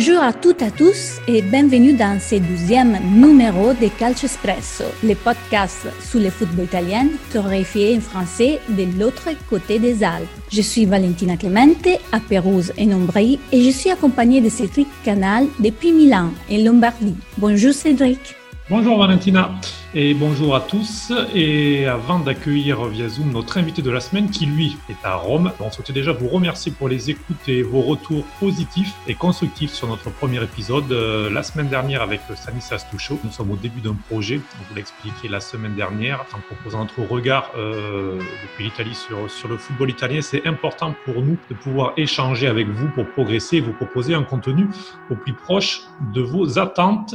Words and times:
Bonjour 0.00 0.22
à 0.22 0.32
toutes 0.32 0.62
et 0.62 0.64
à 0.64 0.70
tous 0.70 1.20
et 1.28 1.42
bienvenue 1.42 1.92
dans 1.92 2.18
ce 2.18 2.36
douzième 2.36 2.98
numéro 3.12 3.74
de 3.74 3.88
Calcio 3.98 4.24
Espresso, 4.24 4.84
le 5.04 5.14
podcast 5.14 5.88
sur 6.00 6.20
le 6.20 6.30
football 6.30 6.64
italien 6.64 7.08
torréfié 7.30 7.98
en 7.98 8.00
français 8.00 8.60
de 8.70 8.98
l'autre 8.98 9.28
côté 9.50 9.78
des 9.78 10.02
Alpes. 10.02 10.26
Je 10.50 10.62
suis 10.62 10.86
Valentina 10.86 11.36
Clemente 11.36 11.86
à 12.12 12.18
Pérouse 12.18 12.72
et 12.78 12.86
Nombray 12.86 13.38
et 13.52 13.62
je 13.62 13.68
suis 13.68 13.90
accompagnée 13.90 14.40
de 14.40 14.48
Cédric 14.48 14.88
Canal 15.04 15.48
depuis 15.58 15.92
Milan 15.92 16.30
et 16.48 16.64
Lombardie. 16.64 17.16
Bonjour 17.36 17.74
Cédric. 17.74 18.36
Bonjour 18.70 18.96
Valentina 18.96 19.50
et 19.94 20.14
bonjour 20.14 20.54
à 20.54 20.60
tous. 20.60 21.12
Et 21.34 21.86
avant 21.86 22.20
d'accueillir 22.20 22.84
via 22.84 23.08
Zoom 23.08 23.32
notre 23.32 23.58
invité 23.58 23.82
de 23.82 23.90
la 23.90 24.00
semaine 24.00 24.30
qui 24.30 24.46
lui 24.46 24.76
est 24.88 25.04
à 25.04 25.14
Rome, 25.14 25.52
on 25.58 25.70
souhaitait 25.70 25.92
déjà 25.92 26.12
vous 26.12 26.28
remercier 26.28 26.70
pour 26.72 26.88
les 26.88 27.10
écoutes 27.10 27.48
et 27.48 27.62
vos 27.62 27.80
retours 27.80 28.24
positifs 28.38 28.94
et 29.08 29.14
constructifs 29.14 29.72
sur 29.72 29.88
notre 29.88 30.10
premier 30.10 30.42
épisode. 30.42 30.90
Euh, 30.92 31.30
la 31.30 31.42
semaine 31.42 31.68
dernière 31.68 32.02
avec 32.02 32.20
Stanislas 32.34 32.88
Touchot, 32.88 33.18
nous 33.24 33.32
sommes 33.32 33.50
au 33.50 33.56
début 33.56 33.80
d'un 33.80 33.96
projet, 34.08 34.40
on 34.60 34.68
vous 34.68 34.74
l'a 34.74 34.80
expliqué 34.80 35.28
la 35.28 35.40
semaine 35.40 35.74
dernière, 35.74 36.24
en 36.34 36.40
proposant 36.40 36.80
notre 36.80 37.02
regard 37.02 37.50
euh, 37.56 38.18
depuis 38.42 38.64
l'Italie 38.64 38.94
sur, 38.94 39.28
sur 39.30 39.48
le 39.48 39.58
football 39.58 39.90
italien. 39.90 40.20
C'est 40.20 40.46
important 40.46 40.94
pour 41.04 41.22
nous 41.22 41.36
de 41.48 41.54
pouvoir 41.54 41.94
échanger 41.96 42.46
avec 42.46 42.68
vous 42.68 42.88
pour 42.90 43.06
progresser 43.10 43.56
et 43.56 43.60
vous 43.60 43.72
proposer 43.72 44.14
un 44.14 44.22
contenu 44.22 44.68
au 45.10 45.16
plus 45.16 45.32
proche 45.32 45.82
de 46.14 46.20
vos 46.20 46.58
attentes. 46.58 47.14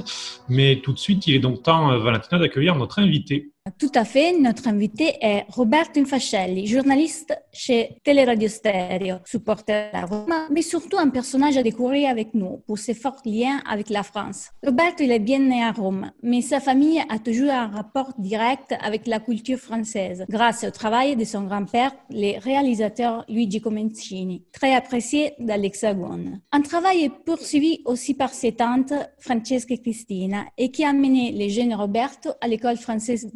Mais 0.49 0.81
tout 0.83 0.91
de 0.91 0.99
suite, 0.99 1.25
il 1.27 1.35
est 1.35 1.39
donc 1.39 1.63
temps, 1.63 1.91
euh, 1.91 1.99
Valentina, 1.99 2.37
d'accueillir 2.39 2.64
notre 2.73 2.97
invité. 2.97 3.51
Tout 3.79 3.91
à 3.95 4.05
fait. 4.05 4.37
Notre 4.37 4.67
invité 4.67 5.15
est 5.21 5.45
Roberto 5.49 5.99
Infascelli, 5.99 6.67
journaliste 6.67 7.35
chez 7.51 7.97
Teleradio 8.03 8.47
Stereo, 8.47 9.15
supporter 9.25 9.89
à 9.91 10.05
Rome, 10.05 10.35
mais 10.51 10.61
surtout 10.61 10.99
un 10.99 11.09
personnage 11.09 11.57
à 11.57 11.63
découvrir 11.63 12.11
avec 12.11 12.35
nous 12.35 12.61
pour 12.67 12.77
ses 12.77 12.93
forts 12.93 13.23
liens 13.25 13.63
avec 13.67 13.89
la 13.89 14.03
France. 14.03 14.51
Roberto, 14.63 15.03
il 15.03 15.11
est 15.11 15.19
bien 15.19 15.39
né 15.39 15.63
à 15.63 15.71
Rome, 15.71 16.11
mais 16.21 16.41
sa 16.41 16.59
famille 16.59 17.01
a 17.09 17.17
toujours 17.17 17.49
un 17.49 17.65
rapport 17.65 18.13
direct 18.19 18.75
avec 18.81 19.07
la 19.07 19.19
culture 19.19 19.57
française, 19.57 20.25
grâce 20.29 20.63
au 20.63 20.69
travail 20.69 21.15
de 21.15 21.25
son 21.25 21.45
grand-père, 21.45 21.91
le 22.11 22.39
réalisateur 22.39 23.25
Luigi 23.27 23.61
Comencini, 23.61 24.43
très 24.53 24.75
apprécié 24.75 25.33
dans 25.39 25.59
l'Hexagone. 25.59 26.39
Un 26.51 26.61
travail 26.61 27.09
poursuivi 27.25 27.81
aussi 27.85 28.13
par 28.13 28.31
ses 28.31 28.51
tantes 28.51 28.93
Francesca 29.17 29.73
et 29.73 29.81
Cristina 29.81 30.45
et 30.55 30.69
qui 30.69 30.83
a 30.83 30.89
amené 30.89 31.31
le 31.31 31.49
jeune 31.49 31.73
Roberto 31.73 32.29
à 32.41 32.47
l'école 32.47 32.77
française 32.77 33.31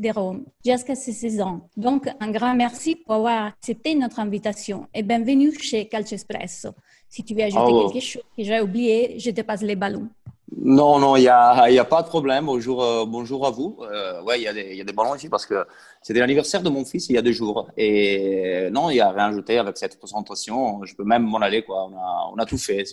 jusqu'à 0.66 0.96
ses 0.96 1.12
16 1.12 1.42
ans. 1.42 1.62
Donc, 1.78 2.10
un 2.20 2.32
grand 2.32 2.56
merci 2.56 2.96
pour 2.96 3.16
avoir 3.16 3.48
accepté 3.48 3.96
notre 3.96 4.20
invitation 4.20 4.88
et 4.94 5.04
bienvenue 5.04 5.54
chez 5.60 5.88
Calcio 5.88 6.16
Espresso. 6.16 6.70
Si 7.08 7.24
tu 7.24 7.34
veux 7.34 7.44
ajouter 7.44 7.72
oh. 7.72 7.90
quelque 7.90 8.04
chose 8.04 8.24
que 8.38 8.44
j'ai 8.44 8.62
oublié, 8.62 9.20
je 9.20 9.32
te 9.32 9.42
passe 9.42 9.62
les 9.62 9.76
ballons. 9.76 10.10
Non, 10.58 11.00
non, 11.00 11.16
il 11.16 11.22
n'y 11.22 11.28
a, 11.28 11.70
y 11.70 11.78
a, 11.80 11.86
pas 11.86 12.02
de 12.02 12.08
problème. 12.08 12.46
Bonjour, 12.46 12.84
euh, 12.84 13.06
bonjour 13.06 13.46
à 13.46 13.52
vous. 13.52 13.78
Euh, 13.82 14.22
ouais, 14.24 14.40
il 14.40 14.44
y, 14.44 14.48
a 14.48 14.54
des, 14.54 14.76
y 14.76 14.82
a 14.82 14.84
des 14.84 14.94
ballons 14.94 15.16
ici 15.16 15.30
parce 15.30 15.46
que 15.46 15.66
c'était 16.02 16.20
l'anniversaire 16.20 16.62
de 16.64 16.70
mon 16.70 16.86
fils 16.86 17.08
il 17.10 17.16
y 17.16 17.18
a 17.18 17.22
deux 17.22 17.32
jours. 17.32 17.70
Et 17.78 18.70
non, 18.72 18.90
il 18.90 18.96
n'y 18.96 19.00
a 19.00 19.12
rien 19.12 19.28
ajouté 19.28 19.58
avec 19.58 19.78
cette 19.78 19.98
présentation. 20.00 20.84
Je 20.86 20.96
peux 20.96 21.04
même 21.04 21.24
m'en 21.24 21.38
aller. 21.38 21.62
Quoi. 21.62 21.90
On, 21.92 21.96
a, 21.96 22.32
on 22.34 22.38
a 22.38 22.46
tout 22.46 22.58
fait. 22.58 22.84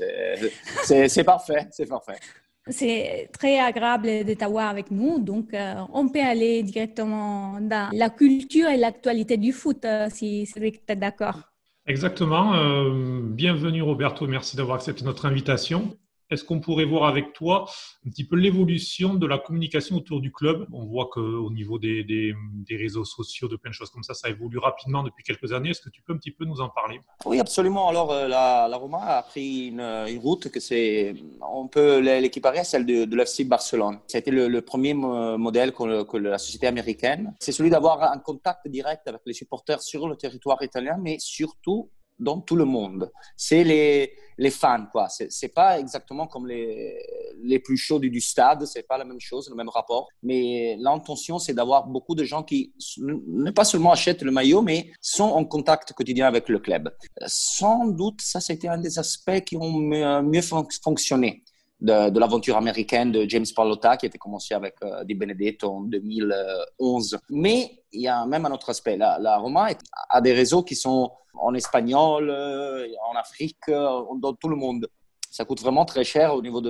C'est 0.84 1.24
parfait. 1.24 1.66
C'est 1.70 1.86
parfait. 1.86 2.18
C'est 2.68 3.28
très 3.32 3.60
agréable 3.60 4.24
de 4.24 4.34
t'avoir 4.34 4.68
avec 4.68 4.90
nous. 4.90 5.20
Donc, 5.20 5.54
euh, 5.54 5.74
on 5.92 6.08
peut 6.08 6.20
aller 6.20 6.64
directement 6.64 7.60
dans 7.60 7.90
la 7.92 8.10
culture 8.10 8.68
et 8.68 8.76
l'actualité 8.76 9.36
du 9.36 9.52
foot, 9.52 9.84
euh, 9.84 10.08
si 10.10 10.46
c'est 10.46 10.96
d'accord. 10.96 11.38
Exactement. 11.86 12.54
Euh, 12.54 13.20
bienvenue 13.22 13.82
Roberto, 13.82 14.26
merci 14.26 14.56
d'avoir 14.56 14.76
accepté 14.76 15.04
notre 15.04 15.26
invitation. 15.26 15.96
Est-ce 16.28 16.42
qu'on 16.42 16.58
pourrait 16.58 16.84
voir 16.84 17.04
avec 17.04 17.32
toi 17.32 17.66
un 18.04 18.10
petit 18.10 18.24
peu 18.24 18.34
l'évolution 18.34 19.14
de 19.14 19.26
la 19.28 19.38
communication 19.38 19.96
autour 19.96 20.20
du 20.20 20.32
club? 20.32 20.66
On 20.72 20.84
voit 20.84 21.08
qu'au 21.12 21.50
niveau 21.52 21.78
des, 21.78 22.02
des, 22.02 22.34
réseaux 22.76 23.04
sociaux, 23.04 23.46
de 23.46 23.54
plein 23.54 23.70
de 23.70 23.74
choses 23.74 23.90
comme 23.90 24.02
ça, 24.02 24.12
ça 24.12 24.28
évolue 24.28 24.58
rapidement 24.58 25.04
depuis 25.04 25.22
quelques 25.22 25.52
années. 25.52 25.70
Est-ce 25.70 25.80
que 25.80 25.88
tu 25.88 26.02
peux 26.02 26.12
un 26.12 26.16
petit 26.16 26.32
peu 26.32 26.44
nous 26.44 26.60
en 26.60 26.68
parler? 26.68 27.00
Oui, 27.24 27.38
absolument. 27.38 27.88
Alors, 27.88 28.12
euh, 28.12 28.26
la, 28.26 28.76
Roma 28.76 28.98
a 29.02 29.22
pris 29.22 29.68
une, 29.68 29.80
une 29.80 30.18
route 30.18 30.50
que 30.50 30.58
c'est, 30.58 31.14
on 31.40 31.68
peut 31.68 32.00
l'équiparer 32.00 32.58
à 32.58 32.64
celle 32.64 32.86
de, 32.86 33.04
de 33.04 33.16
l'FC 33.16 33.44
Barcelone. 33.44 34.00
C'était 34.08 34.32
le, 34.32 34.48
le, 34.48 34.62
premier 34.62 34.94
modèle 34.94 35.72
que, 35.72 36.02
que, 36.02 36.16
la 36.16 36.38
société 36.38 36.66
américaine. 36.66 37.34
C'est 37.38 37.52
celui 37.52 37.70
d'avoir 37.70 38.02
un 38.02 38.18
contact 38.18 38.66
direct 38.66 39.06
avec 39.06 39.20
les 39.26 39.32
supporters 39.32 39.80
sur 39.80 40.08
le 40.08 40.16
territoire 40.16 40.60
italien, 40.62 40.98
mais 41.00 41.18
surtout 41.20 41.88
dans 42.18 42.40
tout 42.40 42.56
le 42.56 42.64
monde. 42.64 43.10
C'est 43.36 43.64
les, 43.64 44.12
les 44.38 44.50
fans, 44.50 44.86
quoi. 44.90 45.08
C'est 45.08 45.48
pas 45.48 45.78
exactement 45.78 46.26
comme 46.26 46.46
les, 46.46 46.96
les 47.42 47.58
plus 47.58 47.76
chauds 47.76 47.98
du, 47.98 48.10
du 48.10 48.20
stade, 48.20 48.64
c'est 48.66 48.86
pas 48.86 48.98
la 48.98 49.04
même 49.04 49.20
chose, 49.20 49.48
le 49.48 49.56
même 49.56 49.68
rapport. 49.68 50.08
Mais 50.22 50.76
l'intention, 50.78 51.38
c'est 51.38 51.54
d'avoir 51.54 51.86
beaucoup 51.86 52.14
de 52.14 52.24
gens 52.24 52.42
qui 52.42 52.72
ne 52.98 53.50
pas 53.50 53.64
seulement 53.64 53.92
achètent 53.92 54.22
le 54.22 54.30
maillot, 54.30 54.62
mais 54.62 54.90
sont 55.00 55.24
en 55.24 55.44
contact 55.44 55.92
quotidien 55.92 56.26
avec 56.26 56.48
le 56.48 56.58
club. 56.58 56.94
Sans 57.26 57.86
doute, 57.86 58.20
ça, 58.20 58.40
c'était 58.40 58.68
un 58.68 58.78
des 58.78 58.98
aspects 58.98 59.40
qui 59.40 59.56
ont 59.56 59.72
mieux 60.22 60.42
fonctionné 60.82 61.42
de, 61.80 62.18
l'aventure 62.18 62.56
américaine 62.56 63.12
de 63.12 63.28
James 63.28 63.46
Pallotta 63.54 63.96
qui 63.96 64.06
était 64.06 64.18
commencé 64.18 64.54
avec 64.54 64.76
euh, 64.82 65.04
Di 65.04 65.14
Benedetto 65.14 65.70
en 65.70 65.80
2011. 65.82 67.18
Mais 67.30 67.84
il 67.92 68.02
y 68.02 68.08
a 68.08 68.24
même 68.26 68.46
un 68.46 68.52
autre 68.52 68.70
aspect. 68.70 68.96
La, 68.96 69.38
Roma 69.38 69.68
a 70.08 70.20
des 70.20 70.32
réseaux 70.32 70.62
qui 70.62 70.74
sont 70.74 71.12
en 71.34 71.54
espagnol, 71.54 72.30
euh, 72.30 72.86
en 73.10 73.16
Afrique, 73.16 73.68
euh, 73.68 74.02
dans 74.18 74.32
tout 74.34 74.48
le 74.48 74.56
monde. 74.56 74.88
Ça 75.30 75.44
coûte 75.44 75.60
vraiment 75.60 75.84
très 75.84 76.04
cher 76.04 76.34
au 76.34 76.40
niveau 76.40 76.62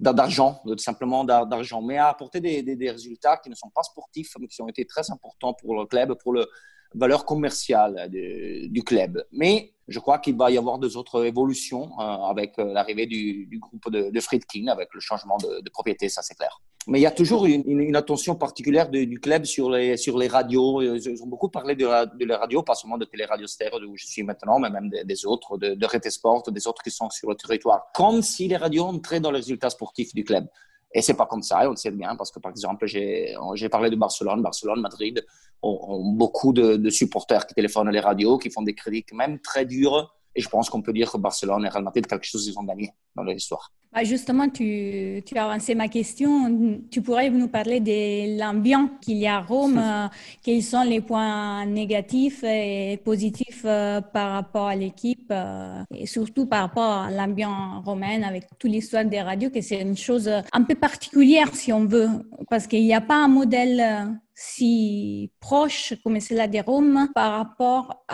d'argent, 0.00 0.62
simplement 0.78 1.24
d'argent, 1.24 1.82
mais 1.82 1.98
a 1.98 2.08
apporté 2.08 2.40
des, 2.40 2.62
des, 2.62 2.90
résultats 2.90 3.36
qui 3.36 3.50
ne 3.50 3.54
sont 3.54 3.68
pas 3.68 3.82
sportifs, 3.82 4.32
mais 4.40 4.46
qui 4.46 4.62
ont 4.62 4.68
été 4.68 4.86
très 4.86 5.10
importants 5.10 5.52
pour 5.52 5.74
le 5.78 5.84
club, 5.84 6.14
pour 6.22 6.32
la 6.32 6.46
valeur 6.94 7.24
commerciale 7.24 8.08
du 8.10 8.82
club. 8.84 9.24
Mais 9.32 9.72
je 9.88 9.98
crois 10.00 10.18
qu'il 10.18 10.36
va 10.36 10.50
y 10.50 10.58
avoir 10.58 10.78
deux 10.78 10.96
autres 10.96 11.24
évolutions 11.24 11.90
euh, 11.98 12.02
avec 12.02 12.58
euh, 12.58 12.72
l'arrivée 12.72 13.06
du, 13.06 13.58
groupe 13.60 13.90
de, 13.90 14.10
de 14.10 14.20
Friedkin, 14.20 14.66
avec 14.66 14.88
le 14.92 15.00
changement 15.00 15.36
de, 15.36 15.60
de 15.60 15.70
propriété, 15.70 16.08
ça 16.08 16.22
c'est 16.22 16.34
clair. 16.34 16.60
Mais 16.88 17.00
il 17.00 17.02
y 17.02 17.06
a 17.06 17.10
toujours 17.10 17.46
une, 17.46 17.96
attention 17.96 18.36
particulière 18.36 18.88
du 18.88 19.18
club 19.18 19.44
sur 19.44 19.70
les, 19.70 19.96
radios. 20.28 20.82
Ils 20.82 21.20
ont 21.20 21.26
beaucoup 21.26 21.48
parlé 21.48 21.74
de, 21.74 21.84
de 22.16 22.24
la 22.24 22.38
radio, 22.38 22.62
pas 22.62 22.76
seulement 22.76 22.96
de 22.96 23.04
Téléradio 23.04 23.48
Stereo, 23.48 23.80
où 23.88 23.96
je 23.96 24.06
suis 24.06 24.22
maintenant, 24.22 24.60
mais 24.60 24.70
même 24.70 24.88
des, 24.88 25.26
autres, 25.26 25.58
de, 25.58 25.74
de 25.74 25.84
RT 25.86 26.10
Sport, 26.10 26.44
des 26.52 26.66
autres 26.68 26.84
qui 26.84 26.92
sont 26.92 27.10
sur 27.10 27.28
le 27.28 27.34
territoire. 27.34 27.86
Comme 27.92 28.22
si 28.22 28.46
les 28.46 28.56
radios 28.56 28.84
entraient 28.84 29.18
dans 29.18 29.32
les 29.32 29.38
résultats 29.38 29.70
sportifs 29.70 30.14
du 30.14 30.22
club. 30.22 30.46
Et 30.92 31.02
c'est 31.02 31.14
pas 31.14 31.26
comme 31.26 31.42
ça, 31.42 31.64
et 31.64 31.66
on 31.66 31.70
le 31.70 31.76
sait 31.76 31.90
bien, 31.90 32.16
parce 32.16 32.30
que 32.30 32.38
par 32.38 32.50
exemple, 32.50 32.86
j'ai 32.86 33.34
parlé 33.70 33.90
de 33.90 33.96
Barcelone, 33.96 34.42
Barcelone, 34.42 34.80
Madrid 34.80 35.24
ont, 35.62 36.12
beaucoup 36.12 36.52
de, 36.52 36.90
supporters 36.90 37.46
qui 37.46 37.54
téléphonent 37.54 37.88
à 37.88 37.92
les 37.92 38.00
radios, 38.00 38.38
qui 38.38 38.50
font 38.50 38.62
des 38.62 38.74
critiques 38.74 39.12
même 39.12 39.40
très 39.40 39.64
dures. 39.64 40.15
Et 40.36 40.42
je 40.42 40.48
pense 40.48 40.68
qu'on 40.68 40.82
peut 40.82 40.92
dire 40.92 41.10
que 41.10 41.16
Barcelone 41.16 41.64
et 41.64 41.68
Real 41.68 41.82
Madrid, 41.82 42.06
quelque 42.06 42.26
chose, 42.26 42.46
ils 42.46 42.58
ont 42.58 42.62
gagné 42.62 42.92
dans 43.14 43.22
leur 43.22 43.34
histoire. 43.34 43.72
Bah, 43.96 44.04
justement, 44.04 44.46
tu, 44.50 45.22
tu, 45.24 45.38
as 45.38 45.48
avancé 45.48 45.74
ma 45.74 45.88
question. 45.88 46.78
Tu 46.90 47.00
pourrais 47.00 47.30
nous 47.30 47.48
parler 47.48 47.80
de 47.80 48.38
l'ambiance 48.38 48.90
qu'il 49.00 49.16
y 49.16 49.26
a 49.26 49.36
à 49.36 49.40
Rome. 49.40 49.82
Euh, 49.96 50.08
quels 50.42 50.62
sont 50.62 50.82
les 50.82 51.00
points 51.00 51.64
négatifs 51.64 52.42
et 52.42 52.98
positifs 53.04 53.62
euh, 53.64 54.00
par 54.00 54.32
rapport 54.32 54.66
à 54.66 54.74
l'équipe 54.74 55.30
euh, 55.30 55.82
et 55.94 56.06
surtout 56.06 56.46
par 56.46 56.62
rapport 56.62 57.04
à 57.04 57.10
l'ambiance 57.10 57.84
romaine 57.84 58.24
avec 58.24 58.46
toute 58.58 58.70
l'histoire 58.70 59.04
des 59.04 59.20
radios, 59.20 59.50
que 59.50 59.60
c'est 59.60 59.80
une 59.80 59.96
chose 59.96 60.28
un 60.28 60.62
peu 60.64 60.74
particulière 60.74 61.54
si 61.54 61.72
on 61.72 61.84
veut, 61.84 62.08
parce 62.50 62.66
qu'il 62.66 62.82
n'y 62.82 62.94
a 62.94 63.00
pas 63.00 63.14
un 63.14 63.28
modèle 63.28 64.18
si 64.38 65.32
proche 65.40 65.94
comme 66.04 66.20
cela 66.20 66.46
de 66.46 66.58
Rome 66.58 67.08
par 67.14 67.32
rapport 67.32 68.04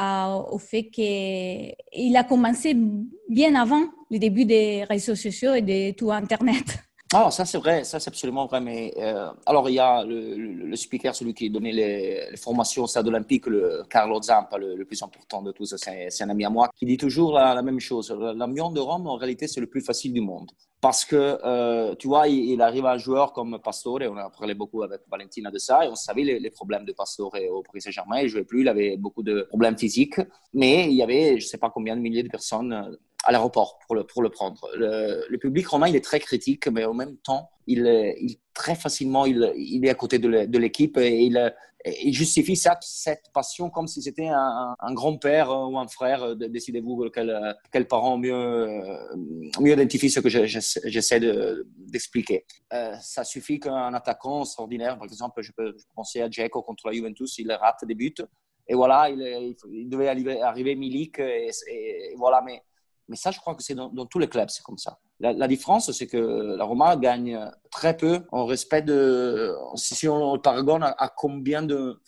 au 0.52 0.58
fait 0.58 0.84
qu'il 0.84 2.16
a 2.16 2.22
commencé 2.22 2.76
bien 3.28 3.56
avant 3.56 3.82
le 4.08 4.18
début 4.18 4.44
des 4.44 4.84
réseaux 4.84 5.16
sociaux 5.16 5.54
et 5.54 5.62
de 5.62 5.90
tout 5.90 6.12
Internet. 6.12 6.78
Ah, 7.14 7.30
ça 7.30 7.44
c'est 7.44 7.58
vrai, 7.58 7.84
ça 7.84 8.00
c'est 8.00 8.08
absolument 8.08 8.46
vrai. 8.46 8.60
Mais 8.62 8.94
euh, 8.96 9.30
alors 9.44 9.68
il 9.68 9.74
y 9.74 9.78
a 9.78 10.02
le, 10.02 10.74
speaker, 10.76 11.14
celui 11.14 11.34
qui 11.34 11.50
donnait 11.50 11.72
les, 11.72 12.30
les 12.30 12.36
formations 12.38 12.84
au 12.84 12.86
stade 12.86 13.06
olympique, 13.06 13.46
le 13.46 13.82
Carlo 13.90 14.20
Zampa, 14.22 14.56
le, 14.56 14.82
plus 14.86 15.02
important 15.02 15.42
de 15.42 15.52
tous, 15.52 15.76
c'est 15.76 16.22
un 16.22 16.30
ami 16.30 16.44
à 16.46 16.50
moi, 16.50 16.70
qui 16.74 16.86
dit 16.86 16.96
toujours 16.96 17.34
la, 17.34 17.60
même 17.60 17.80
chose. 17.80 18.10
L'ambiance 18.10 18.72
de 18.72 18.80
Rome, 18.80 19.06
en 19.06 19.16
réalité, 19.16 19.46
c'est 19.46 19.60
le 19.60 19.66
plus 19.66 19.82
facile 19.82 20.14
du 20.14 20.22
monde. 20.22 20.50
Parce 20.80 21.04
que, 21.04 21.38
euh, 21.44 21.94
tu 21.96 22.08
vois, 22.08 22.28
il, 22.28 22.60
arrive 22.62 22.86
un 22.86 22.98
joueur 22.98 23.32
comme 23.34 23.60
Pastore, 23.62 24.00
on 24.10 24.16
a 24.16 24.30
parlé 24.30 24.54
beaucoup 24.54 24.82
avec 24.82 25.02
Valentina 25.10 25.50
de 25.50 25.58
ça, 25.58 25.84
et 25.84 25.88
on 25.88 25.94
savait 25.94 26.22
les, 26.24 26.50
problèmes 26.50 26.84
de 26.86 26.92
Pastore 26.92 27.34
au 27.50 27.62
Paris 27.62 27.82
Saint-Germain, 27.82 28.20
il 28.20 28.28
jouait 28.28 28.44
plus, 28.44 28.62
il 28.62 28.68
avait 28.68 28.96
beaucoup 28.96 29.22
de 29.22 29.42
problèmes 29.42 29.76
physiques, 29.78 30.20
mais 30.54 30.86
il 30.86 30.94
y 30.94 31.02
avait, 31.02 31.38
je 31.38 31.44
ne 31.44 31.50
sais 31.50 31.58
pas 31.58 31.70
combien 31.70 31.94
de 31.94 32.00
milliers 32.00 32.22
de 32.22 32.28
personnes 32.28 32.96
à 33.24 33.32
l'aéroport 33.32 33.78
pour 33.86 33.94
le, 33.94 34.04
pour 34.04 34.22
le 34.22 34.30
prendre. 34.30 34.68
Le, 34.76 35.36
public 35.36 35.66
romain, 35.66 35.88
il 35.88 35.96
est 35.96 36.04
très 36.04 36.20
critique, 36.20 36.68
mais 36.68 36.84
en 36.84 36.94
même 36.94 37.16
temps, 37.18 37.50
il, 37.66 38.38
très 38.54 38.74
facilement, 38.74 39.26
il, 39.26 39.52
il, 39.56 39.84
est 39.84 39.90
à 39.90 39.94
côté 39.94 40.18
de 40.18 40.58
l'équipe 40.58 40.98
et 40.98 41.22
il, 41.22 42.14
justifie 42.14 42.54
ça, 42.54 42.78
cette 42.80 43.30
passion 43.32 43.70
comme 43.70 43.88
si 43.88 44.02
c'était 44.02 44.28
un, 44.28 44.94
grand-père 44.94 45.50
ou 45.50 45.78
un 45.78 45.88
frère. 45.88 46.36
Décidez-vous 46.36 47.10
quel, 47.12 47.56
quel, 47.72 47.86
parent 47.86 48.18
mieux, 48.18 48.82
mieux 49.60 49.72
identifie 49.72 50.10
ce 50.10 50.20
que 50.20 50.28
j'essaie 50.28 51.20
d'expliquer. 51.20 52.44
Euh, 52.72 52.94
ça 53.00 53.24
suffit 53.24 53.58
qu'un 53.58 53.94
attaquant 53.94 54.42
extraordinaire, 54.42 54.96
par 54.96 55.04
exemple, 55.04 55.42
je 55.42 55.52
peux, 55.52 55.74
à 55.96 56.28
Dzeko 56.28 56.62
contre 56.62 56.88
la 56.88 56.92
Juventus, 56.92 57.38
il 57.38 57.50
rate 57.52 57.84
des 57.84 57.94
buts. 57.94 58.14
Et 58.68 58.74
voilà, 58.74 59.10
il, 59.10 59.88
devait 59.88 60.08
arriver, 60.40 60.74
Milik. 60.74 61.18
Et, 61.18 61.50
voilà, 62.16 62.42
mais, 62.42 62.62
mais 63.08 63.16
ça, 63.16 63.30
je 63.30 63.40
crois 63.40 63.54
que 63.54 63.62
c'est 63.62 63.74
dans, 63.74 64.06
tous 64.06 64.18
les 64.18 64.28
clubs, 64.28 64.48
c'est 64.48 64.62
comme 64.62 64.78
ça. 64.78 64.98
La, 65.20 65.46
différence, 65.48 65.90
c'est 65.92 66.06
que 66.06 66.56
la 66.56 66.64
Roma 66.64 66.96
gagne 66.96 67.38
très 67.70 67.96
peu 67.96 68.24
en 68.32 68.44
respect 68.44 68.82
de. 68.82 69.54
Si 69.76 70.08
on 70.08 70.34
le 70.34 70.40
paragone 70.40 70.82
à, 70.82 71.12
combien 71.16 71.62
de 71.62 72.00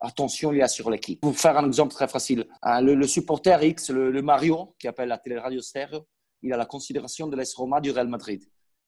attention 0.00 0.52
il 0.52 0.58
y 0.58 0.62
a 0.62 0.68
sur 0.68 0.90
l'équipe. 0.90 1.20
Pour 1.20 1.36
faire 1.36 1.56
un 1.58 1.66
exemple 1.66 1.92
très 1.92 2.08
facile, 2.08 2.46
hein, 2.62 2.80
le, 2.80 3.06
supporter 3.06 3.62
X, 3.62 3.90
le, 3.90 4.22
Mario, 4.22 4.74
qui 4.78 4.88
appelle 4.88 5.08
la 5.08 5.18
télé-radio 5.18 5.60
Stereo, 5.60 6.06
il 6.42 6.52
a 6.52 6.56
la 6.56 6.66
considération 6.66 7.28
de 7.28 7.36
l'Est 7.36 7.54
Roma 7.54 7.80
du 7.80 7.90
Real 7.90 8.08
Madrid. 8.08 8.42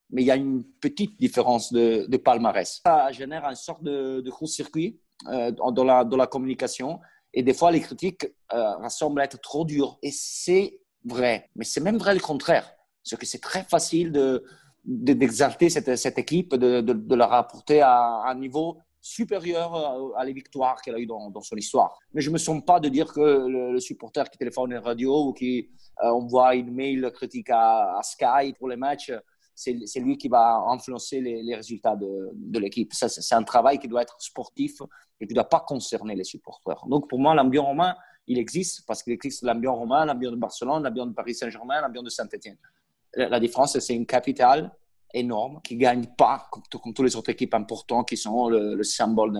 Mais 0.09 0.23
il 0.23 0.25
y 0.25 0.31
a 0.31 0.35
une 0.35 0.63
petite 0.81 1.17
différence 1.19 1.71
de, 1.71 2.17
palmarès. 2.17 2.81
Ça 2.85 3.11
génère 3.11 3.45
une 3.45 3.55
sorte 3.55 3.83
de, 3.83 4.29
court-circuit 4.29 4.99
euh, 5.29 5.51
dans, 5.51 5.83
la, 5.83 6.03
dans 6.03 6.17
la 6.17 6.27
communication 6.27 6.99
et 7.35 7.43
des 7.43 7.53
fois, 7.53 7.69
les 7.69 7.81
critiques 7.81 8.25
euh, 8.53 8.89
semblent 8.89 9.21
être 9.21 9.39
trop 9.41 9.65
dures. 9.65 9.99
Et 10.01 10.11
c'est 10.11 10.79
vrai. 11.05 11.49
Mais 11.55 11.65
c'est 11.65 11.81
même 11.81 11.97
vrai 11.97 12.13
le 12.13 12.19
contraire. 12.19 12.71
Parce 13.03 13.19
que 13.19 13.25
c'est 13.25 13.41
très 13.41 13.63
facile 13.63 14.11
de, 14.11 14.43
d'exalter 14.83 15.69
cette, 15.69 15.95
cette, 15.95 16.17
équipe, 16.17 16.55
de, 16.55 16.81
de, 16.81 17.15
la 17.15 17.27
rapporter 17.27 17.81
à 17.81 18.23
un 18.25 18.35
niveau 18.35 18.77
supérieur 18.99 20.15
à, 20.17 20.25
les 20.25 20.33
victoires 20.33 20.81
qu'elle 20.81 20.95
a 20.95 20.99
eues 20.99 21.05
dans, 21.05 21.29
dans, 21.29 21.41
son 21.41 21.55
histoire. 21.55 21.99
Mais 22.13 22.21
je 22.21 22.29
ne 22.29 22.33
me 22.33 22.37
sens 22.39 22.63
pas 22.65 22.79
de 22.79 22.89
dire 22.89 23.13
que 23.13 23.47
le, 23.47 23.79
supporter 23.79 24.29
qui 24.31 24.37
téléphone 24.37 24.73
la 24.73 24.81
radio 24.81 25.27
ou 25.27 25.33
qui 25.33 25.69
euh, 26.03 26.09
envoie 26.09 26.55
une 26.55 26.71
mail 26.71 27.11
critique 27.13 27.49
à, 27.51 27.99
Sky 28.01 28.53
pour 28.57 28.69
les 28.69 28.75
matchs, 28.75 29.11
c'est 29.53 29.99
lui 29.99 30.17
qui 30.17 30.27
va 30.27 30.65
influencer 30.67 31.21
les, 31.21 31.55
résultats 31.55 31.95
de, 31.95 32.31
de 32.33 32.59
l'équipe. 32.59 32.91
C'est 32.93 33.35
un 33.35 33.43
travail 33.43 33.79
qui 33.79 33.87
doit 33.87 34.01
être 34.01 34.19
sportif 34.19 34.81
et 35.21 35.27
qui 35.27 35.33
ne 35.33 35.35
doit 35.35 35.49
pas 35.49 35.61
concerner 35.61 36.15
les 36.15 36.25
supporters. 36.25 36.83
Donc, 36.87 37.07
pour 37.07 37.19
moi, 37.19 37.33
l'ambiance 37.35 37.67
romain, 37.67 37.95
il 38.27 38.37
existe 38.37 38.85
parce 38.87 39.03
qu'il 39.03 39.13
existe 39.13 39.43
l'ambiance 39.43 39.77
romain, 39.77 40.05
l'ambiance 40.05 40.33
de 40.33 40.39
Barcelone, 40.39 40.83
l'ambiance 40.83 41.09
de 41.09 41.13
Paris 41.13 41.35
Saint-Germain, 41.35 41.81
l'ambiance 41.81 42.05
de 42.05 42.09
Saint-Etienne. 42.09 42.57
La, 43.15 43.39
différence, 43.39 43.79
c'est 43.79 43.95
une 43.95 44.05
capitale 44.05 44.71
énorme 45.13 45.61
qui 45.63 45.75
ne 45.75 45.79
gagne 45.79 46.05
pas 46.17 46.47
comme, 46.51 46.63
comme 46.81 46.93
toutes 46.93 47.05
les 47.05 47.15
autres 47.15 47.29
équipes 47.29 47.53
importantes 47.53 48.09
qui 48.09 48.17
sont 48.17 48.49
le, 48.49 48.83
symbole 48.83 49.31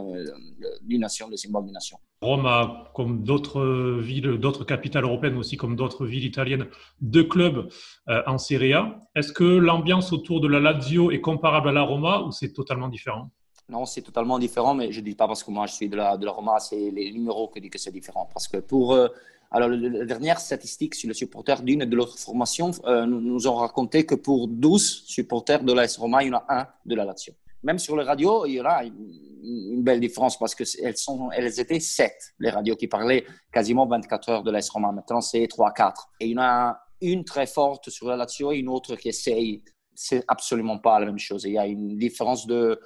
d'une 0.82 1.02
nation, 1.02 1.28
le 1.30 1.36
symbole 1.36 1.66
d'une 1.66 1.74
nation. 1.74 1.98
Rome 2.22 2.46
a, 2.46 2.92
comme 2.96 3.24
d'autres 3.24 4.00
villes, 4.00 4.38
d'autres 4.38 4.64
capitales 4.64 5.04
européennes 5.04 5.36
aussi, 5.36 5.58
comme 5.58 5.76
d'autres 5.76 6.06
villes 6.06 6.24
italiennes, 6.24 6.68
deux 7.02 7.26
clubs 7.26 7.68
euh, 8.08 8.22
en 8.26 8.38
Serie 8.38 8.74
A. 8.74 9.00
Est-ce 9.16 9.34
que 9.34 9.44
l'ambiance 9.44 10.14
autour 10.14 10.40
de 10.40 10.48
la 10.48 10.60
Lazio 10.60 11.12
est 11.12 11.22
comparable 11.22 11.70
à 11.70 11.74
la 11.74 11.82
Roma 11.82 12.22
ou 12.22 12.32
c'est 12.32 12.54
totalement 12.54 12.88
différent? 12.88 13.30
Non, 13.68 13.86
c'est 13.86 14.02
totalement 14.02 14.38
différent, 14.38 14.76
mais 14.76 14.92
je 14.92 15.00
ne 15.00 15.06
dis 15.06 15.16
pas 15.16 15.28
parce 15.28 15.44
que 15.44 15.50
moi 15.50 15.66
je 15.66 15.74
suis 15.74 15.90
de 15.90 15.96
la, 15.96 16.18
de 16.18 16.26
la 16.26 16.32
Roma, 16.32 16.60
c'est 16.60 16.92
les 16.92 17.12
numéros 17.12 17.50
qui 17.50 17.60
disent 17.62 17.72
que 17.72 17.80
c'est 17.80 17.92
différent. 17.92 18.30
Parce 18.34 18.48
que 18.48 18.58
pour. 18.58 18.94
Euh, 18.94 19.08
alors, 19.52 19.70
la 19.70 20.06
dernière 20.06 20.40
statistique 20.40 20.96
sur 20.96 21.08
les 21.08 21.14
supporters 21.14 21.62
d'une 21.62 21.86
de 21.86 21.96
l'autre 21.96 22.18
formation 22.18 22.72
euh, 22.86 23.06
nous, 23.06 23.22
nous, 23.22 23.48
ont 23.48 23.56
raconté 23.56 24.06
que 24.06 24.16
pour 24.16 24.48
12 24.48 25.04
supporters 25.06 25.64
de 25.64 25.72
l'AS 25.72 25.98
Roma, 25.98 26.24
il 26.24 26.28
y 26.28 26.32
en 26.32 26.38
a 26.38 26.46
un 26.50 26.68
de 26.86 26.96
la 26.96 27.06
Lazio. 27.06 27.34
Même 27.64 27.80
sur 27.80 27.96
les 27.96 28.04
radios, 28.04 28.46
il 28.48 28.56
y 28.56 28.62
en 28.62 28.66
a 28.66 28.84
une, 28.84 29.82
belle 29.84 30.00
différence 30.00 30.38
parce 30.38 30.56
qu'elles 30.56 30.96
elles 31.38 31.60
étaient 31.60 31.80
7, 31.80 32.12
les 32.40 32.50
radios 32.50 32.76
qui 32.76 32.88
parlaient 32.88 33.24
quasiment 33.52 33.86
24 33.86 34.30
heures 34.30 34.44
de 34.44 34.52
l'AS 34.52 34.68
Roma. 34.70 34.92
Maintenant, 34.92 35.22
c'est 35.22 35.46
3-4. 35.46 35.94
Et 36.20 36.26
il 36.26 36.32
y 36.32 36.36
en 36.38 36.42
a 36.42 36.80
une 37.02 37.24
très 37.24 37.48
forte 37.48 37.90
sur 37.90 38.08
la 38.08 38.18
Lazio 38.18 38.52
et 38.52 38.58
une 38.58 38.68
autre 38.68 38.96
qui 38.96 39.10
essaye. 39.10 39.64
C'est 39.94 40.26
absolument 40.28 40.80
pas 40.80 41.00
la 41.00 41.06
même 41.06 41.20
chose. 41.20 41.46
Il 41.46 41.54
y 41.54 41.58
a 41.58 41.66
une 41.66 41.98
différence 41.98 42.46
de 42.48 42.80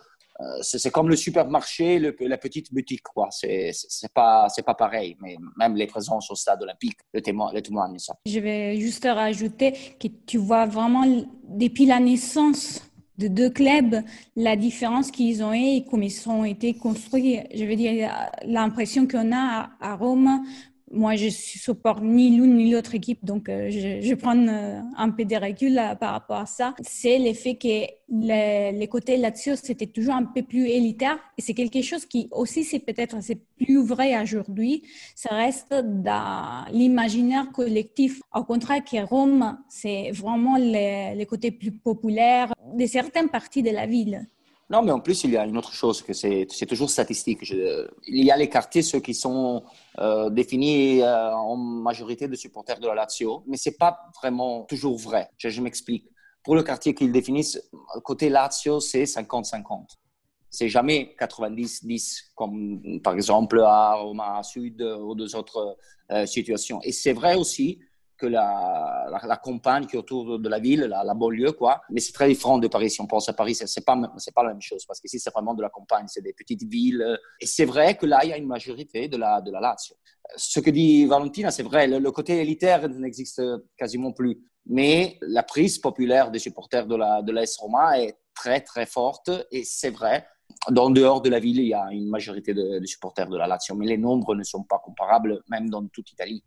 c'est 0.62 0.92
comme 0.92 1.10
le 1.10 1.16
supermarché, 1.16 2.00
la 2.00 2.38
petite 2.38 2.74
boutique, 2.74 3.04
quoi. 3.04 3.28
C'est 3.32 3.74
pas, 4.14 4.48
pas 4.66 4.74
pareil. 4.74 5.18
Mais 5.22 5.38
même 5.58 5.76
les 5.76 5.88
présences 5.88 6.32
au 6.32 6.36
stade 6.36 6.62
olympique 6.62 6.98
le 7.14 7.22
témoignent, 7.22 8.00
ça. 8.00 8.16
Je 8.26 8.40
vais 8.40 8.78
juste 8.78 9.06
rajouter 9.06 9.74
que 10.00 10.08
tu 10.26 10.38
vois 10.38 10.66
vraiment 10.66 11.06
depuis 11.48 11.86
la 11.86 12.00
naissance 12.00 12.82
de 13.18 13.28
deux 13.28 13.50
clubs, 13.50 14.02
la 14.38 14.56
différence 14.56 15.12
qu'ils 15.12 15.44
ont 15.44 15.54
eu 15.54 15.78
et 15.78 15.86
comment 15.90 16.04
ils 16.04 16.30
ont 16.30 16.46
été 16.46 16.74
construits. 16.74 17.40
Je 17.54 17.66
veux 17.66 17.76
dire, 17.76 18.10
l'impression 18.46 19.08
qu'on 19.08 19.34
a 19.36 19.72
à 19.82 19.96
Rome, 19.96 20.46
moi, 20.92 21.16
je 21.16 21.26
ne 21.26 21.30
supporte 21.30 22.02
ni 22.02 22.36
l'une 22.36 22.56
ni 22.56 22.72
l'autre 22.72 22.96
équipe, 22.96 23.24
donc 23.24 23.48
euh, 23.48 23.70
je, 23.70 24.14
prends 24.16 24.38
euh, 24.48 24.82
un 24.98 25.10
peu 25.12 25.26
de 25.26 25.36
recul 25.36 25.78
euh, 25.78 25.96
par 25.96 26.14
rapport 26.14 26.38
à 26.38 26.46
ça. 26.46 26.74
C'est 26.82 27.20
le 27.20 27.34
fait 27.34 27.56
que 27.56 27.86
les, 28.10 28.88
côtés 28.88 29.18
Lazio, 29.18 29.56
c'était 29.56 29.88
toujours 29.88 30.16
un 30.16 30.26
peu 30.26 30.42
plus 30.42 30.68
élitaire. 30.68 31.20
Et 31.38 31.42
c'est 31.42 31.54
quelque 31.54 31.82
chose 31.82 32.06
qui 32.06 32.28
aussi, 32.32 32.64
c'est 32.64 32.80
peut-être 32.80 33.18
plus 33.58 33.84
vrai 33.84 34.20
aujourd'hui. 34.22 34.84
Ça 35.16 35.36
reste 35.36 35.74
dans 35.74 36.66
l'imaginaire 36.72 37.52
collectif. 37.52 38.22
Au 38.34 38.44
contraire 38.44 38.84
que 38.84 39.06
Rome, 39.06 39.58
c'est 39.70 40.12
vraiment 40.12 40.58
les, 40.58 41.14
les 41.16 41.26
côtés 41.26 41.52
plus 41.52 41.72
populaires 41.72 42.54
de 42.74 42.86
certaines 42.86 43.30
parties 43.30 43.64
de 43.64 43.72
la 43.72 43.86
ville. 43.86 44.28
Non, 44.69 44.83
mais 44.83 44.92
en 44.92 45.00
plus, 45.00 45.24
il 45.24 45.31
y 45.31 45.38
a 45.38 45.45
une 45.45 45.57
autre 45.57 45.74
chose, 45.74 46.04
que 46.04 46.13
c'est 46.13 46.45
toujours 46.68 46.92
statistique. 46.92 47.39
il 47.50 48.24
y 48.24 48.30
a 48.30 48.38
les 48.38 48.50
quartiers, 48.50 48.83
ceux 48.83 49.00
qui 49.00 49.16
sont 49.16 49.63
euh, 49.98 50.30
définis 50.30 51.01
euh, 51.01 51.33
en 51.33 51.57
majorité 51.57 52.27
de 52.27 52.36
supporters 52.36 52.80
de 52.80 52.88
la 52.88 52.94
Lazio, 52.94 53.44
mais 53.48 53.57
ce 53.57 53.69
n'est 53.69 53.75
pas 53.75 54.00
vraiment 54.21 54.66
toujours 54.66 54.95
vrai. 54.95 55.31
Je, 55.39 55.60
m'explique. 55.60 56.06
Pour 56.44 56.56
le 56.56 56.62
quartier 56.62 56.94
qu'ils 56.94 57.12
définissent, 57.12 57.60
côté 58.04 58.30
Lazio, 58.30 58.80
c'est 58.80 59.06
50-50. 59.06 59.88
C'est 60.51 60.69
jamais 60.69 61.16
90-10, 61.19 62.31
comme 62.36 63.01
par 63.04 63.16
exemple 63.16 63.62
à 63.62 63.95
Roma 63.95 64.42
Sud 64.44 64.81
ou 64.81 65.16
deux 65.16 65.36
autres 65.36 65.77
euh, 66.12 66.27
situations. 66.27 66.80
Et 66.83 66.92
c'est 66.92 67.13
vrai 67.13 67.36
aussi 67.36 67.80
que 68.19 68.27
la, 68.27 69.39
campagne 69.42 69.86
qui 69.86 69.95
est 69.95 70.00
autour 70.00 70.39
de 70.39 70.50
la 70.50 70.60
ville, 70.60 70.81
la, 70.81 71.04
la 71.04 71.13
banlieue, 71.13 71.54
quoi. 71.54 71.81
Mais 71.89 72.01
c'est 72.01 72.12
très 72.12 72.27
différent 72.27 72.57
de 72.57 72.68
Paris. 72.68 72.92
Si 72.92 73.01
on 73.01 73.07
pense 73.07 73.30
à 73.30 73.33
Paris, 73.33 73.56
c'est 73.56 73.86
pas, 73.86 73.95
pas 74.35 74.44
la 74.44 74.49
même 74.49 74.61
chose 74.61 74.85
parce 74.85 74.99
qu'ici, 74.99 75.19
c'est 75.19 75.31
vraiment 75.31 75.54
de 75.54 75.61
la 75.61 75.69
campagne, 75.69 76.06
c'est 76.07 76.21
des 76.21 76.33
petites 76.33 76.64
villes. 76.64 77.04
Et 77.40 77.45
c'est 77.45 77.66
vrai 77.66 77.95
que 77.95 78.06
là, 78.06 78.19
il 78.23 78.30
y 78.30 78.33
a 78.33 78.38
une 78.38 78.47
majorité 78.47 79.07
de 79.07 79.18
la, 79.18 79.42
de 79.42 79.52
la 79.52 79.59
Lazio. 79.59 79.95
Ce 80.35 80.59
que 80.59 80.69
dit 80.69 81.06
Valentina, 81.06 81.49
c'est 81.52 81.64
vrai, 81.64 81.88
le, 81.88 82.11
côté 82.11 82.42
élitaire 82.42 82.88
n'existe 82.90 83.42
quasiment 83.78 84.11
plus. 84.11 84.38
Mais 84.66 85.18
la 85.21 85.44
prise 85.44 85.80
populaire 85.80 86.30
des 86.30 86.40
supporters 86.40 86.85
de 86.85 86.95
la, 86.95 87.21
de 87.21 87.31
l'AS 87.31 87.57
Roma 87.57 87.99
est 87.99 88.18
très, 88.35 88.61
très 88.61 88.85
forte. 88.85 89.31
Et 89.52 89.64
c'est 89.64 89.90
vrai, 89.90 90.28
dans 90.69 90.90
dehors 90.90 91.21
de 91.21 91.30
la 91.30 91.40
ville, 91.40 91.59
il 91.59 91.68
y 91.68 91.73
a 91.73 91.88
une 91.92 92.09
majorité 92.09 92.54
de, 92.54 92.80
de 92.80 92.85
supporters 92.85 93.30
de 93.30 93.38
la 93.38 93.47
Lazio. 93.47 93.76
Mais 93.76 93.88
les 93.88 93.97
nombres 93.97 94.35
ne 94.35 94.44
sont 94.44 94.64
pas 94.64 94.80
comparables, 94.80 95.42
même 95.49 95.69
dans 95.69 95.88
toute 95.88 96.11
Italie. 96.11 96.44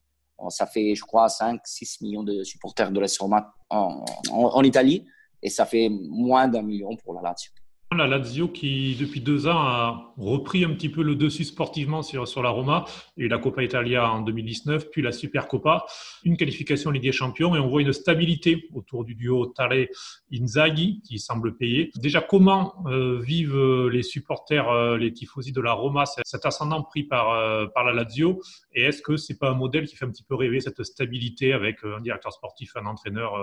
Ça 0.51 0.67
fait, 0.67 0.95
je 0.95 1.03
crois, 1.03 1.27
5-6 1.27 2.03
millions 2.03 2.23
de 2.23 2.43
supporters 2.45 2.91
de 2.91 3.01
l'AS 3.01 3.19
Roma 3.19 3.55
en, 3.71 4.05
en, 4.31 4.63
Italie 4.63 5.07
et 5.43 5.51
ça 5.51 5.67
fait 5.67 5.89
moins 5.89 6.49
d'un 6.49 6.63
million 6.63 6.97
pour 6.97 7.15
la 7.15 7.23
Lazio. 7.23 7.53
La 7.95 8.07
Lazio 8.07 8.49
qui, 8.49 8.97
depuis 8.97 9.21
deux 9.21 9.47
ans, 9.47 9.59
a 9.59 10.15
repris 10.17 10.65
un 10.65 10.71
petit 10.71 10.89
peu 10.89 11.03
le 11.03 11.15
dessus 11.15 11.45
sportivement 11.45 12.03
sur, 12.03 12.43
la 12.43 12.51
Roma, 12.51 12.85
et 13.17 13.29
la 13.29 13.39
Coppa 13.39 13.63
Italia 13.63 14.11
en 14.11 14.21
2019, 14.23 14.91
puis 14.91 15.03
la 15.03 15.13
Supercoppa, 15.13 15.85
une 16.25 16.37
qualification 16.37 16.91
Ligue 16.91 17.03
des 17.03 17.13
Champions, 17.13 17.55
et 17.55 17.59
on 17.59 17.69
voit 17.69 17.83
une 17.83 17.93
stabilité 17.93 18.69
autour 18.75 19.05
du 19.05 19.15
duo 19.15 19.47
Tare-Inzaghi 19.47 21.03
qui 21.03 21.19
semble 21.19 21.57
payer. 21.57 21.91
Déjà, 21.97 22.21
comment 22.21 22.75
euh, 22.87 23.21
vivent 23.21 23.89
les 23.89 24.03
supporters, 24.03 24.69
euh, 24.69 24.97
les 24.97 25.13
tifosi 25.13 25.53
de 25.53 25.61
la 25.61 25.73
Roma, 25.73 26.05
cet 26.07 26.47
ascendant 26.47 26.83
pris 26.83 27.05
par, 27.05 27.31
euh, 27.31 27.67
par 27.75 27.85
la 27.85 27.93
Lazio, 27.93 28.41
et 28.73 28.83
est-ce 28.83 29.03
que 29.03 29.17
c'est 29.17 29.39
pas 29.39 29.51
un 29.51 29.55
modèle 29.55 29.87
qui 29.87 29.97
fait 29.97 30.05
un 30.05 30.11
petit 30.11 30.25
peu 30.25 30.35
rêver 30.35 30.61
cette 30.61 30.83
stabilité 30.83 31.53
avec 31.53 31.79
un 31.85 32.01
directeur 32.01 32.33
sportif, 32.33 32.77
un 32.77 32.87
entraîneur 32.87 33.35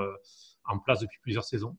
en 0.65 0.79
place 0.79 0.99
depuis 0.99 1.19
plusieurs 1.21 1.43
saisons? 1.43 1.75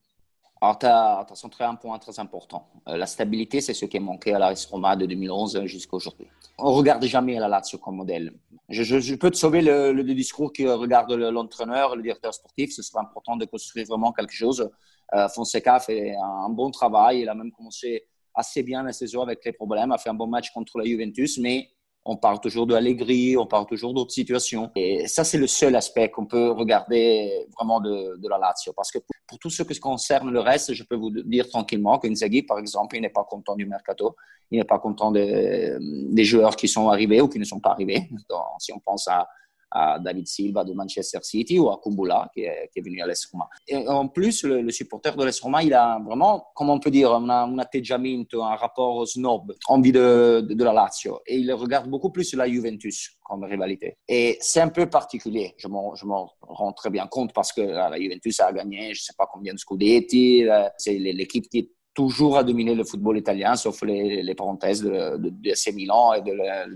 Alors, 0.63 0.79
tu 0.79 0.87
as, 0.87 1.27
centré 1.35 1.65
un 1.65 1.75
point 1.75 1.99
très 1.99 2.21
important. 2.21 2.67
Euh, 2.89 2.97
la 2.99 3.07
stabilité, 3.07 3.63
c'est 3.63 3.73
ce 3.73 3.87
qui 3.87 3.97
est 3.97 4.01
manqué 4.01 4.35
à 4.35 4.39
la 4.39 4.53
Roma 4.71 4.95
de 4.95 5.07
2011 5.07 5.65
jusqu'à 5.65 5.97
aujourd'hui. 5.97 6.27
On 6.59 6.73
regarde 6.75 7.03
jamais 7.05 7.39
la 7.39 7.49
Lazio 7.49 7.79
comme 7.79 7.97
modèle. 7.97 8.35
Je, 8.69 9.15
peux 9.15 9.31
te 9.31 9.39
sauver 9.39 9.63
le, 9.63 10.03
discours 10.03 10.53
qui 10.53 10.69
regarde 10.69 11.13
l'entraîneur, 11.13 11.97
le 11.97 12.03
directeur 12.03 12.35
sportif. 12.35 12.73
Ce 12.73 12.83
serait 12.83 13.01
important 13.01 13.37
de 13.37 13.47
construire 13.47 13.87
vraiment 13.87 14.13
quelque 14.13 14.35
chose. 14.35 14.71
Euh, 15.15 15.29
Fonseca 15.29 15.81
fait 15.81 16.15
un, 16.15 16.51
bon 16.51 16.71
travail. 16.71 17.21
Il 17.21 17.29
a 17.31 17.35
même 17.35 17.53
commencé 17.53 18.07
assez 18.35 18.63
bien 18.63 18.83
la 18.83 18.93
saison 18.93 19.23
avec 19.23 19.43
les 19.47 19.53
problèmes. 19.53 19.93
A 19.93 19.99
fait 19.99 20.11
un 20.11 20.15
bon 20.15 20.27
match 20.27 20.51
contre 20.51 20.79
la 20.79 20.85
Juventus, 20.85 21.39
mais 21.39 21.71
on 22.05 22.17
parle 22.17 22.41
toujours 22.41 22.67
de 22.67 22.75
Allegri, 22.75 23.37
on 23.37 23.47
parle 23.47 23.67
toujours 23.67 23.93
d'autres 23.93 24.13
situations. 24.13 24.71
Et 24.75 25.07
ça, 25.07 25.25
c'est 25.25 25.39
le 25.39 25.47
seul 25.47 25.77
aspect 25.77 26.11
qu'on 26.11 26.27
peut 26.27 26.51
regarder 26.51 27.47
vraiment 27.57 27.81
de, 27.81 28.29
la 28.29 28.39
Lazio. 28.39 28.73
Parce 28.73 28.91
que 28.91 28.99
pour, 29.31 29.39
tout 29.39 29.49
ce 29.49 29.63
qui 29.63 29.79
concerne 29.79 30.31
le 30.31 30.41
reste, 30.41 30.75
je 30.75 30.83
peux 30.83 30.97
vous 30.97 31.11
dire 31.11 31.49
tranquillement 31.49 31.99
qu'Inzaghi, 31.99 32.43
par 32.43 32.59
exemple, 32.59 32.97
il 32.97 33.03
n'est 33.03 33.09
pas 33.09 33.25
content 33.25 33.55
du 33.55 33.65
mercato. 33.65 34.17
Il 34.51 34.59
n'est 34.59 34.65
pas 34.65 34.81
content 34.81 35.13
des, 35.13 35.77
des 35.81 36.25
joueurs 36.25 36.57
qui 36.57 36.67
sont 36.67 36.89
arrivés 36.89 37.21
ou 37.21 37.29
qui 37.29 37.39
ne 37.39 37.45
sont 37.45 37.61
pas 37.61 37.71
arrivés. 37.71 38.11
si 38.59 38.73
on 38.73 38.81
pense 38.81 39.07
à 39.07 39.29
à 39.71 39.99
David 39.99 40.27
Silva 40.27 40.65
de 40.65 40.73
Manchester 40.73 41.19
City 41.23 41.59
ou 41.59 41.71
à 41.71 41.81
Kumbula 41.83 42.29
qui 42.35 42.43
est, 42.43 42.71
qui 42.73 42.81
est 42.81 42.83
venu 42.83 43.01
à 43.01 43.07
l'Est 43.07 43.27
Roma. 43.33 43.49
Et 43.69 43.77
en 43.77 44.09
plus, 44.09 44.45
le, 44.45 44.71
supporter 44.71 45.17
de 45.17 45.25
l'Est 45.25 45.41
Roma, 45.41 45.63
il 45.63 45.75
a 45.75 45.99
vraiment, 46.05 46.47
comment 46.55 46.75
on 46.75 46.81
peut 46.81 46.91
dire, 46.91 47.13
un, 47.13 47.29
un 47.29 47.59
atteggiamento, 47.59 48.43
un 48.43 48.57
rapport 48.57 49.07
snob, 49.07 49.53
envie 49.67 49.93
de, 49.93 50.47
de, 50.49 50.65
la 50.65 50.73
Lazio. 50.73 51.21
Et 51.27 51.37
il 51.39 51.53
regarde 51.53 51.89
beaucoup 51.89 52.11
plus 52.11 52.35
la 52.35 52.49
Juventus 52.49 53.17
comme 53.23 53.45
rivalité. 53.45 53.97
Et 54.09 54.39
c'est 54.41 54.61
un 54.61 54.69
peu 54.69 54.89
particulier, 54.89 55.55
je 55.59 55.69
m'en 55.69 56.31
rends 56.41 56.73
très 56.73 56.91
bien 56.91 57.07
compte 57.07 57.33
parce 57.33 57.53
que 57.53 57.61
la 57.61 57.97
Juventus 57.99 58.41
a 58.41 58.53
gagné, 58.53 58.95
je 58.95 59.01
ne 59.01 59.05
sais 59.05 59.15
pas 59.17 59.29
combien 59.31 59.55
de 59.55 59.59
Scudetti, 59.59 60.49
euh, 60.49 60.69
c'est 60.79 60.95
l'équipe 60.99 61.49
qui 61.49 61.71
toujours 62.01 62.39
à 62.39 62.45
dominer 62.45 62.75
le 62.75 62.83
football 62.83 63.19
italien, 63.19 63.57
sauf 63.57 63.83
les, 63.83 64.35
parenthèses 64.35 64.83
de, 64.83 65.19
de, 65.19 65.29
de 65.29 65.75
Milan 65.75 66.15
et 66.15 66.23
de 66.23 66.33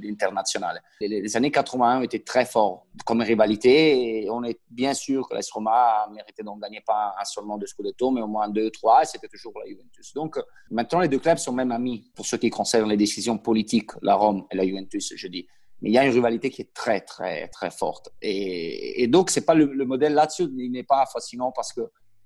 l'international. 0.07 0.83
Les, 1.01 1.35
années 1.35 1.51
81 1.51 2.03
étaient 2.03 2.25
très 2.33 2.45
forts 2.45 2.87
comme 3.07 3.23
rivalité 3.23 4.25
et 4.25 4.31
on 4.31 4.45
est 4.45 4.61
bien 4.71 4.93
sûr 4.93 5.27
que 5.27 5.35
l'AS 5.35 5.51
Roma 5.51 6.07
méritait 6.13 6.43
d'en 6.43 6.59
gagner 6.59 6.83
pas 6.87 7.15
seulement 7.25 7.57
deux 7.57 7.67
Scudetto, 7.67 8.11
mais 8.11 8.21
au 8.21 8.27
moins 8.27 8.51
deux, 8.51 8.71
trois, 8.71 9.03
et 9.03 9.07
c'était 9.07 9.29
toujours 9.29 9.55
la 9.59 9.67
Juventus. 9.67 10.13
Donc 10.13 10.39
maintenant, 10.71 11.01
les 11.01 11.09
deux 11.09 11.21
clubs 11.21 11.39
sont 11.39 11.55
même 11.55 11.73
amis 11.73 12.11
pour 12.15 12.27
ce 12.27 12.37
qui 12.37 12.51
concerne 12.51 12.91
les 12.91 12.99
décisions 12.99 13.39
politiques, 13.39 13.93
la 14.03 14.17
Rome 14.17 14.45
et 14.51 14.57
la 14.57 14.67
Juventus, 14.67 15.15
je 15.17 15.29
dis. 15.29 15.47
Mais 15.81 15.89
il 15.89 15.95
y 15.95 15.99
a 15.99 16.05
une 16.05 16.13
rivalité 16.13 16.51
qui 16.51 16.61
est 16.63 16.73
très, 16.75 17.01
très, 17.01 17.49
très 17.49 17.71
forte. 17.71 18.11
Et, 18.21 19.03
et 19.03 19.07
donc, 19.07 19.31
c'est 19.31 19.45
pas 19.45 19.55
le, 19.55 19.67
le 19.73 19.85
modèle 19.87 20.13
là-dessus, 20.13 20.49
il 20.57 20.71
n'est 20.71 20.85
pas 20.85 21.05
fascinant 21.07 21.51
parce 21.51 21.73
que 21.73 21.81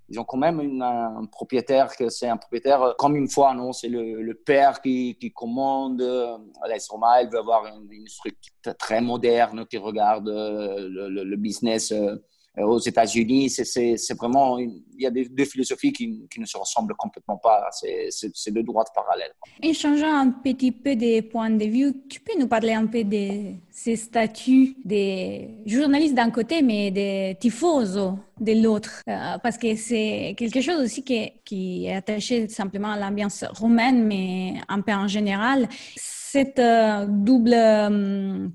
ils 0.09 0.19
ont 0.19 0.25
quand 0.25 0.39
même 0.39 0.61
une, 0.61 0.83
un 0.83 1.27
propriétaire 1.27 1.95
que 1.95 2.09
c'est 2.09 2.29
un 2.29 2.37
propriétaire 2.37 2.83
euh, 2.83 2.93
comme 2.99 3.17
une 3.17 3.29
fois 3.29 3.55
non 3.55 3.73
c'est 3.73 3.89
le, 3.89 4.23
le, 4.23 4.35
père 4.35 4.81
qui, 4.81 5.17
qui 5.21 5.33
commande 5.33 6.01
euh, 6.01 6.39
la 6.67 6.77
Roma 6.89 7.21
elle 7.21 7.31
veut 7.31 7.39
avoir 7.39 7.67
une, 7.67 7.93
une, 7.93 8.07
structure 8.09 8.53
très 8.79 9.01
moderne 9.01 9.67
qui 9.67 9.77
regarde 9.79 10.29
euh, 10.29 10.89
le, 10.89 11.25
le, 11.25 11.37
business 11.37 11.93
euh, 11.93 12.17
aux 12.63 12.79
États-Unis, 12.79 13.51
c'est 13.51 14.15
vraiment, 14.15 14.59
il 14.59 14.83
y 14.99 15.07
a 15.07 15.11
deux 15.11 15.45
philosophies 15.45 15.93
qui, 15.93 16.29
ne 16.39 16.47
se 16.47 16.57
ressemblent 16.57 16.95
complètement 16.97 17.37
pas. 17.37 17.69
C'est 17.73 18.51
deux 18.51 18.63
droites 18.63 18.89
parallèles. 18.95 19.33
En 19.65 19.73
changeant 19.73 20.15
un 20.15 20.31
petit 20.31 20.73
peu 20.73 20.97
de 20.97 21.21
point 21.21 21.51
de 21.51 21.65
vue, 21.65 21.93
tu 22.09 22.21
peux 22.21 22.39
nous 22.39 22.49
parler 22.49 22.73
un 22.73 22.87
peu 22.87 23.05
de 23.05 23.55
ces 23.71 23.97
statuts 23.97 24.77
des 24.85 25.49
journalistes 25.67 26.15
d'un 26.15 26.31
côté, 26.31 26.63
mais 26.63 26.91
des 26.91 27.37
tifosos 27.41 28.15
de 28.41 28.63
l'autre, 28.63 29.03
euh, 29.09 29.37
parce 29.43 29.59
que 29.59 29.75
c'est 29.75 30.35
quelque 30.37 30.61
chose 30.61 30.81
aussi 30.83 31.03
qui, 31.03 31.87
est 31.87 31.95
attaché 31.95 32.49
simplement 32.49 32.93
à 32.93 32.99
l'ambiance 32.99 33.45
romaine, 33.51 34.05
mais 34.05 34.55
un 34.69 34.81
peu 34.81 34.93
en 34.93 35.09
général 35.09 35.69
cette 35.97 36.59
euh, 36.59 37.07
double 37.09 37.57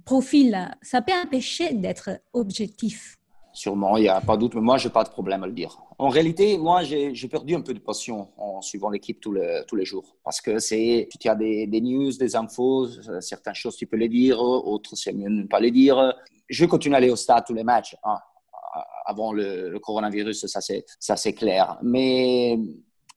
profil, 0.05 0.69
ça 0.81 1.01
peut 1.01 1.13
empêcher 1.13 1.73
d'être 1.73 2.11
objectif? 2.31 3.17
Sûrement, 3.55 3.97
il 3.97 4.01
n'y 4.01 4.09
a 4.09 4.19
pas 4.19 4.35
de 4.35 4.41
doute, 4.41 4.55
mais 4.55 4.61
moi, 4.61 4.77
je 4.77 4.87
n'ai 4.87 4.91
pas 4.91 5.03
de 5.03 5.09
problème 5.09 5.43
à 5.43 5.47
le 5.47 5.53
dire. 5.53 5.77
En 5.99 6.09
réalité, 6.09 6.57
moi, 6.57 6.81
j'ai 6.83 7.27
perdu 7.27 7.53
un 7.53 7.61
peu 7.61 7.75
de 7.75 7.79
passion 7.79 8.29
en 8.35 8.61
suivant 8.61 8.89
l'équipe 8.89 9.21
tous, 9.21 9.37
tous 9.67 9.75
les 9.75 9.85
jours. 9.85 10.15
Parce 10.23 10.41
que 10.41 10.57
c'est, 10.57 11.07
tu 11.19 11.29
as 11.29 11.35
des, 11.35 11.67
des, 11.67 11.79
news, 11.79 12.11
des 12.13 12.35
infos, 12.35 12.87
certaines 13.21 13.53
choses, 13.53 13.75
tu 13.75 13.85
peux 13.85 13.95
les 13.95 14.09
dire, 14.09 14.41
autres, 14.41 14.95
c'est 14.95 15.13
mieux 15.13 15.29
de 15.29 15.43
ne 15.43 15.47
pas 15.47 15.59
les 15.59 15.69
dire. 15.69 16.15
Je 16.49 16.65
continue 16.65 16.95
à 16.95 16.97
aller 16.97 17.11
au 17.11 17.15
stade 17.15 17.45
tous 17.45 17.53
les 17.53 17.63
matchs. 17.63 17.95
Hein. 18.03 18.17
Avant 19.05 19.33
le, 19.33 19.77
coronavirus, 19.79 20.47
ça 20.47 21.15
c'est 21.15 21.33
clair. 21.33 21.77
Mais 21.83 22.57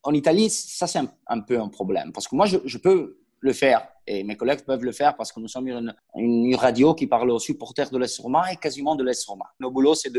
en 0.02 0.12
Italie, 0.12 0.50
ça 0.50 0.86
c'est 0.86 1.00
un, 1.28 1.40
peu 1.40 1.58
un 1.58 1.68
problème. 1.68 2.12
Parce 2.12 2.28
que 2.28 2.36
moi, 2.36 2.44
je 2.44 2.78
peux 2.78 3.18
le 3.40 3.52
faire. 3.54 3.88
Et 4.06 4.22
mes 4.22 4.36
collègues 4.36 4.64
peuvent 4.64 4.84
le 4.84 4.92
faire 4.92 5.16
parce 5.16 5.32
que 5.32 5.40
nous 5.40 5.48
sommes 5.48 5.66
une, 5.66 5.94
une 6.14 6.54
radio 6.54 6.94
qui 6.94 7.06
parle 7.06 7.30
aux 7.30 7.40
supporters 7.40 7.90
de 7.90 7.98
l'Est 7.98 8.18
Roma 8.18 8.52
et 8.52 8.56
quasiment 8.56 8.94
de 8.94 9.02
l'Est 9.02 9.24
Roma. 9.26 9.46
Nos 9.58 9.70
boulot, 9.70 9.94
c'est 9.94 10.12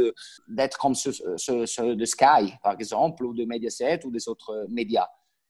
d'être 0.48 0.78
comme 0.78 0.94
ceux, 0.94 1.12
de 1.12 2.06
Sky, 2.06 2.54
par 2.62 2.74
exemple, 2.74 3.26
ou 3.26 3.34
de 3.34 3.46
Mediaset 3.46 4.06
ou 4.06 4.12
des 4.12 4.28
autres 4.28 4.68
médias. 4.70 5.08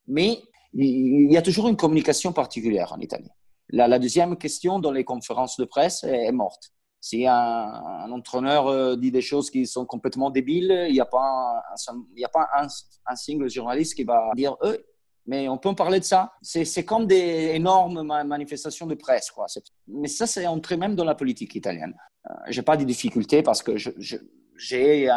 Mais 0.07 0.39
il 0.73 1.31
y 1.31 1.37
a 1.37 1.41
toujours 1.41 1.67
une 1.67 1.77
communication 1.77 2.31
particulière 2.31 2.93
en 2.93 2.99
Italie. 2.99 3.29
La, 3.69 3.87
la 3.87 3.97
deuxième 3.99 4.37
question 4.37 4.79
dans 4.79 4.91
les 4.91 5.03
conférences 5.03 5.57
de 5.57 5.65
presse 5.65 6.03
est, 6.03 6.31
morte. 6.31 6.71
Si 7.01 7.25
un, 7.25 7.33
un, 7.33 8.11
entraîneur 8.11 8.67
euh, 8.67 8.95
dit 8.95 9.11
des 9.11 9.21
choses 9.21 9.49
qui 9.49 9.65
sont 9.65 9.85
complètement 9.85 10.29
débiles, 10.29 10.85
il 10.87 10.93
n'y 10.93 10.99
a 10.99 11.05
pas, 11.05 11.63
un, 11.89 12.03
il 12.15 12.21
y 12.21 12.25
a 12.25 12.29
pas 12.29 12.47
un, 12.55 12.67
un 13.05 13.15
single 13.15 13.49
journaliste 13.49 13.95
qui 13.95 14.03
va 14.03 14.31
dire 14.35 14.55
eux, 14.63 14.85
mais 15.27 15.49
on 15.49 15.57
peut 15.57 15.69
en 15.69 15.75
parler 15.75 15.99
de 15.99 16.05
ça. 16.05 16.31
C'est 16.41 16.85
comme 16.85 17.05
des 17.05 17.51
énormes 17.53 18.01
manifestations 18.01 18.87
de 18.87 18.95
presse. 18.95 19.29
Quoi. 19.29 19.45
Mais 19.87 20.07
ça, 20.07 20.25
c'est 20.25 20.47
entré 20.47 20.77
même 20.77 20.95
dans 20.95 21.03
la 21.03 21.15
politique 21.15 21.53
italienne. 21.53 21.95
Euh, 22.29 22.33
je 22.49 22.59
n'ai 22.59 22.63
pas 22.63 22.77
de 22.77 22.85
difficultés 22.85 23.43
parce 23.43 23.61
que 23.61 23.73
j'ai 23.77 25.09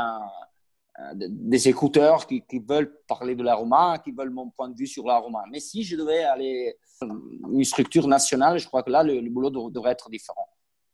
des 1.15 1.69
écouteurs 1.69 2.27
qui, 2.27 2.45
veulent 2.69 2.93
parler 3.07 3.35
de 3.35 3.43
la 3.43 3.55
Roma, 3.55 3.99
qui 4.05 4.11
veulent 4.11 4.31
mon 4.31 4.51
point 4.51 4.69
de 4.69 4.77
vue 4.77 4.89
sur 4.89 5.07
la 5.07 5.19
Roma. 5.19 5.45
Mais 5.51 5.61
si 5.61 5.83
je 5.85 5.97
devais 5.97 6.25
aller 6.25 6.77
une 7.01 7.65
structure 7.65 8.07
nationale, 8.07 8.59
je 8.59 8.67
crois 8.67 8.83
que 8.83 8.91
là, 8.91 9.03
le, 9.03 9.31
boulot 9.31 9.71
devrait 9.71 9.93
être 9.93 10.11
différent. 10.11 10.47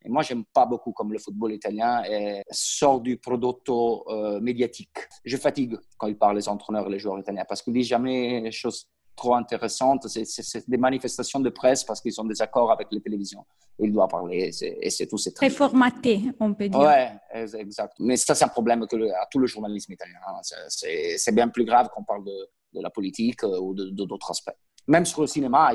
Et 0.05 0.09
moi, 0.09 0.21
j'aime 0.21 0.45
pas 0.45 0.65
beaucoup 0.65 0.93
comme 0.93 1.11
le 1.11 1.19
football 1.19 1.53
italien 1.53 2.03
sort 2.51 3.01
du 3.01 3.17
prodotto 3.17 4.05
euh, 4.09 4.39
médiatique. 4.39 4.97
Je 5.25 5.35
fatigue 5.35 5.75
quand 5.97 6.07
ils 6.07 6.17
parlent 6.17 6.37
les 6.37 6.47
entraîneurs 6.47 6.87
et 6.87 6.91
les 6.91 6.99
joueurs 6.99 7.19
italiens 7.19 7.43
parce 7.49 7.61
qu'ils 7.61 7.73
disent 7.73 7.87
jamais 7.87 8.39
les 8.41 8.51
choses 8.51 8.87
trop 9.17 9.35
intéressante. 9.35 10.07
C'est 10.07 10.69
des 10.69 10.77
manifestations 10.77 11.41
de 11.41 11.49
presse 11.49 11.83
parce 11.83 11.99
qu'ils 11.99 12.19
ont 12.21 12.23
des 12.23 12.41
accords 12.41 12.71
avec 12.71 12.87
les 12.91 13.01
télévisions. 13.01 13.45
Il 13.79 13.91
doit 13.91 14.07
parler 14.07 14.51
et 14.81 14.89
c'est 14.89 15.07
tout. 15.07 15.17
Très 15.35 15.49
formaté, 15.49 16.21
on 16.39 16.53
peut 16.53 16.69
dire. 16.69 16.79
Oui, 16.79 17.51
exact. 17.59 17.93
Mais 17.99 18.15
ça, 18.15 18.33
c'est 18.33 18.45
un 18.45 18.49
problème 18.49 18.87
que 18.87 18.95
à 19.11 19.27
tout 19.29 19.39
le 19.39 19.47
journalisme 19.47 19.91
italien. 19.91 20.19
Hein. 20.27 20.39
C'est 20.69 21.35
bien 21.35 21.49
plus 21.49 21.65
grave 21.65 21.89
qu'on 21.93 22.03
parle 22.03 22.23
de, 22.23 22.49
de, 22.73 22.81
la 22.81 22.89
politique 22.89 23.43
euh, 23.43 23.59
ou 23.59 23.73
d'autres 23.73 24.31
aspects. 24.31 24.55
Même 24.87 25.05
sur 25.05 25.21
le 25.21 25.27
cinéma, 25.27 25.71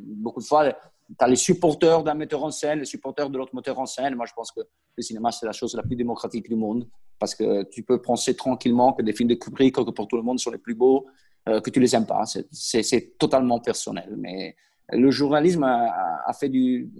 beaucoup 0.00 0.40
de 0.40 0.46
fois, 0.46 0.72
tu 0.72 1.14
as 1.18 1.28
les 1.28 1.36
supporters 1.36 2.02
d'un 2.02 2.14
metteur 2.14 2.42
en 2.42 2.50
scène, 2.50 2.78
les 2.78 2.86
supporters 2.86 3.28
de 3.28 3.36
l'autre 3.36 3.54
metteur 3.54 3.78
en 3.78 3.86
scène. 3.86 4.14
Moi, 4.14 4.26
je 4.26 4.32
pense 4.32 4.50
que 4.50 4.60
le 4.96 5.02
cinéma, 5.02 5.30
c'est 5.30 5.44
la 5.44 5.52
chose 5.52 5.74
la 5.74 5.82
plus 5.82 5.96
démocratique 5.96 6.48
du 6.48 6.56
monde 6.56 6.88
parce 7.18 7.34
que 7.34 7.64
tu 7.64 7.82
peux 7.82 8.00
penser 8.00 8.34
tranquillement 8.34 8.92
que 8.92 9.02
des 9.02 9.12
films 9.12 9.28
de 9.28 9.34
Kubrick, 9.34 9.74
que 9.74 9.90
pour 9.90 10.08
tout 10.08 10.16
le 10.16 10.22
monde, 10.22 10.38
sont 10.38 10.50
les 10.50 10.58
plus 10.58 10.74
beaux 10.74 11.06
euh, 11.48 11.60
que 11.60 11.70
tu 11.70 11.80
les 11.80 11.94
aimes 11.94 12.06
pas. 12.06 12.24
C'est 12.50 13.18
totalement 13.18 13.60
personnel. 13.60 14.14
Mais 14.16 14.56
le 14.90 15.10
journalisme 15.10 15.64
a, 15.64 16.32
fait 16.38 16.48
du, 16.48 16.90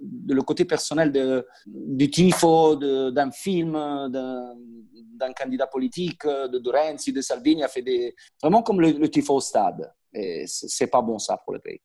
le 0.00 0.42
côté 0.42 0.64
personnel 0.64 1.12
de, 1.12 1.46
du 1.66 2.10
tifo, 2.10 2.76
d'un 2.76 3.30
film, 3.30 3.72
d'un 3.72 5.32
candidat 5.36 5.66
politique, 5.66 6.26
de, 6.26 6.58
de 6.58 7.12
de 7.12 7.20
Salvini, 7.20 7.62
a 7.62 7.68
fait 7.68 8.14
vraiment 8.42 8.62
comme 8.62 8.80
le, 8.80 9.08
tifo 9.08 9.34
au 9.34 9.40
stade. 9.40 9.92
Et 10.12 10.44
c'est 10.46 10.88
pas 10.88 11.02
bon 11.02 11.18
ça 11.18 11.38
pour 11.44 11.52
le 11.52 11.60
pays. 11.60 11.80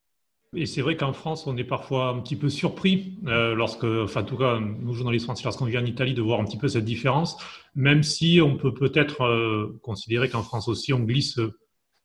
Et 0.56 0.66
c'est 0.66 0.82
vrai 0.82 0.96
qu'en 0.96 1.12
France, 1.12 1.48
on 1.48 1.58
est 1.58 1.66
parfois 1.66 2.10
un 2.10 2.22
petit 2.22 2.38
peu 2.38 2.48
surpris, 2.48 3.18
euh, 3.28 3.54
lorsque, 3.56 3.84
enfin, 3.84 4.22
en 4.22 4.26
tout 4.26 4.38
cas, 4.38 4.58
nous 4.60 4.94
journalistes 4.94 5.26
français, 5.26 5.44
lorsqu'on 5.44 5.66
vient 5.66 5.82
en 5.82 5.86
Italie, 5.86 6.14
de 6.14 6.22
voir 6.22 6.40
un 6.40 6.46
petit 6.46 6.58
peu 6.58 6.70
cette 6.70 6.86
différence, 6.86 7.38
même 7.76 8.04
si 8.04 8.40
on 8.42 8.56
peut 8.56 8.74
peut-être 8.74 9.24
euh, 9.24 9.78
considérer 9.84 10.30
qu'en 10.30 10.44
France 10.44 10.70
aussi, 10.70 10.94
on 10.94 11.00
glisse 11.00 11.40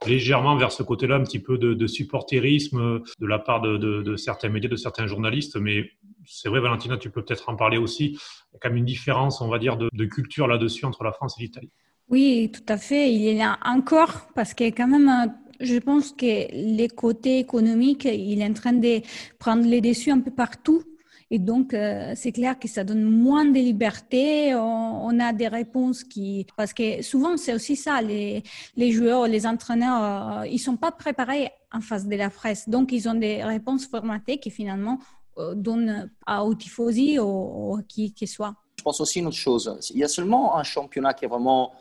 légèrement 0.07 0.57
vers 0.57 0.73
ce 0.73 0.83
côté-là, 0.83 1.17
un 1.17 1.25
petit 1.25 1.41
peu 1.41 1.59
de, 1.59 1.87
supporterisme 1.87 3.03
de 3.19 3.27
la 3.27 3.39
part 3.39 3.61
de, 3.61 3.77
de, 3.77 4.03
de, 4.03 4.17
certains 4.17 4.49
médias, 4.49 4.71
de 4.71 4.77
certains 4.77 5.07
journalistes. 5.07 5.57
Mais 5.57 5.91
c'est 6.27 6.49
vrai, 6.49 6.61
Valentina, 6.61 6.97
tu 6.97 7.11
peux 7.11 7.23
peut-être 7.23 7.49
en 7.49 7.57
parler 7.57 7.77
aussi. 7.77 8.07
Il 8.07 8.55
y 8.55 8.57
a 8.57 8.59
quand 8.61 8.69
même 8.71 8.79
une 8.79 8.85
différence, 8.85 9.41
on 9.41 9.49
va 9.49 9.59
dire, 9.59 9.77
de, 9.77 10.05
culture 10.07 10.47
là-dessus 10.47 10.85
entre 10.85 11.05
la 11.05 11.13
France 11.13 11.37
et 11.39 11.43
l'Italie. 11.43 11.71
Oui, 12.09 12.51
tout 12.53 12.73
à 12.73 12.77
fait. 12.77 13.13
Il 13.13 13.23
y 13.23 13.45
en 13.45 13.51
a 13.51 13.59
encore 13.65 14.29
parce 14.35 14.55
que 14.55 14.65
quand 14.65 14.89
même, 14.89 15.33
je 15.61 15.77
pense 15.79 16.13
que 16.13 16.51
les 16.53 16.89
côtés 16.89 17.39
économiques, 17.39 18.07
il 18.07 18.41
est 18.41 18.47
en 18.47 18.53
train 18.53 18.73
de 18.73 19.01
prendre 19.39 19.65
les 19.67 19.81
dessus 19.81 20.11
un 20.11 20.21
peu 20.21 20.31
partout. 20.31 20.83
Et 21.33 21.39
donc, 21.39 21.75
euh, 21.75 22.13
c'est 22.17 22.33
clair 22.33 22.59
que 22.59 22.67
ça 22.67 22.83
donne 22.83 23.05
moins 23.05 23.45
de 23.45 23.55
liberté. 23.55 24.53
On, 24.57 25.21
a 25.21 25.33
des 25.33 25.47
réponses 25.47 26.03
qui... 26.03 26.45
Parce 26.57 26.73
que 26.73 27.03
souvent, 27.03 27.37
c'est 27.37 27.55
aussi 27.55 27.77
ça, 27.77 28.03
les, 28.03 28.43
joueurs, 28.91 29.29
les 29.29 29.47
entraîneurs, 29.47 30.41
euh, 30.41 30.47
ils 30.49 30.59
sont 30.59 30.77
pas 30.77 30.91
préparés 30.91 31.51
en 31.73 31.81
face 31.81 32.09
de 32.09 32.17
la 32.17 32.31
presse. 32.31 32.69
Donc, 32.69 32.91
ils 32.91 33.09
ont 33.09 33.15
des 33.15 33.45
réponses 33.45 33.87
formatées 33.87 34.39
qui 34.39 34.51
finalement 34.51 34.99
euh, 35.39 35.55
donnent 35.55 36.11
à 36.27 36.45
aux 36.45 36.55
tifosi 36.55 37.21
ou, 37.21 37.77
à 37.77 37.83
qui 37.85 38.13
que 38.13 38.27
soit. 38.27 38.57
Je 38.77 38.83
pense 38.83 39.01
aussi 39.01 39.21
une 39.21 39.29
autre 39.29 39.37
chose. 39.37 39.79
Il 39.95 39.99
y 39.99 40.05
a 40.05 40.09
seulement 40.09 40.57
un 40.57 40.65
championnat 40.65 41.15
qui 41.15 41.27
est 41.27 41.29
vraiment 41.29 41.73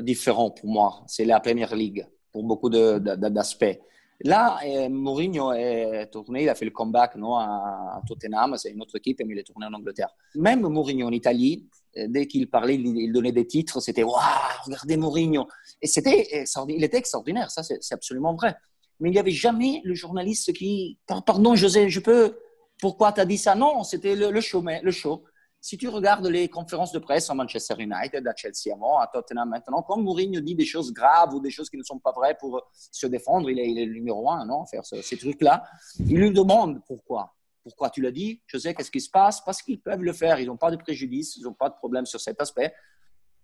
différent 0.00 0.50
pour 0.50 0.70
moi. 0.70 1.02
C'est 1.08 1.24
la 1.24 1.40
Première 1.40 1.74
Ligue, 1.74 2.06
pour 2.30 2.44
beaucoup 2.44 2.70
d'aspects. 2.70 3.80
Là, 4.20 4.58
euh, 4.64 4.88
Mourinho 4.88 5.52
est 5.52 6.06
tourné, 6.12 6.44
il 6.44 6.48
a 6.48 6.54
fait 6.54 6.64
le 6.64 6.70
comeback 6.70 7.16
non, 7.16 7.36
à, 7.36 8.00
Tottenham, 8.06 8.56
c'est 8.56 8.70
une 8.70 8.80
autre 8.80 8.96
équipe, 8.96 9.18
mais 9.24 9.34
il 9.34 9.38
est 9.38 9.44
tourné 9.44 9.66
en 9.66 9.72
Angleterre. 9.72 10.10
Même 10.34 10.60
Mourinho 10.60 11.08
en 11.08 11.12
Italie, 11.12 11.66
euh, 11.96 12.06
dès 12.08 12.26
qu'il 12.26 12.48
parlait, 12.48 12.76
il, 12.76 13.12
donnait 13.12 13.32
des 13.32 13.46
titres, 13.46 13.80
c'était 13.80 14.04
Waouh, 14.04 14.20
regardez 14.64 14.96
Mourinho. 14.96 15.48
Et 15.80 15.86
c'était, 15.86 16.46
il 16.68 16.84
était 16.84 16.98
extraordinaire, 16.98 17.50
ça 17.50 17.62
c'est 17.62 17.94
absolument 17.94 18.34
vrai. 18.34 18.54
Mais 19.00 19.08
il 19.08 19.12
n'y 19.12 19.18
avait 19.18 19.32
jamais 19.32 19.80
le 19.84 19.94
journaliste 19.94 20.52
qui, 20.52 20.98
pardon 21.06 21.56
José, 21.56 21.90
je 21.90 21.98
peux, 21.98 22.38
pourquoi 22.80 23.12
tu 23.12 23.20
as 23.20 23.24
dit 23.24 23.38
ça? 23.38 23.54
Non, 23.56 23.82
c'était 23.82 24.14
le, 24.14 24.40
show, 24.40 24.62
mais, 24.62 24.80
le 24.82 24.92
show. 24.92 25.24
Si 25.64 25.78
tu 25.78 25.88
regardes 25.88 26.26
les 26.26 26.48
conférences 26.48 26.90
de 26.90 26.98
presse 26.98 27.30
à 27.30 27.34
Manchester 27.34 27.76
United, 27.78 28.26
à 28.26 28.34
Chelsea 28.34 28.74
avant, 28.74 28.98
à 28.98 29.06
Tottenham 29.06 29.48
maintenant, 29.48 29.80
quand 29.82 29.96
Mourinho 29.96 30.40
dit 30.40 30.56
des 30.56 30.64
choses 30.64 30.92
graves 30.92 31.32
ou 31.34 31.40
des 31.40 31.50
choses 31.50 31.70
qui 31.70 31.76
ne 31.76 31.84
sont 31.84 32.00
pas 32.00 32.10
vraies 32.10 32.36
pour 32.36 32.68
se 32.74 33.06
défendre, 33.06 33.48
il 33.48 33.60
est, 33.60 33.84
le 33.86 33.92
numéro 33.92 34.28
un, 34.28 34.44
non, 34.44 34.66
faire 34.66 34.84
ces 34.84 35.16
trucs-là. 35.16 35.62
Il 36.00 36.18
lui 36.18 36.32
demande 36.32 36.82
pourquoi. 36.84 37.32
Pourquoi 37.62 37.90
tu 37.90 38.02
l'as 38.02 38.10
dit 38.10 38.42
Je 38.46 38.58
sais 38.58 38.74
qu'est-ce 38.74 38.90
qui 38.90 39.00
se 39.00 39.08
passe 39.08 39.40
Parce 39.40 39.62
qu'ils 39.62 39.80
peuvent 39.80 40.02
le 40.02 40.12
faire. 40.12 40.40
Ils 40.40 40.46
n'ont 40.46 40.56
pas 40.56 40.72
de 40.72 40.76
préjudice, 40.76 41.36
ils 41.36 41.44
n'ont 41.44 41.54
pas 41.54 41.68
de 41.68 41.76
problème 41.76 42.06
sur 42.06 42.20
cet 42.20 42.40
aspect. 42.40 42.74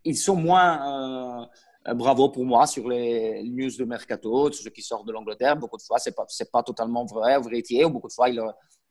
Ils 0.03 0.17
sont 0.17 0.35
moins 0.35 1.45
euh, 1.87 1.95
bravo 1.95 2.31
pour 2.31 2.45
moi 2.45 2.67
sur 2.67 2.89
les 2.89 3.45
news 3.45 3.71
de 3.79 3.85
mercato, 3.85 4.51
sur 4.51 4.65
ce 4.65 4.71
qui 4.71 4.83
sort 4.83 5.05
de 5.05 5.13
l'Angleterre. 5.13 5.57
Beaucoup 5.57 5.77
de 5.77 5.83
fois, 5.83 5.99
c'est 6.01 6.17
pas 6.17 6.27
pas 6.53 6.63
totalement 6.65 7.05
vrai, 7.05 7.41
vérité. 7.41 7.85
Ou 7.85 7.91
beaucoup 7.91 8.09
de 8.09 8.13
fois, 8.13 8.29
ils, 8.29 8.43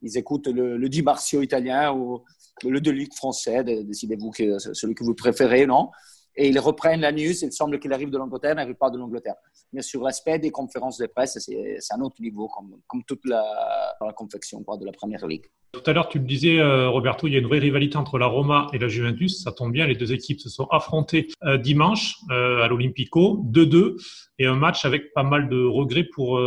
ils 0.01 0.17
écoutent 0.17 0.47
le, 0.47 0.77
le 0.77 0.87
Di 0.87 1.01
Marcio 1.01 1.41
italien 1.41 1.91
ou 1.91 2.23
le 2.63 2.81
Delic 2.81 3.13
français, 3.13 3.63
décidez-vous 3.63 4.31
que 4.31 4.59
celui 4.59 4.95
que 4.95 5.03
vous 5.03 5.13
préférez, 5.13 5.65
non? 5.65 5.89
Et 6.39 6.49
ils 6.49 6.59
reprennent 6.59 7.01
la 7.01 7.11
news, 7.11 7.33
il 7.43 7.51
semble 7.51 7.79
qu'il 7.79 7.91
arrive 7.91 8.11
de 8.11 8.17
l'Angleterre, 8.17 8.53
n'arrive 8.53 8.75
pas 8.75 8.91
de 8.91 8.97
l'Angleterre. 8.97 9.35
Mais 9.73 9.81
sur 9.81 10.03
l'aspect 10.03 10.37
des 10.37 10.51
conférences 10.51 10.99
de 10.99 11.07
presse, 11.07 11.39
c'est 11.39 11.93
un 11.93 12.01
autre 12.01 12.21
niveau, 12.21 12.47
comme, 12.47 13.03
toute 13.05 13.25
la, 13.25 13.43
la 13.99 14.13
confection 14.13 14.63
quoi, 14.63 14.77
de 14.77 14.85
la 14.85 14.91
Première 14.91 15.25
Ligue. 15.25 15.45
Tout 15.73 15.81
à 15.85 15.93
l'heure, 15.93 16.07
tu 16.07 16.19
le 16.19 16.25
disais, 16.25 16.59
euh, 16.59 16.89
Roberto, 16.89 17.27
il 17.27 17.33
y 17.33 17.35
a 17.35 17.39
une 17.39 17.47
vraie 17.47 17.59
rivalité 17.59 17.97
entre 17.97 18.17
la 18.17 18.25
Roma 18.25 18.67
et 18.71 18.77
la 18.77 18.87
Juventus. 18.87 19.43
Ça 19.43 19.51
tombe 19.51 19.71
bien, 19.71 19.85
les 19.85 19.95
deux 19.95 20.13
équipes 20.13 20.39
se 20.39 20.49
sont 20.49 20.67
affrontées 20.71 21.27
euh, 21.43 21.57
dimanche 21.57 22.15
euh, 22.31 22.63
à 22.63 22.67
l'Olympico, 22.67 23.43
2-2, 23.51 23.95
et 24.39 24.45
un 24.45 24.55
match 24.55 24.85
avec 24.85 25.13
pas 25.13 25.23
mal 25.23 25.49
de 25.49 25.63
regrets 25.63 26.03
pour, 26.03 26.39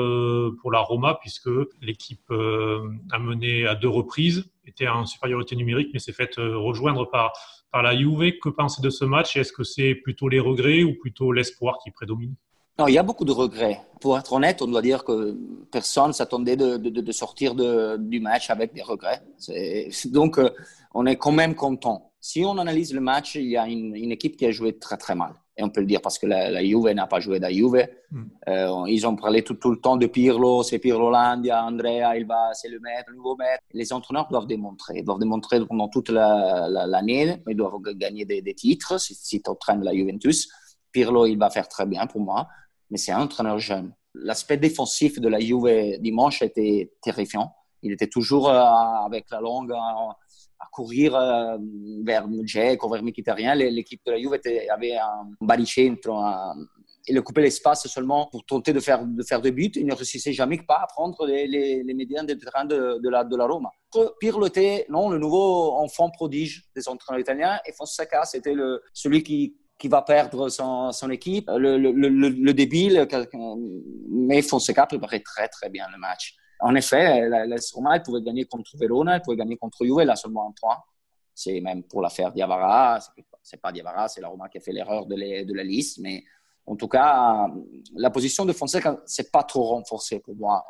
pour 0.61 0.73
la 0.73 0.79
Roma, 0.79 1.19
puisque 1.21 1.51
l'équipe 1.83 2.31
a 2.31 3.19
mené 3.19 3.67
à 3.67 3.75
deux 3.75 3.89
reprises, 3.89 4.45
était 4.67 4.87
en 4.87 5.05
supériorité 5.07 5.57
numérique, 5.57 5.91
mais 5.93 5.99
s'est 5.99 6.13
faite 6.13 6.37
rejoindre 6.37 7.11
par, 7.11 7.33
par 7.73 7.83
la 7.83 7.97
Juve. 7.97 8.39
Que 8.43 8.49
penser 8.49 8.83
de 8.83 8.91
ce 8.91 9.05
match? 9.05 9.37
Est-ce 9.37 9.53
que 9.53 9.65
c'est 9.65 9.95
plutôt 9.95 10.29
les 10.29 10.41
regrets 10.41 10.83
ou 10.83 10.95
plutôt 10.95 11.33
l'espoir 11.33 11.79
qui 11.83 11.91
prédomine? 11.91 12.35
Non, 12.79 12.89
il 12.89 12.95
y 12.95 12.99
a 12.99 13.03
beaucoup 13.03 13.27
de 13.27 13.33
regrets. 13.33 13.83
Pour 14.01 14.19
être 14.19 14.33
honnête, 14.33 14.63
on 14.63 14.67
doit 14.67 14.81
dire 14.81 15.05
que 15.05 15.37
personne 15.71 16.15
s'attendait 16.15 16.57
de, 16.57 17.13
sortir 17.13 17.55
du 17.55 18.21
match 18.21 18.49
avec 18.49 18.73
des 18.73 18.81
regrets. 18.81 19.21
Donc, 20.07 20.39
euh, 20.39 20.49
on 20.95 21.05
est 21.05 21.17
quand 21.17 21.33
même 21.33 21.55
content. 21.55 22.13
Si 22.21 22.43
on 22.45 22.57
analyse 22.57 22.95
le 22.95 23.01
match, 23.01 23.35
il 23.35 23.49
y 23.49 23.57
a 23.57 23.67
une, 23.67 23.95
équipe 24.11 24.37
qui 24.37 24.47
a 24.47 24.51
joué 24.51 24.79
très 24.79 24.97
très 24.97 25.15
mal. 25.15 25.35
Et 25.61 25.63
on 25.63 25.69
peut 25.69 25.83
le 25.83 25.87
dire 25.87 26.01
parce 26.01 26.19
que 26.19 26.27
la, 26.27 26.65
Juve 26.65 26.89
n'a 26.89 27.07
pas 27.07 27.21
joué 27.21 27.39
la 27.39 27.53
Juve. 27.53 27.87
Hmm. 28.11 28.25
Euh, 28.49 28.85
ils 28.89 29.07
ont 29.07 29.15
parlé 29.15 29.43
tout, 29.43 29.55
tout, 29.55 29.71
le 29.71 29.77
temps 29.77 29.97
de 29.97 30.07
Pirlo, 30.07 30.63
c'est 30.63 30.79
Pirlo 30.79 31.11
Landia, 31.11 31.63
Andrea, 31.65 32.17
il 32.17 32.27
va, 32.27 32.55
c'est 32.55 32.71
le 32.71 32.81
maître, 32.81 33.11
le 33.11 33.17
nouveau 33.17 33.37
maître. 33.37 33.63
Les 33.75 33.93
entraîneurs 33.93 34.29
doivent 34.31 34.47
démontrer. 34.47 34.95
Ils 34.99 35.05
doivent 35.05 35.19
démontrer 35.19 35.65
pendant 35.67 35.89
toute 35.89 36.09
l'année. 36.09 37.27
La, 37.27 37.37
ils 37.47 37.57
doivent 37.57 37.81
gagner 37.95 38.25
des, 38.25 38.55
titres 38.55 38.99
si, 38.99 39.15
si 39.15 39.43
tu 39.43 39.51
entraînes 39.51 39.85
la 39.85 39.93
Juventus. 39.93 40.49
Pirlo, 40.91 41.27
il 41.27 41.37
va 41.37 41.51
faire 41.51 41.69
très 41.69 41.87
bien 41.87 42.07
pour 42.07 42.23
moi 42.23 42.49
mais 42.91 42.99
c'est 42.99 43.13
un 43.13 43.21
entraîneur 43.23 43.59
jeune. 43.59 43.93
L'aspect 44.15 44.57
défensif 44.57 45.21
de 45.21 45.29
la 45.29 45.41
Juve 45.41 45.99
dimanche 46.01 46.43
était 46.43 46.93
terrifiant. 47.01 47.55
Il 47.83 47.93
était 47.93 48.09
toujours 48.09 48.49
euh, 48.49 48.61
avec 49.07 49.31
la 49.31 49.41
longue 49.41 49.73
courir 50.71 51.15
euh, 51.15 51.59
vers 52.05 52.27
Dzeko, 52.29 52.89
vers 52.89 53.03
Mkhitaryan. 53.03 53.55
L'équipe 53.55 54.01
de 54.07 54.13
la 54.13 54.19
Juve 54.19 54.39
avait 54.71 54.97
un 54.97 55.29
baricentro, 55.41 56.15
il 57.07 57.21
coupait 57.23 57.43
l'espace 57.43 57.87
seulement 57.89 58.29
pour 58.31 58.45
tenter 58.45 58.73
de 58.73 58.81
faire, 58.81 59.05
de 59.05 59.23
faire 59.23 59.41
des 59.41 59.53
buts. 59.53 59.73
Il 59.75 59.87
ne 59.87 59.95
réussissait 59.95 60.33
jamais 60.33 60.59
pas 60.59 60.81
à 60.83 60.87
prendre 60.87 61.27
les, 61.27 61.47
les, 61.47 61.95
médias 61.95 62.23
de 62.23 62.35
terrain 62.35 62.65
de, 62.65 63.09
la, 63.09 63.25
de 63.25 63.37
la 63.37 63.47
Roma. 63.47 63.71
Pirlo 64.21 64.47
était 64.47 64.87
non, 64.89 65.11
le 65.11 65.19
nouveau 65.19 65.73
enfant 65.73 66.11
prodige 66.11 66.65
des 66.75 66.89
entraîneurs 66.89 67.21
italiens 67.21 67.59
et 67.67 67.73
Fonseca, 67.73 68.25
c'était 68.25 68.55
celui 68.93 69.23
qui, 69.23 69.57
qui 69.79 69.89
va 69.89 70.03
perdre 70.03 70.49
son, 70.49 70.93
son 70.93 71.11
équipe, 71.11 71.51
le, 71.57 71.79
le, 71.79 71.91
le, 71.91 72.55
débile, 72.55 73.09
mais 74.11 74.43
Fonseca 74.43 74.87
préparait 74.87 75.21
très 75.21 75.49
très 75.49 75.71
bien 75.71 75.87
le 75.93 75.99
match. 75.99 76.37
En 76.63 76.75
effet, 76.75 77.29
la, 77.29 77.57
Roma, 77.75 77.97
elle 77.97 78.03
pouvait 78.03 78.23
gagner 78.23 78.45
contre 78.45 78.77
Verona, 78.77 79.17
elle 79.17 79.23
pouvait 79.23 79.37
gagner 79.37 79.57
contre 79.57 79.85
Juve, 79.85 80.01
là 80.01 80.17
seulement 80.17 80.49
un 80.49 80.53
point. 80.53 80.79
C'est 81.35 81.61
même 81.61 81.85
pour 81.85 82.03
l'affaire 82.03 82.33
Diavara, 82.33 82.99
c'est 83.43 83.61
pas 83.61 83.73
Diavara, 83.73 84.09
c'est 84.09 84.21
la 84.21 84.29
Roma 84.29 84.49
qui 84.49 84.59
a 84.59 84.61
fait 84.61 84.73
l'erreur 84.73 85.07
de, 85.07 85.55
la 85.55 85.65
liste, 85.65 85.99
mais 86.01 86.23
en 86.67 86.77
tout 86.77 86.89
cas, 86.89 87.47
la 87.95 88.11
position 88.11 88.45
de 88.45 88.53
Fonseca, 88.53 89.01
c'est 89.07 89.33
pas 89.33 89.43
trop 89.45 89.65
renforcée 89.65 90.21
pour 90.21 90.37
moi. 90.37 90.65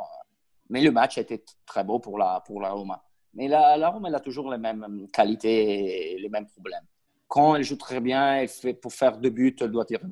Mais 0.69 0.81
le 0.81 0.93
match 0.93 1.19
a 1.19 1.23
été 1.23 1.45
très 1.67 1.83
beau 1.83 1.99
pour 1.99 2.19
la, 2.19 2.41
pour 2.47 2.61
la 2.61 2.71
Roma. 2.71 3.03
Mais 3.35 3.49
la, 3.49 3.89
Roma, 3.89 4.09
elle 4.09 4.15
a 4.15 4.21
toujours 4.21 4.51
les 4.51 4.59
mêmes 4.59 5.09
qualités 5.13 6.15
et 6.15 6.19
les 6.19 6.29
mêmes 6.29 6.47
problèmes 6.47 6.87
quand 7.31 7.55
elle 7.55 7.63
joue 7.63 7.77
très 7.77 8.01
bien, 8.01 8.45
pour 8.83 8.93
faire 8.93 9.17
deux 9.17 9.31
buts, 9.31 9.55
elle 9.61 9.71
doit 9.71 9.85
tirer 9.85 10.03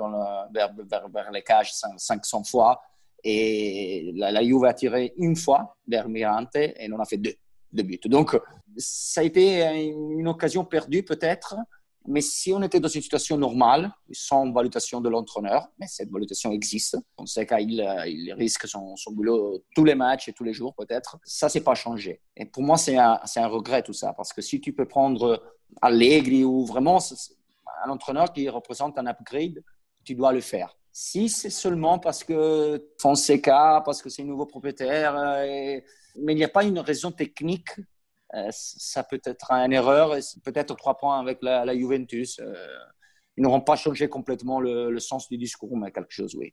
vers, 0.52 1.30
les 1.32 1.42
cages 1.42 1.72
500 1.72 2.44
fois. 2.44 2.80
Et 3.24 4.12
la, 4.14 4.30
la 4.30 4.42
Juve 4.42 4.64
a 4.64 4.74
tiré 4.74 5.12
une 5.16 5.36
fois 5.36 5.76
vers 5.86 6.08
Mirante 6.08 6.56
et 6.56 6.88
on 6.92 7.00
a 7.00 7.04
fait 7.04 7.16
deux, 7.16 7.34
deux 7.72 7.82
buts. 7.82 8.00
Donc, 8.04 8.38
ça 8.76 9.22
a 9.22 9.24
été 9.24 9.62
une 9.88 10.28
occasion 10.28 10.64
perdue 10.64 11.02
peut-être, 11.02 11.56
mais 12.06 12.22
si 12.22 12.52
on 12.52 12.62
était 12.62 12.80
dans 12.80 12.88
une 12.88 13.02
situation 13.02 13.36
normale, 13.36 13.92
sans 14.10 14.50
validation 14.50 15.00
de 15.00 15.10
l'entraîneur, 15.10 15.68
mais 15.78 15.86
cette 15.88 16.10
validation 16.10 16.52
existe, 16.52 16.96
on 17.18 17.26
sait 17.26 17.46
qu'il 17.46 17.72
il 18.06 18.32
risque 18.32 18.66
son, 18.66 18.96
son, 18.96 19.12
boulot 19.12 19.62
tous 19.74 19.84
les 19.84 19.94
matchs 19.94 20.28
et 20.28 20.32
tous 20.32 20.44
les 20.44 20.54
jours 20.54 20.74
peut-être, 20.74 21.18
ça, 21.24 21.50
c'est 21.50 21.60
pas 21.60 21.74
changé. 21.74 22.22
Et 22.34 22.46
pour 22.46 22.62
moi, 22.62 22.78
c'est 22.78 22.96
un, 22.96 23.20
un 23.36 23.46
regret 23.46 23.82
tout 23.82 23.92
ça, 23.92 24.14
parce 24.14 24.32
que 24.32 24.40
si 24.40 24.60
tu 24.60 24.72
peux 24.72 24.86
prendre 24.86 25.42
Allegri 25.82 26.44
ou 26.44 26.64
vraiment 26.64 26.98
un 27.84 27.90
entraîneur 27.90 28.32
qui 28.32 28.48
représente 28.48 28.96
un 28.98 29.06
upgrade, 29.06 29.62
tu 30.02 30.14
dois 30.14 30.32
le 30.32 30.40
faire. 30.40 30.77
Si 31.00 31.28
c'est 31.28 31.48
seulement 31.48 32.00
parce 32.00 32.24
que 32.24 32.90
Fonseca, 33.00 33.80
parce 33.84 34.02
que 34.02 34.08
c'est 34.08 34.22
un 34.22 34.24
nouveau 34.24 34.46
propriétaire, 34.46 35.16
euh, 35.16 35.80
mais 36.16 36.32
il 36.32 36.34
n'y 36.34 36.42
a 36.42 36.48
pas 36.48 36.64
une 36.64 36.80
raison 36.80 37.12
technique, 37.12 37.68
euh, 38.34 38.48
ça 38.50 39.04
peut 39.04 39.20
être 39.24 39.52
une 39.52 39.72
erreur, 39.72 40.16
peut-être 40.42 40.74
trois 40.74 40.96
points 40.96 41.20
avec 41.20 41.38
la, 41.40 41.72
Juventus. 41.76 42.40
Euh, 42.40 42.52
ils 43.36 43.44
n'auront 43.44 43.60
pas 43.60 43.76
changé 43.76 44.08
complètement 44.08 44.58
le, 44.58 44.90
le, 44.90 44.98
sens 44.98 45.28
du 45.28 45.38
discours, 45.38 45.76
mais 45.76 45.92
quelque 45.92 46.10
chose, 46.10 46.34
oui. 46.34 46.52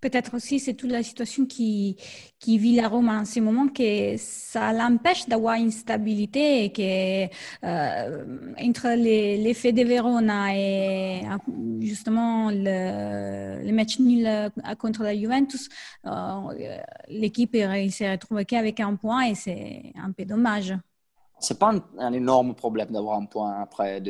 Peut-être 0.00 0.34
aussi, 0.34 0.60
c'est 0.60 0.74
toute 0.74 0.90
la 0.90 1.02
situation 1.02 1.46
qui, 1.46 1.96
vit 2.46 2.76
la 2.76 2.88
Rome 2.88 3.08
en 3.08 3.24
ce 3.24 3.40
moment 3.40 3.68
que 3.68 4.14
ça 4.18 4.72
l'empêche 4.72 5.26
d'avoir 5.26 5.54
une 5.56 5.72
stabilité 5.72 6.64
et 6.64 6.72
que 6.72 7.34
euh, 7.64 8.24
entre 8.60 8.88
l'effet 8.94 9.72
de 9.72 9.82
Verona 9.82 10.54
et 10.54 11.22
justement 11.80 12.50
le, 12.50 13.64
le 13.64 13.72
match 13.72 13.98
nul 13.98 14.28
contre 14.78 15.02
la 15.02 15.16
Juventus, 15.16 15.68
euh, 16.06 16.78
l'équipe 17.08 17.56
s'est 17.90 18.12
retrouvée 18.12 18.44
qu'avec 18.44 18.80
un 18.80 18.94
point 18.94 19.22
et 19.22 19.34
c'est 19.34 19.92
un 19.96 20.12
peu 20.12 20.24
dommage 20.24 20.74
c'est 21.38 21.58
pas 21.58 21.74
un, 21.98 22.12
énorme 22.12 22.54
problème 22.54 22.88
d'avoir 22.90 23.18
un 23.18 23.26
point 23.26 23.60
après 23.60 24.02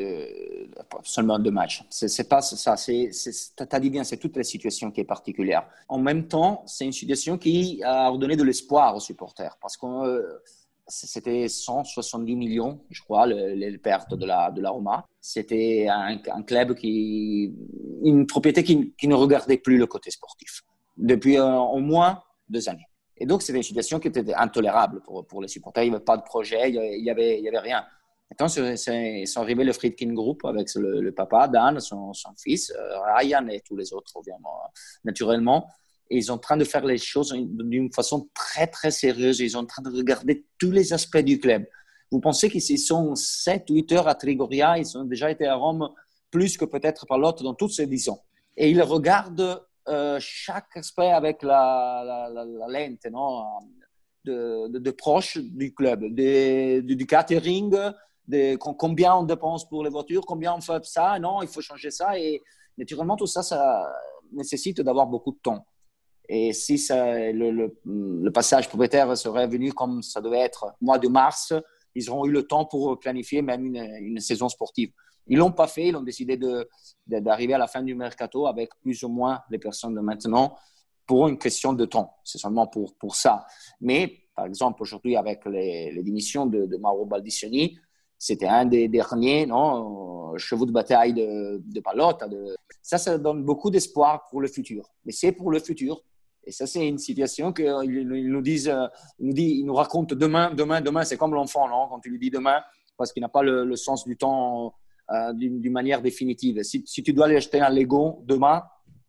seulement 1.03 1.39
deux 1.39 1.51
matchs. 1.51 1.85
C'est 1.91 2.29
pas 2.29 2.41
ça. 2.41 2.77
C'est, 2.77 3.11
as 3.59 3.81
dit 3.81 3.91
bien, 3.91 4.05
c'est 4.05 4.17
toute 4.17 4.37
la 4.37 4.45
situation 4.45 4.91
qui 4.91 5.01
est 5.01 5.05
particulière. 5.05 5.67
En 5.89 5.99
même 5.99 6.29
temps, 6.29 6.62
c'est 6.67 6.85
une 6.85 6.93
situation 6.93 7.37
qui 7.37 7.83
a 7.83 8.09
redonné 8.09 8.37
de 8.37 8.45
l'espoir 8.45 8.95
aux 8.95 9.01
supporters 9.01 9.57
parce 9.61 9.77
que 9.77 9.87
euh, 9.87 10.43
c'était 10.87 11.49
170 11.49 12.37
millions, 12.37 12.81
je 12.91 13.03
crois, 13.03 13.27
les, 13.27 13.79
pertes 13.79 14.15
de 14.15 14.25
la, 14.25 14.71
Roma. 14.71 15.05
C'était 15.21 15.89
un, 15.91 16.43
club 16.43 16.77
une 16.83 18.27
propriété 18.29 18.62
qui, 18.62 18.95
qui, 18.97 19.09
ne 19.09 19.15
regardait 19.15 19.59
plus 19.59 19.79
le 19.79 19.87
côté 19.87 20.12
sportif 20.12 20.62
depuis 20.97 21.39
euh, 21.39 21.57
au 21.57 21.81
moins 21.81 22.23
deux 22.49 22.69
années. 22.69 22.87
Et 23.19 23.27
donc, 23.27 23.43
c'était 23.43 23.59
une 23.59 23.63
situation 23.63 23.99
qui 23.99 24.09
était 24.09 24.35
intolérable 24.35 25.01
pour, 25.03 25.27
pour 25.27 25.41
les 25.41 25.49
supporters. 25.49 25.85
Il 25.85 25.91
n'y 25.91 25.97
avait 25.97 26.05
pas 26.05 26.17
de 26.17 26.23
projet, 26.23 26.71
il 26.71 27.03
n'y 27.03 27.11
avait, 27.11 27.47
avait 27.47 27.59
rien. 27.59 27.85
Maintenant, 28.31 28.49
ils 28.49 29.29
sont 29.29 29.41
arrivés 29.41 29.65
le 29.65 29.73
Friedkin 29.73 30.13
Group 30.13 30.45
avec 30.45 30.69
le, 30.75 31.11
papa, 31.13 31.49
Dan, 31.49 31.79
son, 31.81 32.13
fils, 32.37 32.73
euh, 32.73 33.01
Ryan 33.15 33.47
et 33.49 33.61
tous 33.61 33.77
les 33.77 33.93
autres, 33.93 34.13
naturellement. 35.05 35.69
Ils 36.11 36.25
sont 36.25 36.35
en 36.35 36.39
train 36.39 36.57
de 36.57 36.65
faire 36.65 36.85
les 36.85 36.99
choses 36.99 37.33
d'une 37.35 37.93
façon 37.93 38.29
très, 38.35 38.67
très 38.67 38.91
sérieuse. 38.91 39.41
Ils 39.41 39.51
sont 39.51 39.59
en 39.59 39.67
train 39.67 39.83
de 39.83 39.91
regarder 39.91 40.45
tous 40.59 40.71
les 40.71 40.93
aspects 40.93 41.19
du 41.19 41.39
club. 41.39 41.65
Vous 42.11 42.21
pensez 42.21 42.49
qu'ils 42.51 42.79
sont 42.79 43.15
7, 43.15 43.65
8 43.69 43.93
heures 43.93 44.09
à 44.09 44.15
Trigoria, 44.15 44.79
ils 44.79 44.97
ont 44.97 45.05
déjà 45.05 45.31
été 45.31 45.47
à 45.47 45.57
Rome 45.57 45.89
plus 46.31 46.57
que 46.57 46.65
peut-être 46.65 47.07
par 47.07 47.19
l'autre 47.19 47.43
dans 47.43 47.55
toutes 47.55 47.73
ces 47.73 47.87
10 47.87 48.11
ans. 48.11 48.23
Et 48.57 48.71
ils 48.71 48.83
regardent 48.83 49.65
chaque 50.18 50.77
aspect 50.77 51.11
avec 51.11 51.42
la, 51.42 52.31
la, 52.33 52.68
lente, 52.68 53.07
non 53.11 53.44
de, 54.27 54.68
de, 54.68 55.49
du 55.57 55.75
club, 55.75 56.05
du, 56.05 57.07
catering, 57.07 57.75
combien 58.59 59.16
on 59.16 59.22
dépense 59.22 59.68
pour 59.68 59.85
les 59.85 59.90
voitures, 59.90 60.27
combien 60.27 60.55
on 60.55 60.61
fait 60.61 60.85
ça, 60.85 61.18
non, 61.18 61.42
il 61.42 61.49
faut 61.49 61.61
changer 61.61 61.90
ça. 61.90 62.18
Et 62.18 62.42
naturellement, 62.77 63.16
tout 63.16 63.27
ça, 63.27 63.42
ça 63.42 63.92
nécessite 64.33 64.81
d'avoir 64.81 65.07
beaucoup 65.07 65.33
de 65.33 65.38
temps. 65.42 65.64
Et 66.29 66.53
si 66.53 66.77
ça, 66.77 67.31
le, 67.33 67.72
le, 67.85 68.33
passage 68.33 68.68
propriétaire 68.68 69.16
serait 69.16 69.46
venu 69.46 69.72
comme 69.72 70.03
ça 70.03 70.20
devait 70.20 70.40
être 70.40 70.75
mois 70.81 70.99
de 70.99 71.07
mars, 71.07 71.53
ils 71.94 72.11
auront 72.11 72.27
eu 72.27 72.33
le 72.33 72.42
temps 72.42 72.64
pour 72.64 72.99
planifier 72.99 73.42
même 73.42 73.75
une 73.75 74.18
saison 74.18 74.49
sportive. 74.49 74.90
Ils 75.27 75.39
l'ont 75.39 75.53
pas 75.53 75.67
fait, 75.67 75.89
ils 75.89 75.97
ont 75.97 76.03
décidé 76.03 76.39
d'arriver 77.07 77.55
à 77.55 77.59
la 77.59 77.67
fin 77.67 77.83
du 77.83 77.95
mercato 77.95 78.47
avec 78.47 78.71
plus 78.81 79.03
ou 79.03 79.09
moins 79.09 79.41
les 79.51 79.59
personnes 79.59 79.95
de 79.95 80.01
maintenant 80.01 80.57
pour 81.07 81.29
une 81.29 81.39
question 81.39 81.73
de 81.73 81.85
temps. 81.85 82.17
C'est 82.25 82.39
seulement 82.39 82.67
pour, 82.67 82.95
pour 82.95 83.15
ça. 83.15 83.47
Mais, 83.81 84.21
par 84.35 84.47
exemple, 84.47 84.83
aujourd'hui, 84.83 85.17
avec 85.17 85.45
les, 85.47 85.93
les 85.93 86.03
démissions 86.03 86.47
de, 86.47 86.67
de, 86.67 86.77
Mauro 86.77 87.07
Baldissoni, 87.07 87.79
c'était 88.19 88.47
un 88.47 88.65
des 88.65 88.89
derniers 88.89 89.47
chevaux 90.37 90.67
de 90.67 90.73
bataille 90.73 91.12
de, 91.12 91.62
de 91.65 91.81
Palotta. 91.81 92.29
De... 92.29 92.57
Ça, 92.83 92.99
ça 92.99 93.19
donne 93.19 93.45
beaucoup 93.45 93.71
d'espoir 93.71 94.27
pour 94.31 94.41
le 94.41 94.49
futur. 94.49 94.91
Mais 95.05 95.12
c'est 95.12 95.33
pour 95.33 95.51
le 95.51 95.61
futur. 95.61 96.03
Et 96.45 96.53
ça, 96.53 96.67
c'est 96.67 96.87
une 96.87 96.99
situation 96.99 97.53
qu'ils 97.53 98.07
nous 98.07 98.41
disent, 98.41 98.73
nous, 99.19 99.33
disent, 99.33 99.59
ils 99.59 99.65
nous 99.65 99.75
racontent 99.75 100.15
demain, 100.15 100.55
demain, 100.55 100.81
demain. 100.81 101.05
C'est 101.05 101.17
comme 101.17 101.35
l'enfant, 101.35 101.69
non 101.69 101.89
Quand 101.89 101.99
tu 101.99 102.11
lui 102.11 102.21
dis 102.21 102.31
demain, 102.31 102.62
parce 102.97 103.12
qu'il 103.12 103.21
n'a 103.21 103.29
pas 103.29 103.43
le, 103.43 103.75
sens 103.77 104.07
du 104.07 104.17
temps 104.17 104.75
euh, 105.11 105.33
d'une 105.33 105.73
manière 105.73 106.03
définitive. 106.03 106.62
Si, 106.62 106.83
tu 106.85 107.12
dois 107.12 107.27
aller 107.27 107.37
acheter 107.37 107.61
un 107.61 107.71
Lego 107.71 108.23
demain, 108.25 108.64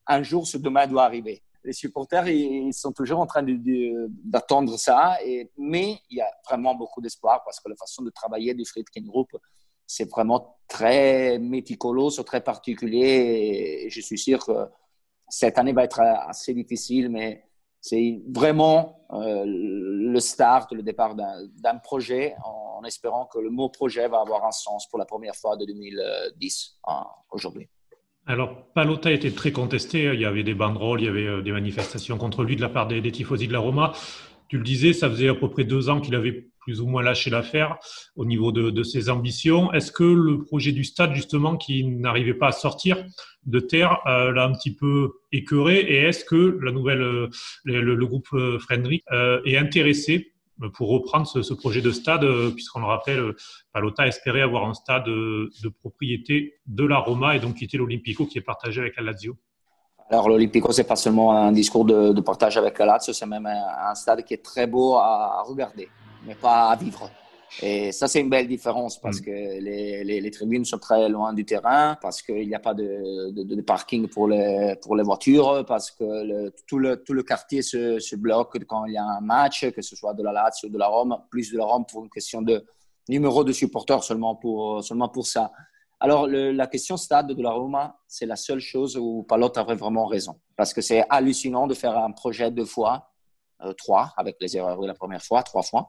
un 0.05 0.23
jour, 0.23 0.47
ce 0.47 0.57
demain 0.57 0.87
doit 0.87 1.03
arriver 1.03 1.43
les 1.67 1.73
supporters, 1.73 2.27
ils 2.29 2.73
sont 2.73 2.93
toujours 2.93 3.19
en 3.19 3.27
train 3.27 3.43
d'attendre 4.23 4.77
ça. 4.79 5.17
Mais 5.57 5.99
il 6.09 6.17
y 6.17 6.21
a 6.21 6.31
vraiment 6.47 6.73
beaucoup 6.73 7.01
d'espoir 7.01 7.43
parce 7.43 7.59
que 7.59 7.69
la 7.69 7.75
façon 7.75 8.03
de 8.03 8.09
travailler 8.09 8.53
du 8.53 8.65
Friedkin 8.65 9.01
Group, 9.01 9.29
c'est 9.85 10.09
vraiment 10.09 10.57
très 10.67 11.37
méticuleux, 11.39 12.09
très 12.25 12.41
particulier. 12.41 13.83
Et 13.83 13.89
je 13.89 14.01
suis 14.01 14.17
sûr 14.17 14.45
que 14.45 14.69
cette 15.27 15.57
année 15.57 15.73
va 15.73 15.83
être 15.83 15.99
assez 15.99 16.53
difficile, 16.53 17.09
mais 17.09 17.43
c'est 17.87 18.21
vraiment 18.27 19.05
euh, 19.13 19.43
le 19.45 20.19
start, 20.19 20.73
le 20.73 20.83
départ 20.83 21.15
d'un 21.15 21.77
projet 21.77 22.35
en, 22.43 22.83
espérant 22.83 23.25
que 23.25 23.39
le 23.39 23.49
mot 23.49 23.69
projet 23.69 24.07
va 24.07 24.19
avoir 24.19 24.45
un 24.45 24.51
sens 24.51 24.87
pour 24.89 24.99
la 24.99 25.05
première 25.05 25.35
fois 25.35 25.57
de 25.57 25.65
2010 25.65 26.79
hein, 26.87 27.05
aujourd'hui. 27.31 27.67
Alors, 28.25 28.65
Palota 28.73 29.11
était 29.11 29.31
très 29.31 29.51
contesté. 29.51 30.03
Il 30.13 30.19
y 30.19 30.25
avait 30.25 30.43
des 30.43 30.53
banderoles, 30.53 31.01
il 31.01 31.05
y 31.05 31.09
avait 31.09 31.27
euh, 31.27 31.41
des 31.41 31.53
manifestations 31.53 32.17
contre 32.17 32.43
lui 32.43 32.57
de 32.57 32.61
la 32.61 32.69
part 32.69 32.87
des, 32.87 32.99
des 32.99 33.11
tifosi 33.11 33.47
de 33.47 33.53
la 33.53 33.59
Roma. 33.59 33.93
Tu 34.49 34.57
le 34.57 34.63
disais, 34.63 34.93
ça 34.93 35.09
faisait 35.09 35.29
à 35.29 35.35
peu 35.35 35.49
près 35.49 35.63
deux 35.63 35.89
ans 35.89 36.01
qu'il 36.01 36.15
avait 36.15 36.47
plus 36.67 36.81
ou 36.81 36.85
moins 36.85 37.01
lâché 37.01 37.29
l'affaire 37.29 37.77
au 38.17 38.25
niveau 38.25 38.51
de, 38.51 38.83
ses 38.83 39.09
ambitions. 39.09 39.71
Est-ce 39.71 39.89
que 39.91 40.03
le 40.03 40.43
projet 40.43 40.73
du 40.73 40.83
stade, 40.83 41.13
justement, 41.15 41.55
qui 41.55 41.85
n'arrivait 41.85 42.33
pas 42.33 42.49
à 42.49 42.51
sortir 42.51 43.05
de 43.45 43.59
terre, 43.61 43.99
euh, 44.05 44.33
l'a 44.33 44.43
un 44.43 44.51
petit 44.51 44.75
peu 44.75 45.13
écœuré 45.31 45.77
Et 45.79 46.03
est-ce 46.03 46.25
que 46.25 46.59
la 46.61 46.73
nouvelle, 46.73 47.01
euh, 47.01 47.29
le, 47.63 48.05
groupe 48.05 48.27
Frederick 48.59 49.03
est 49.45 49.57
intéressé 49.57 50.33
pour 50.73 50.89
reprendre 50.89 51.27
ce, 51.27 51.53
projet 51.53 51.81
de 51.81 51.91
stade, 51.91 52.25
euh, 52.25 52.51
puisqu'on 52.51 52.79
le 52.79 52.87
rappelle, 52.87 53.19
euh, 53.19 53.35
Palota 53.71 54.07
espérait 54.07 54.41
avoir 54.41 54.67
un 54.67 54.73
stade 54.73 55.05
de, 55.05 55.69
propriété 55.79 56.55
de 56.65 56.83
la 56.83 56.97
Roma 56.97 57.35
et 57.35 57.39
donc 57.39 57.55
quitter 57.55 57.77
l'Olympico 57.77 58.25
qui 58.25 58.37
est 58.39 58.41
partagé 58.41 58.81
avec 58.81 58.97
la 58.97 59.03
Lazio? 59.03 59.37
Alors 60.09 60.27
l'Olympico, 60.27 60.71
c'est 60.71 60.85
pas 60.85 60.95
seulement 60.95 61.33
un 61.33 61.51
discours 61.51 61.85
de, 61.85 62.19
partage 62.21 62.57
avec 62.57 62.79
la 62.79 62.85
Lazio, 62.85 63.13
c'est 63.13 63.25
même 63.25 63.45
un, 63.45 63.95
stade 63.95 64.23
qui 64.23 64.33
est 64.33 64.43
très 64.43 64.65
beau 64.65 64.95
à 64.95 65.43
regarder, 65.45 65.89
mais 66.25 66.35
pas 66.35 66.69
à 66.69 66.75
vivre. 66.75 67.09
Et 67.61 67.91
ça, 67.91 68.07
c'est 68.07 68.19
une 68.19 68.29
belle 68.29 68.47
différence 68.47 68.99
parce 68.99 69.19
mm. 69.19 69.25
que 69.25 69.31
les, 69.31 70.03
les, 70.03 70.31
tribunes 70.31 70.65
sont 70.65 70.77
très 70.79 71.07
loin 71.09 71.33
du 71.33 71.45
terrain, 71.45 71.97
parce 72.01 72.21
qu'il 72.21 72.47
n'y 72.47 72.55
a 72.55 72.59
pas 72.59 72.73
de, 72.73 73.31
de, 73.31 73.61
parking 73.61 74.07
pour 74.07 74.27
les, 74.27 74.75
pour 74.81 74.95
les 74.95 75.03
voitures, 75.03 75.63
parce 75.65 75.91
que 75.91 76.03
le, 76.03 76.53
tout, 76.67 76.77
le, 76.77 77.01
tout 77.03 77.13
le 77.13 77.23
quartier 77.23 77.61
se, 77.61 77.99
se, 77.99 78.15
bloque 78.15 78.63
quand 78.65 78.85
il 78.85 78.93
y 78.93 78.97
a 78.97 79.03
un 79.03 79.21
match, 79.21 79.69
que 79.71 79.81
ce 79.81 79.95
soit 79.95 80.13
de 80.13 80.23
la 80.23 80.33
Lazio 80.33 80.67
ou 80.67 80.71
de 80.71 80.77
la 80.77 80.87
Rome, 80.87 81.17
plus 81.29 81.51
de 81.51 81.57
la 81.57 81.65
Rome 81.65 81.85
pour 81.89 82.03
une 82.03 82.09
question 82.09 82.41
de 82.41 82.65
numéro 83.09 83.43
de 83.43 83.53
supporters 83.53 84.03
seulement 84.03 84.35
pour, 84.35 84.83
seulement 84.83 85.09
pour 85.09 85.25
ça. 85.25 85.51
Alors, 85.99 86.27
la 86.27 86.67
question 86.67 86.95
stade 86.95 87.31
de 87.31 87.41
la 87.41 87.51
Roma, 87.51 87.97
c'est 88.07 88.27
la 88.27 88.35
seule 88.35 88.59
chose 88.59 88.97
où 88.97 89.23
Palotte 89.23 89.57
avait 89.57 89.73
vraiment 89.73 90.05
raison. 90.05 90.39
Parce 90.55 90.71
que 90.71 90.81
c'est 90.81 91.03
hallucinant 91.09 91.65
de 91.65 91.73
faire 91.73 91.97
un 91.97 92.11
projet 92.11 92.51
deux 92.51 92.65
fois, 92.65 93.09
euh, 93.63 93.73
trois, 93.73 94.13
avec 94.15 94.35
les 94.39 94.55
erreurs 94.57 94.79
de 94.79 94.85
la 94.85 94.93
première 94.93 95.23
fois, 95.23 95.41
trois 95.41 95.63
fois 95.63 95.87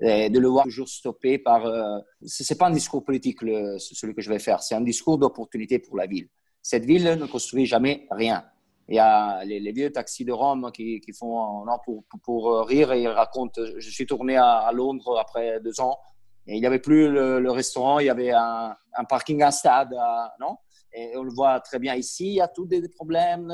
de 0.00 0.38
le 0.38 0.48
voir 0.48 0.64
toujours 0.64 0.88
stoppé 0.88 1.38
par. 1.38 1.66
Euh, 1.66 1.98
Ce 2.24 2.42
n'est 2.42 2.58
pas 2.58 2.66
un 2.66 2.72
discours 2.72 3.04
politique, 3.04 3.42
le, 3.42 3.78
celui 3.78 4.14
que 4.14 4.22
je 4.22 4.30
vais 4.30 4.38
faire, 4.38 4.62
c'est 4.62 4.74
un 4.74 4.80
discours 4.80 5.18
d'opportunité 5.18 5.78
pour 5.78 5.96
la 5.96 6.06
ville. 6.06 6.28
Cette 6.62 6.84
ville 6.84 7.04
ne 7.04 7.26
construit 7.26 7.66
jamais 7.66 8.06
rien. 8.10 8.44
Il 8.88 8.96
y 8.96 8.98
a 8.98 9.44
les, 9.44 9.72
vieux 9.72 9.90
taxis 9.92 10.24
de 10.24 10.32
Rome 10.32 10.70
qui, 10.72 11.00
qui 11.00 11.12
font 11.12 11.64
non, 11.66 11.76
pour, 11.84 12.04
pour, 12.22 12.66
rire 12.66 12.92
et 12.92 13.02
ils 13.02 13.08
racontent 13.08 13.60
Je 13.76 13.90
suis 13.90 14.06
tourné 14.06 14.36
à, 14.36 14.70
Londres 14.72 15.18
après 15.18 15.60
deux 15.60 15.78
ans 15.80 15.98
et 16.46 16.54
il 16.54 16.60
n'y 16.60 16.66
avait 16.66 16.78
plus 16.78 17.10
le, 17.10 17.50
restaurant, 17.50 17.98
il 17.98 18.06
y 18.06 18.10
avait 18.10 18.30
un, 18.30 18.74
parking, 19.06 19.42
un 19.42 19.50
stade, 19.50 19.94
non? 20.40 20.56
Et 20.94 21.14
on 21.16 21.22
le 21.22 21.30
voit 21.30 21.60
très 21.60 21.78
bien 21.78 21.94
ici, 21.94 22.26
il 22.26 22.34
y 22.34 22.40
a 22.40 22.48
tous 22.48 22.66
des 22.66 22.88
problèmes. 22.88 23.52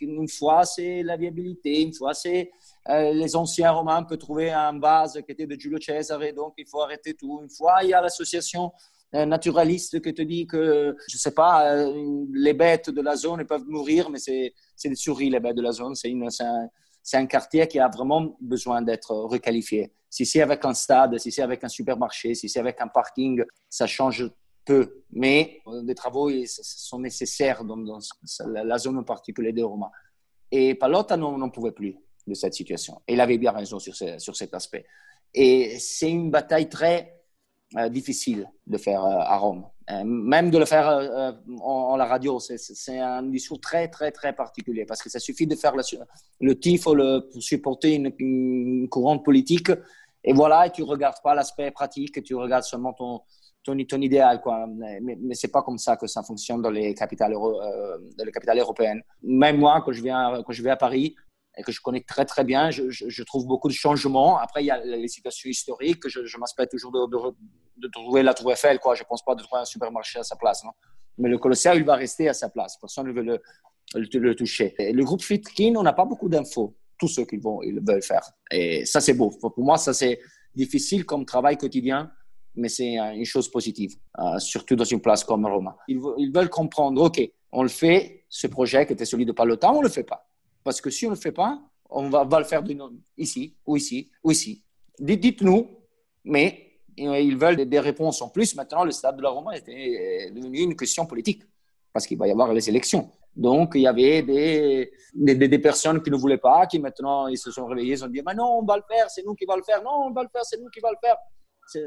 une 0.00 0.28
fois, 0.28 0.64
c'est 0.64 1.04
la 1.04 1.16
viabilité, 1.16 1.80
une 1.82 1.94
fois, 1.94 2.12
c'est 2.12 2.50
euh, 2.50 2.61
les 2.88 3.36
anciens 3.36 3.70
Romains 3.70 4.02
peuvent 4.02 4.18
trouver 4.18 4.50
un 4.50 4.78
vase 4.78 5.20
qui 5.24 5.32
était 5.32 5.46
de 5.46 5.54
Giulio 5.54 5.78
Cesare, 5.80 6.32
donc 6.34 6.54
il 6.58 6.66
faut 6.66 6.80
arrêter 6.80 7.14
tout. 7.14 7.40
Une 7.42 7.50
fois, 7.50 7.78
il 7.82 7.90
y 7.90 7.94
a 7.94 8.00
l'association 8.00 8.72
euh, 9.14 9.26
naturaliste 9.26 10.00
qui 10.00 10.14
te 10.14 10.22
dit 10.22 10.46
que, 10.46 10.96
je 11.06 11.16
ne 11.16 11.18
sais 11.18 11.32
pas, 11.32 11.70
euh, 11.70 12.24
les 12.32 12.54
bêtes 12.54 12.88
de 12.88 13.02
la 13.02 13.14
zone 13.14 13.44
peuvent 13.44 13.66
mourir, 13.66 14.08
mais 14.08 14.18
c'est 14.18 14.54
des 14.82 14.94
souris, 14.94 15.28
les 15.28 15.38
bêtes 15.38 15.56
de 15.56 15.60
la 15.60 15.72
zone. 15.72 15.94
C'est 15.94 16.10
un, 16.10 16.68
un, 17.20 17.26
quartier 17.26 17.66
qui 17.66 17.78
a 17.78 17.88
vraiment 17.88 18.34
besoin 18.40 18.80
d'être 18.80 19.14
requalifié. 19.14 19.92
Si 20.08 20.24
c'est 20.24 20.40
avec 20.40 20.64
un 20.64 20.72
stade, 20.72 21.18
si 21.18 21.30
c'est 21.30 21.42
avec 21.42 21.62
un 21.62 21.68
supermarché, 21.68 22.34
si 22.34 22.48
c'est 22.48 22.60
avec 22.60 22.80
un 22.80 22.88
parking, 22.88 23.44
ça 23.68 23.86
change 23.86 24.30
peu. 24.64 25.02
Mais 25.10 25.60
des 25.82 25.94
travaux 25.94 26.30
sont 26.46 27.00
nécessaires 27.00 27.64
dans, 27.64 27.98
la 28.46 28.78
zone 28.78 28.96
en 28.96 29.04
particulier 29.04 29.52
de 29.52 29.62
Roma. 29.62 29.90
Et 30.50 30.74
Palotta 30.74 31.18
n'en 31.18 31.50
pouvait 31.50 31.72
plus 31.72 31.98
de 32.26 32.34
cette 32.34 32.54
situation. 32.54 33.00
Et 33.08 33.14
il 33.14 33.20
avait 33.20 33.38
bien 33.38 33.52
raison 33.52 33.78
sur, 33.78 33.94
sur 33.94 34.36
cet 34.36 34.54
aspect. 34.54 34.86
Et 35.34 35.78
c'est 35.78 36.10
une 36.10 36.30
bataille 36.30 36.68
très 36.68 37.22
euh, 37.78 37.88
difficile 37.88 38.46
de 38.66 38.76
faire 38.76 39.02
euh, 39.02 39.18
à 39.18 39.38
Rome. 39.38 39.64
Euh, 39.90 40.04
même 40.04 40.50
de 40.50 40.58
le 40.58 40.66
faire 40.66 40.86
en, 41.62 41.96
la 41.96 42.04
radio, 42.04 42.38
c'est 42.38 42.98
un 42.98 43.22
discours 43.22 43.60
très, 43.60 43.88
très, 43.88 44.12
très 44.12 44.34
particulier 44.34 44.84
parce 44.84 45.02
que 45.02 45.08
ça 45.08 45.18
suffit 45.18 45.46
de 45.46 45.56
faire 45.56 45.74
le, 45.74 45.82
le 46.40 46.58
tifo 46.58 46.94
le, 46.94 47.20
pour 47.32 47.42
supporter 47.42 47.94
une, 47.94 48.88
courante 48.90 49.24
politique. 49.24 49.70
Et 50.22 50.34
voilà, 50.34 50.66
et 50.66 50.70
tu 50.70 50.82
ne 50.82 50.86
regardes 50.86 51.20
pas 51.22 51.34
l'aspect 51.34 51.70
pratique, 51.70 52.22
tu 52.22 52.34
regardes 52.34 52.64
seulement 52.64 52.92
ton, 52.92 53.22
ton, 53.64 53.74
idéal. 53.74 54.42
Quoi. 54.42 54.66
Mais, 54.68 55.00
mais 55.00 55.34
ce 55.34 55.46
n'est 55.46 55.50
pas 55.50 55.62
comme 55.62 55.78
ça 55.78 55.96
que 55.96 56.06
ça 56.06 56.22
fonctionne 56.22 56.60
dans 56.60 56.70
les 56.70 56.94
capitales, 56.94 57.32
dans 57.32 58.24
les 58.24 58.32
capitales 58.32 58.58
européennes. 58.58 59.02
Même 59.22 59.56
moi, 59.56 59.82
quand 59.84 59.92
je, 59.92 60.02
viens, 60.02 60.42
quand 60.44 60.52
je 60.52 60.62
vais 60.62 60.70
à 60.70 60.76
Paris, 60.76 61.16
et 61.56 61.62
que 61.62 61.72
je 61.72 61.80
connais 61.80 62.00
très 62.00 62.24
très 62.24 62.44
bien. 62.44 62.70
Je, 62.70 63.22
trouve 63.24 63.46
beaucoup 63.46 63.68
de 63.68 63.74
changements. 63.74 64.38
Après, 64.38 64.62
il 64.62 64.66
y 64.66 64.70
a 64.70 64.82
les 64.82 65.08
situations 65.08 65.50
historiques. 65.50 66.08
Je, 66.08 66.24
je 66.24 66.38
m'aspecte 66.38 66.70
toujours 66.70 66.92
de, 66.92 67.88
trouver 67.88 68.22
la 68.22 68.34
Tour 68.34 68.52
Eiffel. 68.52 68.78
Quoi. 68.78 68.94
Je 68.94 69.02
ne 69.02 69.08
pense 69.08 69.24
pas 69.24 69.34
de 69.34 69.42
trouver 69.42 69.60
un 69.60 69.66
supermarché 69.66 70.18
à 70.18 70.22
sa 70.22 70.36
place. 70.36 70.64
Non 70.64 70.70
Mais 71.18 71.28
le 71.28 71.38
Colosseum, 71.38 71.76
il 71.76 71.84
va 71.84 71.96
rester 71.96 72.28
à 72.28 72.34
sa 72.34 72.48
place. 72.48 72.78
Personne 72.78 73.06
ne 73.06 73.12
veut 73.12 73.40
le, 73.94 74.34
toucher. 74.34 74.74
Le 74.78 75.04
groupe 75.04 75.22
Fitkin, 75.22 75.74
on 75.76 75.82
n'a 75.82 75.92
pas 75.92 76.06
beaucoup 76.06 76.28
d'infos. 76.28 76.74
Tous 76.98 77.08
ceux 77.08 77.24
qui 77.24 77.36
vont, 77.36 77.62
ils 77.62 77.80
veulent 77.80 78.02
faire. 78.02 78.22
Et 78.50 78.86
ça, 78.86 79.00
c'est 79.00 79.14
beau. 79.14 79.30
Pour 79.30 79.52
moi, 79.58 79.76
ça, 79.76 79.92
c'est 79.92 80.20
difficile 80.54 81.04
comme 81.04 81.26
travail 81.26 81.58
quotidien. 81.58 82.10
Mais 82.54 82.68
c'est 82.68 82.96
une 82.96 83.24
chose 83.24 83.50
positive, 83.50 83.96
euh, 84.18 84.38
surtout 84.38 84.76
dans 84.76 84.84
une 84.84 85.00
place 85.00 85.24
comme 85.24 85.46
Roma. 85.46 85.74
Ils, 85.88 85.98
ils 86.18 86.30
veulent 86.30 86.50
comprendre, 86.50 87.00
OK, 87.02 87.18
on 87.50 87.62
le 87.62 87.70
fait, 87.70 88.26
ce 88.28 88.46
projet 88.46 88.84
qui 88.84 88.92
était 88.92 89.06
celui 89.06 89.24
de 89.24 89.32
Palota, 89.32 89.72
on 89.72 89.78
ne 89.78 89.84
le 89.84 89.88
fait 89.88 90.04
pas. 90.04 90.28
Parce 90.64 90.80
que 90.80 90.90
si 90.90 91.06
on 91.06 91.10
ne 91.10 91.14
le 91.14 91.20
fait 91.20 91.32
pas, 91.32 91.60
on 91.92 92.08
va, 92.08 92.38
le 92.38 92.44
faire 92.44 92.62
ici, 93.16 93.56
ou 93.66 93.76
ici, 93.76 94.10
ou 94.22 94.30
ici. 94.30 94.64
Dites-nous, 94.98 95.68
mais 96.24 96.80
ils 96.96 97.36
veulent 97.36 97.56
des 97.56 97.80
réponses 97.80 98.22
en 98.22 98.28
plus. 98.28 98.54
Maintenant, 98.54 98.84
le 98.84 98.90
stade 98.90 99.16
de 99.16 99.22
la 99.22 99.30
Roma 99.30 99.52
est 99.56 100.30
devenu 100.30 100.60
une 100.60 100.76
question 100.76 101.06
politique, 101.06 101.42
parce 101.92 102.06
qu'il 102.06 102.18
va 102.18 102.26
y 102.26 102.30
avoir 102.30 102.52
les 102.52 102.68
élections. 102.68 103.10
Donc, 103.34 103.72
il 103.74 103.82
y 103.82 103.86
avait 103.86 104.22
des, 104.22 104.92
des, 105.14 105.58
personnes 105.58 106.02
qui 106.02 106.10
ne 106.10 106.16
voulaient 106.16 106.38
pas, 106.38 106.66
qui 106.66 106.78
maintenant, 106.78 107.28
ils 107.28 107.38
se 107.38 107.50
sont 107.50 107.66
réveillés, 107.66 107.94
ils 107.94 108.04
ont 108.04 108.08
dit, 108.08 108.20
mais 108.24 108.34
non, 108.34 108.58
on 108.60 108.64
va 108.64 108.76
le 108.76 108.82
faire, 108.86 109.08
c'est 109.08 109.24
nous 109.24 109.34
qui 109.34 109.46
va 109.46 109.56
le 109.56 109.62
faire, 109.62 109.82
non, 109.82 110.08
on 110.08 110.10
va 110.12 110.22
le 110.22 110.28
faire, 110.30 110.44
c'est 110.44 110.60
nous 110.60 110.68
qui 110.68 110.80
va 110.80 110.90
le 110.90 110.98
faire. 111.02 111.16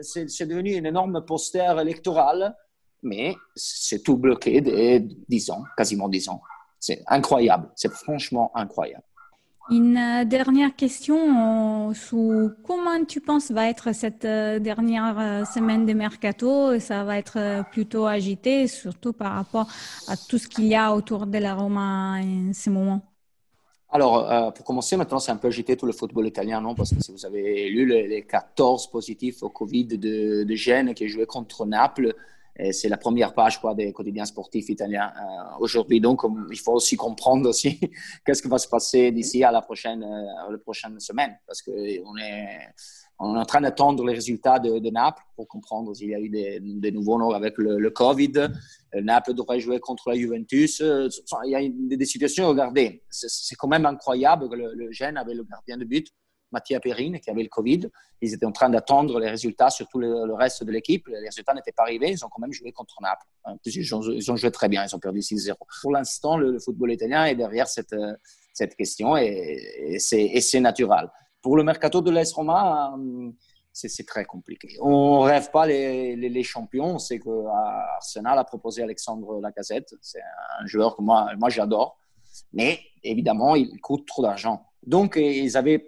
C'est 0.02 0.46
devenu 0.48 0.74
une 0.74 0.88
énorme 0.88 1.24
poster 1.24 1.80
électoral, 1.80 2.56
mais 3.04 3.36
c'est 3.56 4.02
tout 4.02 4.18
bloqué 4.18 4.62
dès 4.62 5.00
10 5.00 5.50
ans, 5.52 5.64
quasiment 5.78 6.10
10 6.10 6.30
ans 6.30 6.42
C'est 6.88 7.02
incroyable, 7.08 7.68
c'est 7.74 7.92
franchement 7.92 8.52
incroyable. 8.54 9.04
Une 9.72 9.98
euh, 9.98 10.24
dernière 10.24 10.76
question 10.76 11.92
sur 11.96 12.52
comment 12.64 13.04
tu 13.06 13.22
penses 13.22 13.50
va 13.50 13.68
être 13.68 13.92
cette 13.92 14.24
euh, 14.24 14.60
dernière 14.60 15.18
euh, 15.18 15.46
semaine 15.46 15.88
de 15.88 15.94
mercato? 15.94 16.80
Ça 16.80 17.04
va 17.04 17.18
être 17.18 17.64
plutôt 17.72 18.06
agité, 18.06 18.68
surtout 18.68 19.14
par 19.14 19.32
rapport 19.34 19.68
à 20.08 20.16
tout 20.16 20.38
ce 20.38 20.48
qu'il 20.48 20.66
y 20.66 20.76
a 20.76 20.94
autour 20.94 21.26
de 21.26 21.40
la 21.40 21.56
Roma 21.56 22.20
en 22.20 22.54
ce 22.54 22.70
moment? 22.70 23.02
Alors, 23.90 24.54
pour 24.54 24.64
commencer, 24.64 24.96
maintenant, 24.96 25.20
c'est 25.20 25.32
un 25.32 25.38
peu 25.38 25.48
agité 25.48 25.76
tout 25.76 25.88
le 25.88 25.94
football 25.94 26.28
italien, 26.28 26.62
non? 26.62 26.76
Parce 26.76 26.94
que 26.94 27.02
si 27.02 27.12
vous 27.12 27.26
avez 27.26 27.70
lu 27.70 27.88
les, 27.88 28.24
14 28.24 28.92
positifs 28.92 29.42
au 29.42 29.50
Covid 29.50 29.86
de, 29.86 30.44
de 30.44 30.56
Gênes 30.56 30.94
qui 30.94 31.08
jouaient 31.08 31.26
contre 31.26 31.66
Naples, 31.66 32.14
c'est 32.72 32.88
la 32.88 32.98
première 32.98 33.34
page 33.34 33.60
des 33.76 33.92
quotidiens 33.92 34.26
sportifs 34.26 34.70
italiens 34.70 35.12
euh, 35.18 35.58
aujourd'hui. 35.60 36.00
Donc, 36.00 36.22
il 36.52 36.60
faut 36.60 36.74
aussi 36.74 36.96
comprendre 36.96 37.50
aussi 37.50 37.80
qu'est-ce 38.26 38.42
qui 38.42 38.48
va 38.48 38.58
se 38.58 38.68
passer 38.68 39.12
d'ici 39.12 39.44
à 39.44 39.52
la 39.52 39.62
prochaine, 39.62 40.04
euh, 40.04 40.52
la 40.52 40.58
prochaine 40.58 41.00
semaine. 41.00 41.38
Parce 41.46 41.62
qu'on 41.62 41.72
est, 41.72 42.02
on 43.20 43.36
est 43.36 43.40
en 43.40 43.46
train 43.46 43.62
d'attendre 43.62 44.06
les 44.06 44.14
résultats 44.14 44.60
de, 44.60 44.90
Naples 44.90 45.24
pour 45.36 45.48
comprendre 45.48 45.94
s'il 45.94 46.10
y 46.10 46.16
a 46.16 46.20
eu 46.20 46.30
des, 46.30 46.92
nouveaux 46.92 47.20
noms 47.20 47.32
avec 47.32 47.58
le, 47.58 47.90
Covid. 47.90 48.34
Euh, 48.38 49.02
Naples 49.02 49.34
devrait 49.34 49.60
jouer 49.60 49.80
contre 49.82 50.10
la 50.10 50.16
Juventus. 50.16 50.80
Il 50.80 51.50
y 51.50 51.56
a 51.56 51.98
des, 51.98 52.06
situations, 52.06 52.48
regardez, 52.48 53.04
c'est 53.10 53.56
quand 53.56 53.68
même 53.68 53.86
incroyable 53.86 54.50
que 54.50 54.56
le, 54.56 54.74
le 54.74 55.18
avait 55.18 55.34
le 55.34 55.44
gardien 55.44 55.78
de 55.78 55.84
but 55.84 56.08
Mathieu 56.56 56.80
Perrine, 56.80 57.20
qui 57.20 57.30
avait 57.30 57.44
le 57.44 57.50
Covid. 57.50 57.82
Ils 58.22 58.34
étaient 58.34 58.46
en 58.46 58.52
train 58.52 58.70
d'attendre 58.70 59.20
les 59.20 59.30
résultats 59.30 59.70
sur 59.70 59.88
tout 59.88 60.00
le, 60.00 60.34
reste 60.34 60.64
de 60.64 60.72
l'équipe. 60.72 61.08
Les 61.08 61.28
résultats 61.30 61.54
n'étaient 61.54 61.74
pas 61.74 61.84
arrivés. 61.84 62.12
Ils 62.12 62.26
ont 62.26 62.30
quand 62.30 62.42
même 62.42 62.54
joué 62.54 62.72
contre 62.72 62.96
Naples. 63.02 63.28
Hein, 63.46 63.56
ils 63.66 63.96
ont, 64.32 64.38
joué 64.38 64.52
très 64.52 64.70
bien. 64.70 64.86
Ils 64.86 64.96
ont 64.96 65.00
perdu 65.00 65.20
6-0. 65.20 65.54
Pour 65.82 65.92
l'instant, 65.92 66.38
le, 66.38 66.58
football 66.60 66.94
italien 66.94 67.26
est 67.26 67.36
derrière 67.36 67.68
cette, 67.68 67.96
cette 68.54 68.76
question 68.76 69.18
et, 69.18 69.98
c'est 70.00 70.60
naturel. 70.60 71.10
Pour 71.42 71.58
le 71.58 71.64
mercato 71.64 72.02
de 72.02 72.10
l'AS 72.10 72.32
Roma, 72.34 72.92
hum, 72.94 73.36
c'est 73.74 74.08
très 74.08 74.26
compliqué. 74.26 74.70
On 74.82 75.20
ne 75.20 75.26
rêve 75.26 75.52
pas 75.52 75.68
les, 75.68 76.44
champions. 76.44 76.96
On 76.96 77.00
sait 77.00 77.20
qu'Arsenal 77.20 78.40
a 78.40 78.46
proposé 78.46 78.82
Alexandre 78.82 79.42
Lacazette. 79.42 79.94
C'est 80.02 80.22
un 80.60 80.66
joueur 80.66 80.96
que 80.96 81.02
moi, 81.02 81.30
moi 81.38 81.50
j'adore. 81.50 81.98
Mais 82.54 82.80
évidemment, 83.04 83.56
il 83.56 83.80
coûte 83.82 84.08
trop 84.08 84.22
d'argent. 84.22 84.66
Donc, 84.86 85.16
ils 85.18 85.58
avaient 85.58 85.88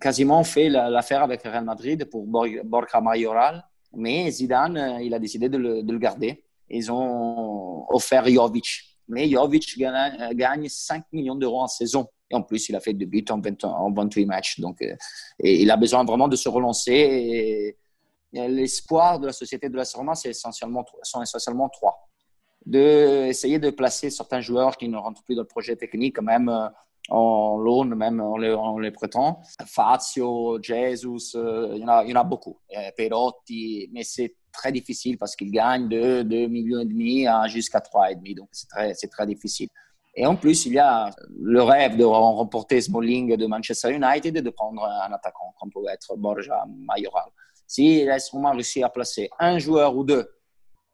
quasiment 0.00 0.42
fait 0.42 0.68
l'affaire 0.68 1.22
avec 1.22 1.42
Real 1.42 1.64
Madrid 1.64 2.04
pour 2.06 2.26
Borja 2.26 3.00
Mayoral, 3.00 3.62
mais 3.94 4.30
Zidane, 4.30 4.76
euh, 4.76 5.02
il 5.02 5.12
a 5.12 5.18
décidé 5.18 5.48
de 5.48 5.58
le, 5.58 5.98
garder. 5.98 6.44
Ils 6.70 6.90
ont 6.90 7.84
offert 7.92 8.26
Jovic. 8.26 8.98
Mais 9.08 9.28
Jovic 9.28 9.78
gagne, 9.78 10.68
5 10.68 11.04
millions 11.12 11.34
d'euros 11.34 11.60
en 11.60 11.66
saison. 11.66 12.06
Et 12.30 12.34
en 12.34 12.42
plus, 12.42 12.70
il 12.70 12.76
a 12.76 12.80
fait 12.80 12.94
deux 12.94 13.04
buts 13.04 13.24
en, 13.30 13.92
28 13.92 14.24
matchs. 14.24 14.60
Donc, 14.60 14.80
euh, 14.80 14.94
il 15.40 15.70
a 15.70 15.76
besoin 15.76 16.04
vraiment 16.04 16.28
de 16.28 16.36
se 16.36 16.48
relancer. 16.48 17.76
L'espoir 18.32 19.20
de 19.20 19.26
la 19.26 19.32
société 19.34 19.68
de 19.68 19.76
la 19.76 19.84
Roma, 19.94 20.14
c'est 20.14 20.30
essentiellement, 20.30 20.86
sont 21.02 21.20
essentiellement 21.20 21.68
trois. 21.68 22.08
De, 22.64 23.28
de 23.58 23.70
placer 23.70 24.08
certains 24.08 24.40
joueurs 24.40 24.78
qui 24.78 24.88
ne 24.88 24.96
rentrent 24.96 25.22
plus 25.24 25.34
dans 25.34 25.42
le 25.42 25.48
projet 25.48 25.76
technique, 25.76 26.18
même 26.22 26.70
euh, 27.10 27.14
en 27.14 27.58
loan, 27.58 27.86
même 27.86 28.20
on 28.20 28.36
les, 28.36 28.52
on 28.52 28.78
les 28.78 28.90
prétend. 28.90 29.40
Fazio, 29.66 30.58
Jesus, 30.62 31.34
euh, 31.34 31.72
il, 31.74 31.80
y 31.80 31.84
en 31.84 32.20
a, 32.20 32.24
beaucoup. 32.24 32.58
Perotti, 32.96 33.90
mais 33.92 34.04
c'est 34.04 34.36
très 34.52 34.72
difficile 34.72 35.18
parce 35.18 35.34
qu'ils 35.34 35.50
gagnent 35.50 35.88
de 35.88 36.22
2 36.22 36.46
millions 36.46 36.80
et 36.80 36.84
demi 36.84 37.26
à 37.26 37.46
jusqu'à 37.48 37.80
3,5. 37.80 38.36
Donc 38.36 38.48
c'est 38.52 38.68
très, 38.68 38.94
c'est 38.94 39.08
très 39.08 39.26
difficile. 39.26 39.68
Et 40.14 40.26
en 40.26 40.36
plus, 40.36 40.66
il 40.66 40.74
y 40.74 40.78
a 40.78 41.10
le 41.40 41.62
rêve 41.62 41.96
de 41.96 42.04
remporter 42.04 42.80
Smalling 42.80 43.34
de 43.36 43.46
Manchester 43.46 43.94
United 43.94 44.36
et 44.36 44.42
de 44.42 44.50
prendre 44.50 44.84
un 44.84 45.12
attaquant, 45.12 45.54
comme 45.58 45.70
peut 45.70 45.80
être 45.90 46.16
Borja 46.16 46.64
Mayoral. 46.68 47.30
Si 47.66 48.04
l'AS 48.04 48.28
Roma 48.30 48.52
réussit 48.52 48.84
à 48.84 48.90
placer 48.90 49.30
un 49.38 49.58
joueur 49.58 49.96
ou 49.96 50.04
deux 50.04 50.28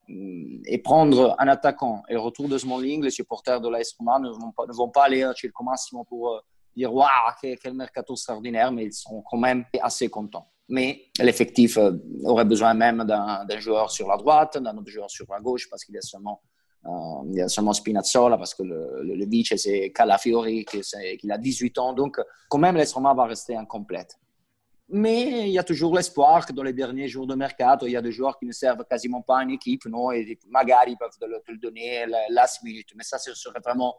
et 0.09 0.79
prendre 0.79 1.37
un 1.39 1.49
attaquant 1.49 2.03
et 2.09 2.15
le 2.15 2.21
retour 2.21 2.49
de 2.49 2.57
Smalling, 2.57 3.03
les 3.03 3.11
supporters 3.11 3.61
de 3.61 3.69
l'AS 3.69 3.95
Roma 3.99 4.19
ne 4.19 4.31
vont 4.31 4.53
pas, 4.53 4.67
ne 4.67 4.73
vont 4.73 4.89
pas 4.89 5.05
aller 5.05 5.31
chez 5.37 5.49
le 5.49 5.65
Massimo 5.65 6.05
pour 6.05 6.31
euh, 6.31 6.41
dire 6.75 6.93
waouh, 6.93 7.09
quel, 7.41 7.75
mercato 7.75 8.15
extraordinaire, 8.15 8.73
mais 8.73 8.87
ils 8.87 8.93
sont 8.93 9.23
quand 9.29 9.37
même 9.37 9.65
assez 9.83 10.09
contents. 10.09 10.49
Mais 10.69 11.07
l'effectif 11.19 11.77
euh, 11.77 11.93
aurait 12.25 12.45
besoin 12.45 12.75
même 12.75 13.05
d'un 13.05 13.59
joueur 13.59 13.91
sur 13.91 14.09
la 14.09 14.17
droite, 14.17 14.59
d'un 14.59 14.77
autre 14.77 14.91
joueur 14.91 15.11
sur 15.11 15.27
la 15.31 15.41
gauche, 15.41 15.69
parce 15.69 15.85
qu'il 15.85 15.95
y 15.95 15.99
a 15.99 16.03
seulement, 16.03 16.41
euh, 16.87 16.91
y 17.33 17.43
a 17.43 17.49
seulement 17.49 17.75
Spinazzola, 17.75 18.39
parce 18.39 18.55
que 18.55 18.63
le, 18.63 19.27
vice, 19.27 19.55
c'est 19.57 19.93
Calafiori, 19.93 20.65
qui, 20.65 20.81
a 21.31 21.39
18 21.39 21.79
ans. 21.79 21.93
Donc, 21.93 22.19
quand 22.49 22.59
même, 22.59 22.77
l'AS 22.77 22.93
Roma 22.95 23.13
va 23.13 23.27
rester 23.27 23.57
incomplète. 23.57 24.19
Mais 24.91 25.49
il 25.49 25.53
y 25.53 25.59
a 25.59 25.65
toujours 25.65 25.95
l'espoir 25.95 26.47
que 26.47 26.53
dans 26.53 26.63
les 26.63 26.73
derniers 26.73 27.09
jours 27.09 27.27
de 27.27 27.35
mercato, 27.35 27.87
il 27.87 27.93
y 27.93 27.97
a 27.97 28.01
des 28.01 28.13
joueurs 28.13 28.39
qui 28.39 28.47
ne 28.47 28.53
servent 28.53 28.85
quasiment 28.89 29.21
pas 29.21 29.39
à 29.39 29.43
une 29.43 29.51
équipe, 29.51 29.85
non 29.85 30.11
et 30.13 30.39
magari 30.49 30.93
ils 30.93 30.97
peuvent 30.97 31.17
te 31.19 31.27
le 31.27 31.59
donner 31.59 32.07
last 32.31 32.63
minute. 32.63 32.89
Mais 32.97 33.05
ça, 33.05 33.19
ce 33.19 33.35
serait 33.35 33.61
vraiment 33.61 33.99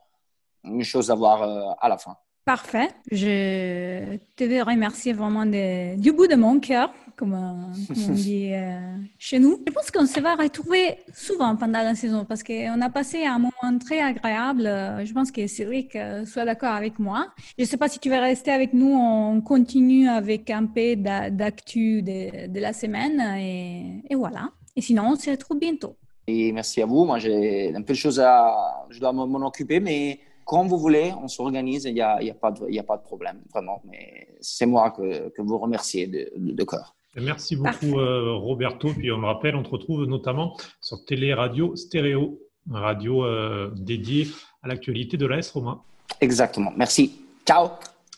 une 0.64 0.84
chose 0.84 1.12
à 1.12 1.16
voir 1.16 1.44
euh, 1.44 1.72
à 1.80 1.90
la 1.90 1.98
fin. 1.98 2.18
Parfait. 2.50 2.88
Je 3.12 4.18
te 4.36 4.44
veux 4.44 4.64
remercier 4.64 5.14
vraiment 5.14 5.46
du 5.46 6.12
bout 6.12 6.26
de 6.26 6.34
mon 6.34 6.60
cœur, 6.60 6.92
comme, 7.16 7.36
on 7.36 8.12
dit 8.14 8.50
euh, 8.56 8.80
chez 9.20 9.38
nous. 9.38 9.60
Je 9.68 9.72
pense 9.72 9.92
qu'on 9.92 10.08
se 10.08 10.20
va 10.20 10.34
retrouver 10.34 10.98
souvent 11.14 11.56
pendant 11.56 11.84
la 11.84 11.94
saison 11.94 12.26
parce 12.26 12.42
qu'on 12.42 12.82
a 12.82 12.90
passé 12.90 13.24
un 13.24 13.38
moment 13.38 13.78
très 13.78 14.02
agréable. 14.02 14.64
Je 14.64 15.14
pense 15.14 15.30
que 15.30 15.46
Cédric 15.46 15.96
euh, 15.96 16.26
soit 16.26 16.44
d'accord 16.44 16.74
avec 16.74 16.98
moi. 16.98 17.28
Je 17.60 17.66
ne 17.66 17.68
sais 17.68 17.78
pas 17.78 17.88
si 17.88 18.00
tu 18.00 18.10
vas 18.10 18.20
rester 18.20 18.50
avec 18.50 18.74
nous. 18.74 18.96
On 18.96 19.42
continue 19.42 20.10
avec 20.10 20.50
un 20.50 20.66
peu 20.66 20.96
d'actu 20.96 22.02
de, 22.02 22.60
la 22.60 22.74
semaine 22.74 23.22
et, 23.38 24.16
voilà. 24.16 24.50
Et 24.76 24.82
sinon, 24.82 25.10
on 25.12 25.16
se 25.16 25.30
retrouve 25.30 25.60
bientôt. 25.60 25.98
Merci 26.28 26.82
à 26.82 26.88
vous. 26.88 27.06
Moi, 27.06 27.20
j'ai 27.20 27.76
un 27.76 27.84
peu 27.84 27.94
de 27.94 27.98
choses 28.00 28.20
à. 28.20 28.88
Je 28.90 29.00
dois 29.00 29.14
m'en 29.14 29.46
occuper, 29.46 29.80
mais 29.80 30.20
quand 30.50 30.66
vous 30.66 30.80
voulez, 30.80 31.14
on 31.22 31.28
s'organise, 31.28 31.84
il 31.86 31.94
n'y 31.94 32.02
a, 32.02 32.24
y 32.24 32.32
a, 32.32 32.34
pas 32.34 32.50
de, 32.50 32.80
a 32.80 32.82
pas 32.82 32.98
de 32.98 33.04
problème, 33.04 33.40
vraiment. 33.54 33.84
Mais 33.88 34.30
c'est 34.42 34.66
moi 34.66 34.90
que, 34.90 35.30
que, 35.30 35.44
vous 35.44 35.60
remerciez 35.60 36.08
de, 36.08 36.32
de, 36.36 36.64
cœur. 36.64 36.96
Merci 37.16 37.56
beaucoup, 37.56 38.00
euh, 38.00 38.34
Roberto. 38.34 38.92
Puis 38.98 39.12
on 39.12 39.20
me 39.20 39.28
rappelle, 39.28 39.56
on 39.56 39.62
te 39.62 39.70
retrouve 39.70 40.06
notamment 40.06 40.58
sur 40.82 41.06
Télé 41.06 41.36
Radio 41.36 41.76
Stéréo, 41.76 42.40
radio 42.68 43.26
euh, 43.26 43.70
dédiée 43.76 44.28
à 44.64 44.68
l'actualité 44.70 45.18
de 45.18 45.28
l'AS 45.28 45.52
Roma. 45.52 45.84
Exactement. 46.20 46.74
Merci. 46.76 47.12
Ciao. 47.46 47.70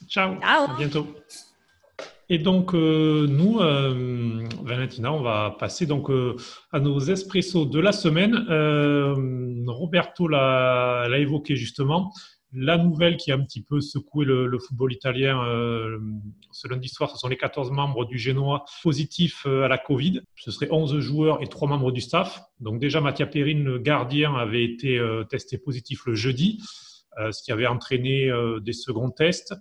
Ciao. 0.08 0.40
Ciao. 0.40 0.70
À 0.70 0.76
bientôt. 0.78 1.08
Et 2.34 2.38
donc, 2.38 2.74
euh, 2.74 3.28
nous, 3.28 3.60
euh, 3.60 4.46
Valentina, 4.64 5.12
on 5.12 5.22
va 5.22 5.54
passer 5.60 5.86
donc 5.86 6.10
euh, 6.10 6.38
à 6.72 6.80
nos 6.80 6.98
espressos 6.98 7.66
de 7.66 7.78
la 7.78 7.92
semaine. 7.92 8.34
Roberto 9.72 10.28
l'a 10.28 11.08
évoqué 11.18 11.56
justement. 11.56 12.14
La 12.54 12.78
nouvelle 12.78 13.16
qui 13.16 13.32
a 13.32 13.36
un 13.36 13.44
petit 13.44 13.64
peu 13.64 13.80
secoué 13.80 14.26
le, 14.26 14.60
football 14.60 14.92
italien 14.92 15.40
ce 16.52 16.68
lundi 16.68 16.90
soir, 16.90 17.10
ce 17.10 17.18
sont 17.18 17.30
les 17.30 17.38
14 17.38 17.72
membres 17.72 18.04
du 18.04 18.18
Génois 18.18 18.66
positifs 18.84 19.46
à 19.46 19.70
la 19.70 19.78
Covid. 19.78 20.20
Ce 20.36 20.52
serait 20.52 20.68
11 20.70 21.00
joueurs 21.00 21.42
et 21.42 21.48
3 21.48 21.70
membres 21.70 21.94
du 21.94 22.02
staff. 22.02 22.42
Donc 22.60 22.82
déjà, 22.82 23.00
Mattia 23.00 23.26
Perrine, 23.26 23.64
le 23.64 23.80
gardien, 23.80 24.36
avait 24.36 24.66
été 24.66 25.02
testé 25.30 25.58
positif 25.58 26.06
le 26.06 26.14
jeudi, 26.14 26.62
ce 27.18 27.42
qui 27.42 27.54
avait 27.54 27.68
entraîné 27.68 28.30
des 28.62 28.74
seconds 28.74 29.12
tests. 29.12 29.56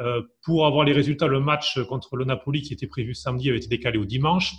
Euh, 0.00 0.22
pour 0.44 0.66
avoir 0.66 0.84
les 0.84 0.92
résultats, 0.92 1.26
le 1.26 1.40
match 1.40 1.80
contre 1.84 2.16
le 2.16 2.24
Napoli 2.24 2.62
qui 2.62 2.72
était 2.72 2.86
prévu 2.86 3.14
samedi 3.14 3.50
avait 3.50 3.58
été 3.58 3.68
décalé 3.68 3.98
au 3.98 4.04
dimanche. 4.04 4.54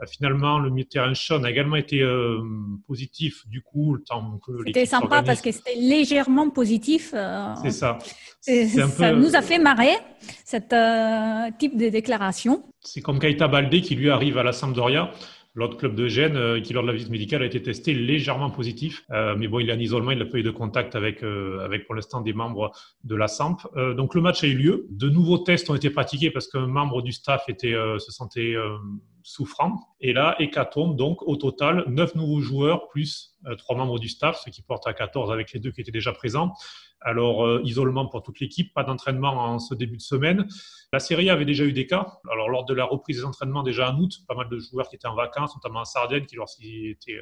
Euh, 0.00 0.06
finalement, 0.06 0.58
le 0.58 0.84
terrain 0.84 1.14
Sean 1.14 1.44
a 1.44 1.50
également 1.50 1.76
été 1.76 2.00
euh, 2.02 2.40
positif 2.86 3.46
du 3.48 3.62
coup 3.62 3.94
le 3.94 4.02
temps 4.02 4.38
que 4.44 4.52
C'était 4.66 4.86
sympa 4.86 5.22
parce 5.22 5.40
que 5.40 5.52
c'était 5.52 5.76
légèrement 5.76 6.50
positif. 6.50 7.14
c'est 7.62 7.70
ça. 7.70 7.98
ça 8.40 9.12
nous 9.12 9.34
a 9.34 9.42
fait 9.42 9.58
marrer, 9.58 9.96
cet 10.44 10.74
type 11.58 11.76
de 11.76 11.88
déclaration. 11.88 12.64
C'est 12.80 13.00
comme 13.00 13.18
Kaita 13.18 13.48
Balde 13.48 13.80
qui 13.80 13.94
lui 13.96 14.10
arrive 14.10 14.38
à 14.38 14.42
la 14.42 14.52
Sampdoria 14.52 15.10
l'autre 15.56 15.78
club 15.78 15.94
de 15.94 16.06
Gênes, 16.06 16.36
euh, 16.36 16.60
qui 16.60 16.72
lors 16.72 16.82
de 16.82 16.88
la 16.88 16.92
visite 16.92 17.10
médicale 17.10 17.42
a 17.42 17.46
été 17.46 17.60
testé 17.60 17.94
légèrement 17.94 18.50
positif. 18.50 19.04
Euh, 19.10 19.34
mais 19.36 19.48
bon, 19.48 19.58
il 19.58 19.68
est 19.70 19.72
en 19.72 19.78
isolement, 19.78 20.10
il 20.12 20.18
n'a 20.18 20.26
pas 20.26 20.38
eu 20.38 20.42
de 20.42 20.50
contact 20.50 20.94
avec, 20.94 21.24
euh, 21.24 21.64
avec 21.64 21.86
pour 21.86 21.94
l'instant 21.94 22.20
des 22.20 22.34
membres 22.34 22.70
de 23.02 23.16
la 23.16 23.26
SAMP. 23.26 23.56
donc 23.96 24.14
le 24.14 24.20
match 24.20 24.44
a 24.44 24.46
eu 24.46 24.54
lieu. 24.54 24.86
De 24.90 25.08
nouveaux 25.08 25.38
tests 25.38 25.70
ont 25.70 25.74
été 25.74 25.88
pratiqués 25.88 26.30
parce 26.30 26.46
qu'un 26.46 26.66
membre 26.66 27.00
du 27.02 27.12
staff 27.12 27.44
était, 27.48 27.74
se 27.98 28.12
sentait 28.12 28.54
souffrant. 29.26 29.80
Et 30.00 30.12
là, 30.12 30.36
hécatombe, 30.38 30.96
donc 30.96 31.20
au 31.22 31.36
total, 31.36 31.84
9 31.88 32.14
nouveaux 32.14 32.40
joueurs 32.40 32.88
plus 32.88 33.36
3 33.58 33.76
membres 33.76 33.98
du 33.98 34.08
staff, 34.08 34.40
ce 34.44 34.50
qui 34.50 34.62
porte 34.62 34.86
à 34.86 34.94
14 34.94 35.32
avec 35.32 35.52
les 35.52 35.60
deux 35.60 35.72
qui 35.72 35.80
étaient 35.80 35.90
déjà 35.90 36.12
présents. 36.12 36.52
Alors, 37.00 37.60
isolement 37.62 38.06
pour 38.06 38.22
toute 38.22 38.40
l'équipe, 38.40 38.72
pas 38.72 38.82
d'entraînement 38.82 39.32
en 39.32 39.58
ce 39.58 39.74
début 39.74 39.96
de 39.96 40.02
semaine. 40.02 40.46
La 40.92 40.98
Serie 40.98 41.28
A 41.28 41.34
avait 41.34 41.44
déjà 41.44 41.64
eu 41.64 41.72
des 41.72 41.86
cas. 41.86 42.18
Alors, 42.30 42.48
lors 42.48 42.64
de 42.64 42.74
la 42.74 42.84
reprise 42.84 43.18
des 43.18 43.24
entraînements, 43.24 43.62
déjà 43.62 43.92
en 43.92 43.98
août, 43.98 44.12
pas 44.26 44.34
mal 44.34 44.48
de 44.48 44.58
joueurs 44.58 44.88
qui 44.88 44.96
étaient 44.96 45.06
en 45.06 45.14
vacances, 45.14 45.54
notamment 45.54 45.80
en 45.80 45.84
Sardaigne, 45.84 46.24
qui 46.24 46.36
lorsqu'ils 46.36 46.90
étaient 46.90 47.20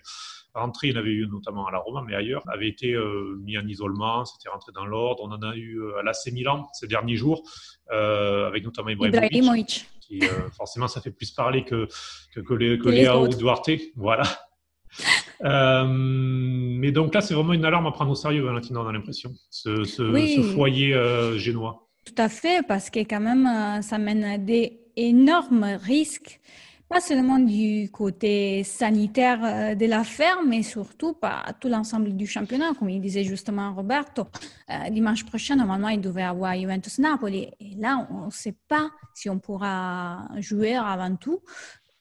rentrés, 0.54 0.88
il 0.88 0.94
y 0.94 0.96
en 0.96 1.00
avait 1.00 1.10
eu 1.10 1.26
notamment 1.26 1.66
à 1.66 1.72
la 1.72 1.78
Roma, 1.78 2.04
mais 2.06 2.14
ailleurs, 2.14 2.42
avaient 2.48 2.68
été 2.68 2.96
mis 3.40 3.58
en 3.58 3.66
isolement, 3.66 4.24
c'était 4.24 4.48
rentré 4.48 4.72
dans 4.72 4.86
l'ordre. 4.86 5.22
On 5.24 5.32
en 5.32 5.42
a 5.42 5.56
eu 5.56 5.80
à 5.98 6.02
l'AC 6.02 6.32
Milan 6.32 6.68
ces 6.72 6.86
derniers 6.86 7.16
jours, 7.16 7.42
avec 7.90 8.64
notamment 8.64 8.90
Ibrahimovic. 8.90 9.86
Qui, 10.06 10.20
forcément, 10.56 10.88
ça 10.88 11.00
fait 11.00 11.10
plus 11.10 11.30
parler 11.30 11.64
que, 11.64 11.88
que, 12.34 12.40
que, 12.40 12.54
les, 12.54 12.78
que 12.78 12.88
Léa 12.88 13.18
ou 13.18 13.28
Duarte. 13.28 13.70
Voilà. 13.96 14.24
Euh, 15.42 15.84
mais 15.86 16.92
donc 16.92 17.14
là, 17.14 17.20
c'est 17.20 17.34
vraiment 17.34 17.52
une 17.52 17.64
alarme 17.64 17.86
à 17.86 17.92
prendre 17.92 18.12
au 18.12 18.14
sérieux, 18.14 18.42
Valentina, 18.42 18.80
on 18.80 18.86
a 18.86 18.92
l'impression, 18.92 19.32
ce, 19.50 19.84
foyer 20.54 20.94
euh, 20.94 21.36
génois. 21.36 21.88
Tout 22.04 22.14
à 22.16 22.28
fait, 22.28 22.66
parce 22.66 22.88
que 22.88 23.00
quand 23.00 23.20
même, 23.20 23.46
euh, 23.46 23.82
ça 23.82 23.98
mène 23.98 24.24
à 24.24 24.38
des 24.38 24.80
énormes 24.96 25.76
risques, 25.82 26.40
pas 26.88 27.00
seulement 27.00 27.38
du 27.38 27.90
côté 27.90 28.62
sanitaire 28.64 29.76
de 29.76 29.86
l'affaire, 29.86 30.42
mais 30.46 30.62
surtout 30.62 31.14
par 31.14 31.58
tout 31.60 31.68
l'ensemble 31.68 32.14
du 32.14 32.26
championnat. 32.26 32.72
Comme 32.78 32.90
il 32.90 33.00
disait 33.00 33.24
justement 33.24 33.74
Roberto, 33.74 34.26
dimanche 34.90 35.24
prochain, 35.24 35.56
normalement, 35.56 35.88
il 35.88 36.00
devait 36.00 36.22
avoir 36.22 36.54
Juventus-Napoli. 36.54 37.50
Et 37.58 37.74
là, 37.76 38.06
on 38.10 38.26
ne 38.26 38.30
sait 38.30 38.56
pas 38.68 38.90
si 39.14 39.28
on 39.28 39.38
pourra 39.38 40.28
jouer 40.38 40.74
avant 40.74 41.16
tout. 41.16 41.40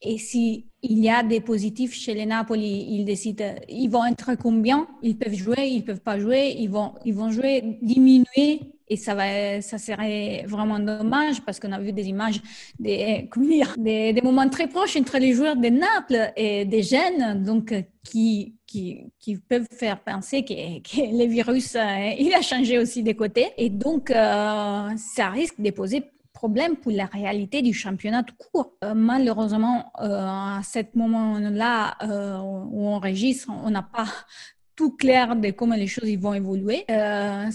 Et 0.06 0.18
s'il 0.18 0.64
y 0.84 1.10
a 1.10 1.24
des 1.24 1.40
positifs 1.40 1.94
chez 1.94 2.14
les 2.14 2.26
Napoli, 2.26 2.86
ils 2.90 3.06
décident, 3.06 3.56
ils 3.70 3.88
vont 3.88 4.06
être 4.06 4.36
combien? 4.36 4.88
Ils 5.02 5.18
peuvent 5.18 5.34
jouer, 5.34 5.68
ils 5.68 5.84
peuvent 5.84 6.02
pas 6.02 6.20
jouer, 6.20 6.56
ils 6.60 6.70
vont, 6.70 6.94
ils 7.06 7.14
vont 7.14 7.32
jouer, 7.32 7.78
diminuer. 7.82 8.60
Et 8.90 8.98
ça, 8.98 9.16
va, 9.16 9.62
ça 9.62 9.78
serait 9.78 10.44
vraiment 10.46 10.78
dommage 10.78 11.42
parce 11.42 11.58
qu'on 11.58 11.72
a 11.72 11.80
vu 11.80 11.94
des 11.94 12.10
images, 12.10 12.42
des, 12.78 13.30
des, 13.78 14.14
des, 14.14 14.22
moments 14.22 14.50
très 14.50 14.68
proches 14.68 14.98
entre 14.98 15.18
les 15.20 15.34
joueurs 15.34 15.56
de 15.56 15.70
Naples 15.70 16.34
et 16.36 16.66
des 16.66 16.84
jeunes, 16.84 17.44
donc 17.44 17.74
qui, 18.04 18.56
qui, 18.68 19.14
qui 19.20 19.38
peuvent 19.38 19.68
faire 19.72 20.04
penser 20.04 20.44
que, 20.44 20.54
le 20.54 21.28
virus, 21.28 21.76
euh, 21.76 22.12
il 22.20 22.34
a 22.34 22.42
changé 22.42 22.78
aussi 22.78 23.04
des 23.04 23.16
côtés. 23.16 23.52
Et 23.58 23.70
donc, 23.70 24.12
euh, 24.12 24.90
ça 24.98 25.30
risque 25.30 25.62
de 25.62 25.72
poser 25.72 26.04
problème 26.44 26.76
pour 26.76 26.92
la 26.92 27.06
réalité 27.06 27.62
du 27.62 27.74
championnat 27.74 28.22
tout 28.24 28.36
court. 28.36 28.74
Euh, 28.84 28.94
malheureusement, 28.94 29.94
euh, 30.02 30.60
à 30.60 30.62
ce 30.62 30.80
moment-là 30.94 31.96
euh, 32.04 32.38
où 32.74 32.80
on 32.88 32.96
enregistre, 32.96 33.50
on 33.50 33.70
n'a 33.70 33.82
pas 33.82 34.10
tout 34.76 34.92
clair 34.92 35.38
de 35.38 35.52
comment 35.52 35.78
les 35.84 35.88
choses 35.88 36.12
vont 36.18 36.34
évoluer. 36.34 36.80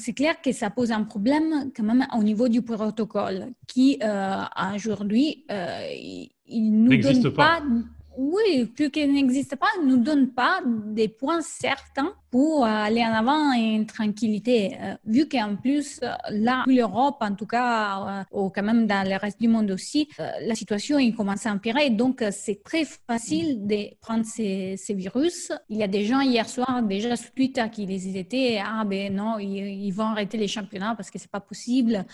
c'est 0.02 0.14
clair 0.20 0.34
que 0.40 0.52
ça 0.52 0.70
pose 0.70 0.90
un 0.92 1.02
problème 1.02 1.48
quand 1.74 1.82
même 1.90 2.06
au 2.16 2.22
niveau 2.22 2.46
du 2.48 2.62
protocole 2.62 3.40
qui 3.66 3.98
aujourd'hui 4.76 5.44
il, 6.46 6.82
nous 6.84 6.96
donne 6.96 7.32
pas 7.32 7.60
oui, 8.16 8.66
plus 8.76 8.90
qu'il 8.90 9.12
n'existe 9.12 9.54
pas, 9.56 9.72
ne 9.80 9.88
nous 9.90 10.02
donne 10.08 10.26
pas 10.30 10.60
des 11.00 11.08
points 11.08 11.40
certains 11.40 12.12
pour 12.30 12.64
aller 12.64 13.02
en 13.02 13.12
avant 13.12 13.52
et 13.54 13.60
une 13.60 13.86
tranquillité. 13.86 14.76
Euh, 14.80 14.94
vu 15.04 15.28
qu'en 15.28 15.56
plus, 15.56 16.00
là, 16.30 16.64
l'Europe, 16.66 17.16
en 17.20 17.34
tout 17.34 17.46
cas, 17.46 18.24
euh, 18.32 18.38
ou 18.38 18.50
quand 18.50 18.62
même 18.62 18.86
dans 18.86 19.08
le 19.08 19.16
reste 19.16 19.40
du 19.40 19.48
monde 19.48 19.70
aussi, 19.70 20.08
euh, 20.20 20.30
la 20.42 20.54
situation 20.54 20.98
il 20.98 21.14
commence 21.14 21.46
à 21.46 21.52
empirer. 21.52 21.90
Donc, 21.90 22.22
c'est 22.30 22.62
très 22.62 22.84
facile 22.84 23.66
de 23.66 23.94
prendre 24.00 24.24
ces, 24.24 24.76
virus. 24.90 25.52
Il 25.68 25.78
y 25.78 25.82
a 25.82 25.88
des 25.88 26.04
gens 26.04 26.20
hier 26.20 26.48
soir 26.48 26.82
déjà 26.82 27.14
sur 27.16 27.32
Twitter 27.32 27.64
qui 27.70 27.86
les 27.86 28.16
étaient, 28.16 28.60
ah 28.64 28.84
ben 28.84 29.14
non, 29.14 29.38
ils, 29.38 29.90
vont 29.92 30.04
arrêter 30.04 30.36
les 30.38 30.48
championnats 30.48 30.94
parce 30.94 31.10
que 31.10 31.18
c'est 31.18 31.30
pas 31.30 31.40
possible. 31.40 32.04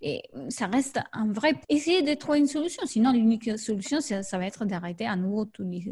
Et 0.00 0.22
ça 0.48 0.66
reste 0.66 1.00
un 1.12 1.32
vrai. 1.32 1.54
Essayer 1.68 2.02
de 2.02 2.14
trouver 2.14 2.38
une 2.38 2.46
solution. 2.46 2.82
Sinon, 2.86 3.12
l'unique 3.12 3.58
solution, 3.58 4.00
ça, 4.00 4.38
va 4.38 4.46
être 4.46 4.64
d'arrêter 4.64 5.06
à 5.06 5.16
nouveau 5.16 5.44
tous 5.46 5.64
les, 5.64 5.84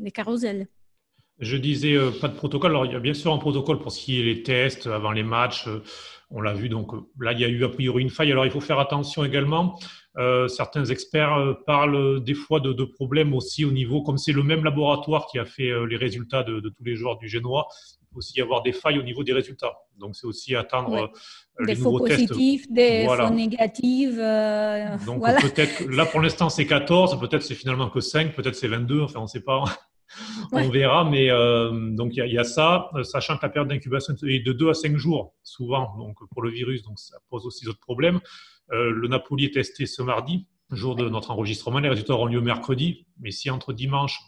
les 0.00 0.10
carousels. 0.10 0.66
Je 1.42 1.56
disais 1.56 1.94
euh, 1.94 2.12
pas 2.12 2.28
de 2.28 2.34
protocole. 2.34 2.70
Alors, 2.70 2.86
il 2.86 2.92
y 2.92 2.94
a 2.94 3.00
bien 3.00 3.14
sûr 3.14 3.32
un 3.32 3.38
protocole 3.38 3.80
pour 3.80 3.90
ce 3.90 4.00
qui 4.00 4.20
est 4.20 4.22
les 4.22 4.44
tests 4.44 4.86
avant 4.86 5.10
les 5.10 5.24
matchs. 5.24 5.66
Euh, 5.66 5.82
on 6.30 6.40
l'a 6.40 6.54
vu. 6.54 6.68
Donc 6.68 6.92
là, 7.20 7.32
il 7.32 7.40
y 7.40 7.44
a 7.44 7.48
eu 7.48 7.64
a 7.64 7.68
priori 7.68 8.00
une 8.00 8.10
faille. 8.10 8.30
Alors, 8.30 8.46
il 8.46 8.52
faut 8.52 8.60
faire 8.60 8.78
attention 8.78 9.24
également. 9.24 9.76
Euh, 10.18 10.46
certains 10.46 10.84
experts 10.84 11.56
parlent 11.66 12.22
des 12.22 12.34
fois 12.34 12.60
de, 12.60 12.84
problèmes 12.84 13.34
aussi 13.34 13.64
au 13.64 13.72
niveau, 13.72 14.02
comme 14.02 14.18
c'est 14.18 14.32
le 14.32 14.44
même 14.44 14.62
laboratoire 14.62 15.26
qui 15.26 15.38
a 15.40 15.44
fait 15.44 15.70
les 15.86 15.96
résultats 15.96 16.44
de, 16.44 16.60
tous 16.60 16.84
les 16.84 16.94
joueurs 16.94 17.18
du 17.18 17.28
Génois, 17.28 17.66
il 18.00 18.06
peut 18.06 18.18
aussi 18.18 18.38
y 18.38 18.40
avoir 18.40 18.62
des 18.62 18.72
failles 18.72 18.98
au 18.98 19.02
niveau 19.02 19.24
des 19.24 19.32
résultats. 19.32 19.74
Donc, 19.98 20.14
c'est 20.14 20.26
aussi 20.26 20.54
attendre 20.54 21.10
des 21.66 21.74
faux 21.74 21.98
positifs, 21.98 22.70
des 22.70 23.04
faux 23.06 23.30
négatifs. 23.30 24.16
Donc, 25.04 25.22
peut-être, 25.22 25.84
là 25.90 26.06
pour 26.06 26.20
l'instant, 26.20 26.48
c'est 26.48 26.66
14, 26.66 27.18
peut-être 27.20 27.42
c'est 27.42 27.54
finalement 27.54 27.90
que 27.90 28.00
5, 28.00 28.34
peut-être 28.34 28.54
c'est 28.54 28.68
22, 28.68 29.02
enfin, 29.02 29.18
on 29.18 29.24
ne 29.24 29.26
sait 29.26 29.42
pas. 29.42 29.64
On 30.52 30.68
verra, 30.68 31.08
mais 31.08 31.30
euh, 31.30 31.90
donc 31.90 32.14
il 32.14 32.26
y, 32.30 32.38
a 32.38 32.44
ça, 32.44 32.90
euh, 32.94 33.02
sachant 33.02 33.38
que 33.38 33.42
la 33.42 33.48
période 33.48 33.68
d'incubation 33.68 34.14
est 34.26 34.40
de 34.40 34.52
2 34.52 34.68
à 34.68 34.74
5 34.74 34.96
jours, 34.96 35.34
souvent, 35.42 35.96
donc 35.96 36.18
pour 36.30 36.42
le 36.42 36.50
virus, 36.50 36.82
donc 36.82 36.98
ça 36.98 37.16
pose 37.30 37.46
aussi 37.46 37.64
d'autres 37.64 37.80
problèmes. 37.80 38.20
Euh, 38.70 38.90
le 38.90 39.08
Napoli 39.08 39.46
est 39.46 39.54
testé 39.54 39.86
ce 39.86 40.02
mardi, 40.02 40.46
jour 40.70 40.94
de 40.94 41.08
notre 41.08 41.30
enregistrement. 41.30 41.78
Les 41.78 41.88
résultats 41.88 42.14
auront 42.14 42.26
lieu 42.26 42.42
mercredi, 42.42 43.06
mais 43.18 43.30
si 43.30 43.48
entre 43.50 43.72
dimanche, 43.72 44.18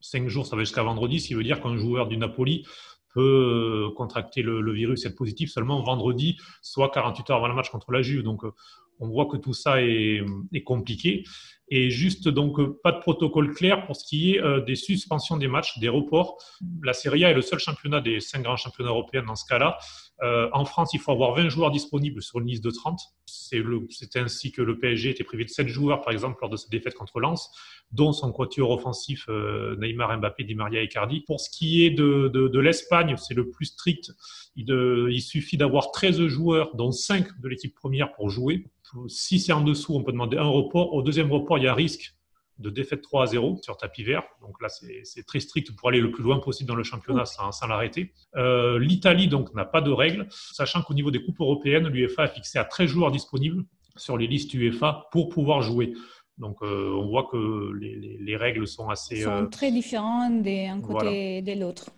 5 0.00 0.26
jours, 0.28 0.46
ça 0.46 0.56
va 0.56 0.62
jusqu'à 0.62 0.82
vendredi, 0.82 1.20
ce 1.20 1.28
qui 1.28 1.34
veut 1.34 1.44
dire 1.44 1.60
qu'un 1.60 1.76
joueur 1.76 2.08
du 2.08 2.16
Napoli 2.16 2.66
peut 3.12 3.90
contracter 3.96 4.42
le, 4.42 4.72
virus 4.72 5.04
et 5.04 5.08
être 5.08 5.14
positif 5.14 5.50
seulement 5.50 5.82
vendredi, 5.82 6.36
soit 6.62 6.90
48 6.90 7.30
heures 7.30 7.36
avant 7.36 7.48
le 7.48 7.54
match 7.54 7.70
contre 7.70 7.92
la 7.92 8.02
Juve. 8.02 8.22
Donc 8.22 8.42
on 9.00 9.08
voit 9.08 9.26
que 9.26 9.36
tout 9.36 9.54
ça 9.54 9.82
est, 9.82 10.24
compliqué. 10.64 11.24
Et 11.68 11.90
juste, 11.90 12.28
donc, 12.28 12.60
pas 12.82 12.92
de 12.92 12.98
protocole 12.98 13.54
clair 13.54 13.86
pour 13.86 13.96
ce 13.96 14.04
qui 14.04 14.34
est 14.34 14.40
euh, 14.40 14.60
des 14.60 14.76
suspensions 14.76 15.38
des 15.38 15.48
matchs, 15.48 15.78
des 15.78 15.88
reports. 15.88 16.36
La 16.82 16.92
Serie 16.92 17.24
A 17.24 17.30
est 17.30 17.34
le 17.34 17.42
seul 17.42 17.58
championnat 17.58 18.00
des 18.00 18.20
cinq 18.20 18.42
grands 18.42 18.56
championnats 18.56 18.90
européens 18.90 19.22
dans 19.22 19.34
ce 19.34 19.46
cas-là. 19.46 19.78
Euh, 20.22 20.48
en 20.52 20.66
France, 20.66 20.92
il 20.92 21.00
faut 21.00 21.12
avoir 21.12 21.34
20 21.34 21.48
joueurs 21.48 21.70
disponibles 21.70 22.22
sur 22.22 22.40
une 22.40 22.46
liste 22.46 22.62
de 22.62 22.70
30. 22.70 23.00
C'est 23.26 24.16
ainsi 24.16 24.52
que 24.52 24.60
le 24.60 24.78
PSG 24.78 25.10
était 25.10 25.24
privé 25.24 25.44
de 25.44 25.48
7 25.48 25.66
joueurs, 25.66 26.02
par 26.02 26.12
exemple, 26.12 26.38
lors 26.42 26.50
de 26.50 26.56
sa 26.56 26.68
défaite 26.68 26.94
contre 26.94 27.18
Lens, 27.18 27.50
dont 27.92 28.12
son 28.12 28.30
quatuor 28.30 28.70
offensif 28.70 29.24
euh, 29.28 29.74
Neymar, 29.76 30.18
Mbappé, 30.18 30.44
Di 30.44 30.54
Maria 30.54 30.82
et 30.82 30.88
Cardi. 30.88 31.20
Pour 31.22 31.40
ce 31.40 31.48
qui 31.48 31.84
est 31.84 31.90
de, 31.90 32.28
de, 32.28 32.60
l'Espagne, 32.60 33.16
c'est 33.16 33.34
le 33.34 33.48
plus 33.48 33.66
strict. 33.66 34.12
Il, 34.54 34.66
il 35.10 35.22
suffit 35.22 35.56
d'avoir 35.56 35.92
13 35.92 36.26
joueurs, 36.26 36.76
dont 36.76 36.92
5 36.92 37.40
de 37.40 37.48
l'équipe 37.48 37.74
première 37.74 38.12
pour 38.12 38.28
jouer 38.28 38.66
si 39.08 39.38
c'est 39.40 39.52
en 39.52 39.62
dessous, 39.62 39.94
on 39.94 40.02
peut 40.02 40.12
demander 40.12 40.36
un 40.36 40.48
report. 40.48 40.92
Au 40.94 41.02
deuxième 41.02 41.30
report, 41.32 41.58
il 41.58 41.64
y 41.64 41.68
a 41.68 41.74
risque 41.74 42.14
de 42.58 42.70
défaite 42.70 43.02
3 43.02 43.24
à 43.24 43.26
0 43.26 43.58
sur 43.62 43.76
tapis 43.76 44.04
vert. 44.04 44.22
Donc 44.40 44.60
là, 44.62 44.68
c'est 44.68 45.26
très 45.26 45.40
strict 45.40 45.74
pour 45.74 45.88
aller 45.88 46.00
le 46.00 46.10
plus 46.10 46.22
loin 46.22 46.38
possible 46.38 46.68
dans 46.68 46.76
le 46.76 46.84
championnat 46.84 47.24
sans, 47.24 47.66
l'arrêter. 47.66 48.12
Euh, 48.36 48.78
L'Italie, 48.78 49.28
donc, 49.28 49.54
n'a 49.54 49.64
pas 49.64 49.80
de 49.80 49.90
règles, 49.90 50.26
sachant 50.30 50.82
qu'au 50.82 50.94
niveau 50.94 51.10
des 51.10 51.22
coupes 51.24 51.40
européennes, 51.40 51.88
l'UEFA 51.88 52.24
a 52.24 52.28
fixé 52.28 52.58
à 52.58 52.64
13 52.64 52.88
joueurs 52.88 53.10
disponibles 53.10 53.64
sur 53.96 54.16
les 54.16 54.26
listes 54.26 54.54
UEFA 54.54 55.08
pour 55.10 55.28
pouvoir 55.28 55.62
jouer. 55.62 55.94
Donc, 56.38 56.56
euh, 56.62 56.92
on 56.96 57.06
voit 57.08 57.28
que 57.30 57.72
les, 57.72 58.36
règles 58.36 58.66
sont 58.66 58.88
assez... 58.88 59.22
sont 59.22 59.30
euh, 59.30 59.46
très 59.46 59.70
différentes 59.70 60.42
d'un 60.42 60.80
côté 60.80 61.38
et 61.38 61.42
de 61.42 61.52
l'autre. 61.52 61.90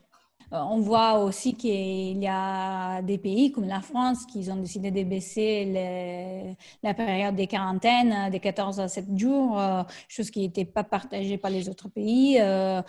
Euh, 0.52 0.58
on 0.70 0.78
voit 0.78 1.18
aussi 1.18 1.54
qu'il 1.54 2.22
y 2.22 2.28
a 2.28 3.02
des 3.02 3.18
pays 3.18 3.50
comme 3.50 3.66
la 3.66 3.80
France 3.80 4.26
qui 4.26 4.48
ont 4.50 4.56
décidé 4.56 4.92
de 4.92 5.02
baisser 5.02 6.56
la 6.82 6.94
période 6.94 7.34
des 7.34 7.48
quarantaines 7.48 8.30
de 8.30 8.38
14 8.38 8.78
à 8.78 8.88
7 8.88 9.18
jours, 9.18 9.58
euh, 9.58 9.82
chose 10.08 10.30
qui 10.30 10.40
n'était 10.40 10.64
pas 10.64 10.84
partagée 10.84 11.36
par 11.36 11.50
les 11.50 11.68
autres 11.68 11.88
pays, 11.88 12.38
euh, 12.40 12.80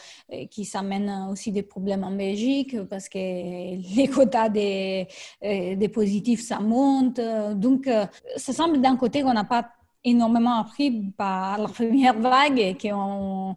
qui 0.52 0.66
s'amène 0.66 1.28
aussi 1.32 1.52
des 1.52 1.64
problèmes 1.64 2.04
en 2.04 2.12
Belgique 2.12 2.80
parce 2.84 3.10
que 3.10 3.18
les 3.96 4.08
quotas 4.08 4.50
des, 4.50 5.08
des 5.42 5.90
positifs, 5.90 6.42
ça 6.42 6.60
monte. 6.60 7.20
Donc, 7.56 7.90
ça 8.36 8.54
semble 8.54 8.82
d'un 8.82 8.96
côté 8.98 9.24
qu'on 9.24 9.34
n'a 9.34 9.44
pas 9.44 9.68
énormément 10.04 10.60
appris 10.60 11.12
par 11.18 11.58
la 11.58 11.68
première 11.68 12.20
vague 12.20 12.60
et 12.60 12.78
qu'on 12.78 13.56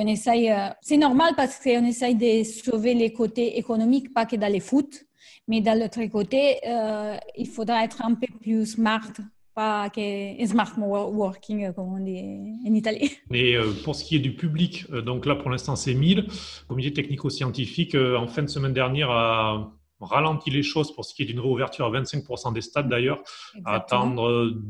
essaye, 0.00 0.50
euh, 0.50 0.68
c'est 0.80 0.96
normal 0.96 1.34
parce 1.36 1.58
qu'on 1.58 1.84
essaye 1.84 2.14
de 2.14 2.44
sauver 2.44 2.94
les 2.94 3.12
côtés 3.12 3.58
économiques, 3.58 4.12
pas 4.12 4.26
que 4.26 4.36
dans 4.36 4.50
les 4.50 4.60
foot, 4.60 5.04
mais 5.48 5.60
dans 5.60 5.78
l'autre 5.78 6.04
côté, 6.06 6.58
euh, 6.66 7.16
il 7.36 7.46
faudra 7.46 7.84
être 7.84 8.02
un 8.04 8.14
peu 8.14 8.26
plus 8.40 8.66
smart, 8.66 9.12
pas 9.54 9.88
que 9.90 10.46
smart 10.46 10.72
working, 10.76 11.72
comme 11.72 11.94
on 11.94 12.04
dit 12.04 12.20
en 12.68 12.74
Italie. 12.74 13.10
Mais 13.30 13.54
euh, 13.54 13.72
pour 13.84 13.94
ce 13.94 14.04
qui 14.04 14.16
est 14.16 14.20
du 14.20 14.34
public, 14.34 14.90
donc 14.90 15.24
là 15.24 15.34
pour 15.34 15.50
l'instant 15.50 15.76
c'est 15.76 15.94
1000. 15.94 16.18
Le 16.18 16.24
comité 16.68 16.92
technico-scientifique, 16.92 17.94
en 17.94 18.26
fin 18.26 18.42
de 18.42 18.48
semaine 18.48 18.74
dernière, 18.74 19.10
a 19.10 19.72
ralenti 20.00 20.50
les 20.50 20.62
choses 20.62 20.92
pour 20.92 21.04
ce 21.04 21.14
qui 21.14 21.22
est 21.22 21.26
d'une 21.26 21.40
réouverture 21.40 21.86
à 21.86 21.90
25% 21.90 22.52
des 22.52 22.60
stades 22.60 22.88
d'ailleurs, 22.88 23.22
à 23.64 23.74
attendre 23.74 24.28
euh, 24.28 24.62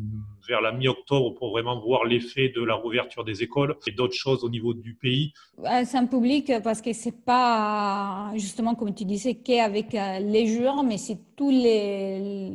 vers 0.46 0.60
la 0.60 0.72
mi-octobre 0.72 1.34
pour 1.34 1.50
vraiment 1.50 1.80
voir 1.80 2.04
l'effet 2.04 2.52
de 2.54 2.62
la 2.62 2.76
réouverture 2.76 3.24
des 3.24 3.42
écoles 3.42 3.76
et 3.86 3.90
d'autres 3.90 4.14
choses 4.14 4.44
au 4.44 4.48
niveau 4.48 4.74
du 4.74 4.94
pays. 4.94 5.32
C'est 5.84 5.96
un 5.96 6.06
public 6.06 6.52
parce 6.62 6.80
que 6.80 6.92
c'est 6.92 7.24
pas 7.24 8.30
justement 8.34 8.74
comme 8.74 8.94
tu 8.94 9.04
disais 9.04 9.34
qu'avec 9.34 9.94
euh, 9.94 10.20
les 10.20 10.46
joueurs, 10.46 10.84
mais 10.84 10.98
c'est 10.98 11.18
tout 11.36 11.50
les, 11.50 12.52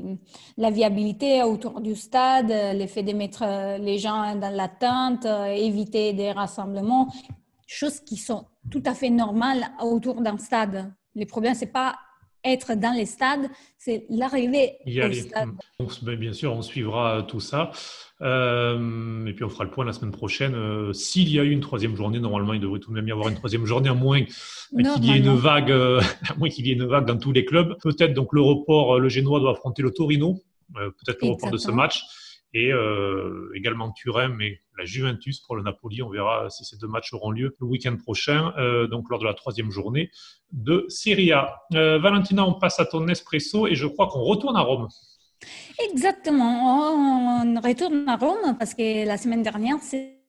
la 0.57 0.72
viabilité 0.72 1.43
autour 1.43 1.82
du 1.82 1.95
stade, 1.95 2.49
l'effet 2.49 3.03
de 3.03 3.11
mettre 3.11 3.43
euh, 3.45 3.78
les 3.78 3.97
gens 3.97 4.36
dans 4.36 4.53
l'attente, 4.55 5.26
éviter 5.26 6.13
des 6.13 6.32
rassemblements, 6.32 7.11
choses 7.67 7.99
qui 7.99 8.15
sont 8.15 8.45
tout 8.69 8.84
à 8.86 8.93
fait 8.93 9.09
normales 9.09 9.72
autour 9.82 10.22
d'un 10.22 10.38
stade. 10.38 10.93
Le 11.15 11.26
problème, 11.26 11.55
c'est 11.55 11.72
pas 11.72 11.95
être 12.43 12.75
dans 12.75 12.95
les 12.95 13.05
stades, 13.05 13.49
c'est 13.77 14.05
l'arrivée 14.09 14.77
au 15.79 15.89
stade. 15.89 16.19
Bien 16.19 16.33
sûr, 16.33 16.53
on 16.53 16.61
suivra 16.61 17.23
tout 17.27 17.39
ça. 17.39 17.71
Euh, 18.21 19.25
et 19.25 19.33
puis 19.33 19.43
on 19.43 19.49
fera 19.49 19.63
le 19.63 19.71
point 19.71 19.83
la 19.85 19.93
semaine 19.93 20.11
prochaine. 20.11 20.53
Euh, 20.53 20.93
s'il 20.93 21.29
y 21.29 21.39
a 21.39 21.43
eu 21.43 21.51
une 21.51 21.61
troisième 21.61 21.95
journée, 21.95 22.19
normalement, 22.19 22.53
il 22.53 22.59
devrait 22.59 22.79
tout 22.79 22.91
de 22.91 22.95
même 22.95 23.07
y 23.07 23.11
avoir 23.11 23.29
une 23.29 23.35
troisième 23.35 23.65
journée, 23.65 23.89
à 23.89 23.93
moins 23.93 24.23
qu'il 24.23 25.05
y 25.05 25.11
ait 25.11 25.17
une 25.17 25.35
vague, 25.35 25.71
euh, 25.71 26.01
à 26.29 26.35
moins 26.35 26.49
qu'il 26.49 26.67
y 26.67 26.71
ait 26.71 26.73
une 26.73 26.85
vague 26.85 27.05
dans 27.05 27.17
tous 27.17 27.31
les 27.31 27.45
clubs. 27.45 27.75
Peut-être 27.81 28.13
donc 28.13 28.33
le 28.33 28.41
report, 28.41 28.99
le 28.99 29.09
Génois 29.09 29.39
doit 29.39 29.51
affronter 29.51 29.81
le 29.81 29.91
Torino. 29.91 30.41
Peut-être 30.73 31.21
le 31.21 31.31
report 31.31 31.51
de 31.51 31.57
ce 31.57 31.69
match 31.69 32.05
et 32.53 32.71
euh, 32.71 33.51
également 33.55 33.91
Turin, 33.91 34.27
mais 34.29 34.59
la 34.77 34.85
Juventus 34.85 35.39
pour 35.39 35.55
le 35.55 35.63
Napoli. 35.63 36.01
On 36.01 36.09
verra 36.09 36.49
si 36.49 36.65
ces 36.65 36.77
deux 36.77 36.87
matchs 36.87 37.13
auront 37.13 37.31
lieu 37.31 37.55
le 37.59 37.67
week-end 37.67 37.95
prochain, 37.97 38.53
euh, 38.57 38.87
donc 38.87 39.09
lors 39.09 39.19
de 39.19 39.25
la 39.25 39.33
troisième 39.33 39.71
journée 39.71 40.11
de 40.51 40.85
Serie 40.89 41.31
A. 41.31 41.61
Euh, 41.73 41.99
Valentina, 41.99 42.45
on 42.45 42.53
passe 42.53 42.79
à 42.79 42.85
ton 42.85 43.07
espresso 43.07 43.67
et 43.67 43.75
je 43.75 43.87
crois 43.87 44.07
qu'on 44.07 44.21
retourne 44.21 44.57
à 44.57 44.61
Rome. 44.61 44.87
Exactement, 45.91 46.93
on 47.43 47.59
retourne 47.61 48.07
à 48.07 48.15
Rome 48.15 48.55
parce 48.59 48.75
que 48.75 49.05
la 49.05 49.17
semaine 49.17 49.41
dernière, 49.41 49.77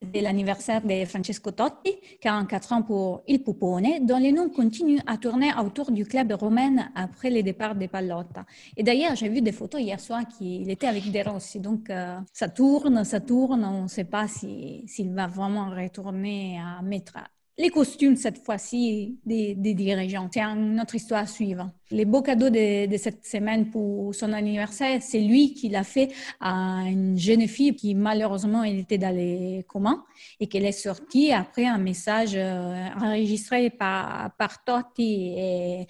c'était 0.03 0.21
l'anniversaire 0.21 0.83
de 0.83 1.05
Francesco 1.05 1.53
Totti, 1.53 1.95
44 2.21 2.73
ans 2.73 2.83
pour 2.83 3.23
Il 3.29 3.43
Pupone, 3.43 4.05
dont 4.05 4.19
les 4.19 4.33
noms 4.33 4.49
continuent 4.49 5.01
à 5.07 5.17
tourner 5.17 5.53
autour 5.65 5.93
du 5.93 6.05
club 6.05 6.33
romain 6.33 6.91
après 6.95 7.31
le 7.31 7.43
départ 7.43 7.75
de 7.75 7.87
Pallotta. 7.87 8.45
Et 8.77 8.83
d'ailleurs, 8.83 9.15
j'ai 9.15 9.29
vu 9.29 9.41
des 9.43 9.53
photos 9.53 9.81
hier 9.81 10.01
soir 10.01 10.23
qu'il 10.27 10.69
était 10.71 10.89
avec 10.89 11.11
De 11.11 11.29
Rossi, 11.29 11.61
donc 11.61 11.89
euh, 11.91 12.19
ça 12.33 12.49
tourne, 12.49 13.05
ça 13.05 13.21
tourne, 13.21 13.65
on 13.65 13.85
ne 13.85 13.89
sait 13.89 14.05
pas 14.05 14.27
s'il 14.27 15.13
va 15.13 15.27
vraiment 15.27 15.71
retourner 15.71 16.59
à 16.59 16.83
mettre 16.83 17.19
les 17.59 17.69
costumes 17.69 18.17
cette 18.17 18.39
fois-ci 18.39 19.19
des, 19.27 19.55
dirigeants. 19.55 20.29
C'est 20.33 20.41
une 20.41 20.81
autre 20.81 20.95
histoire 20.95 21.23
à 21.23 21.27
suivre. 21.27 21.71
Les 21.91 22.07
beaux 22.07 22.23
cadeaux 22.23 22.49
de, 22.49 22.87
de 22.87 22.97
cette 22.97 23.27
semaine 23.27 23.69
pour 23.71 24.15
son 24.15 24.33
anniversaire, 24.33 25.03
c'est 25.03 25.21
lui 25.21 25.53
qui 25.53 25.69
l'a 25.69 25.85
fait 25.85 26.11
à 26.41 26.85
une 26.87 27.19
jeune 27.19 27.47
fille 27.47 27.77
qui 27.77 27.95
malheureusement 27.95 28.65
elle 28.65 28.79
était 28.79 28.97
dans 28.97 29.15
les 29.15 29.65
communs 29.69 30.03
et 30.41 30.47
qu'elle 30.47 30.65
est 30.65 30.73
sortie 30.73 31.33
après 31.33 31.67
un 31.67 31.77
message 31.77 32.33
euh, 32.35 32.87
enregistré 32.99 33.69
par, 33.69 34.35
par 34.39 34.65
Totti. 34.65 35.35
Et 35.37 35.87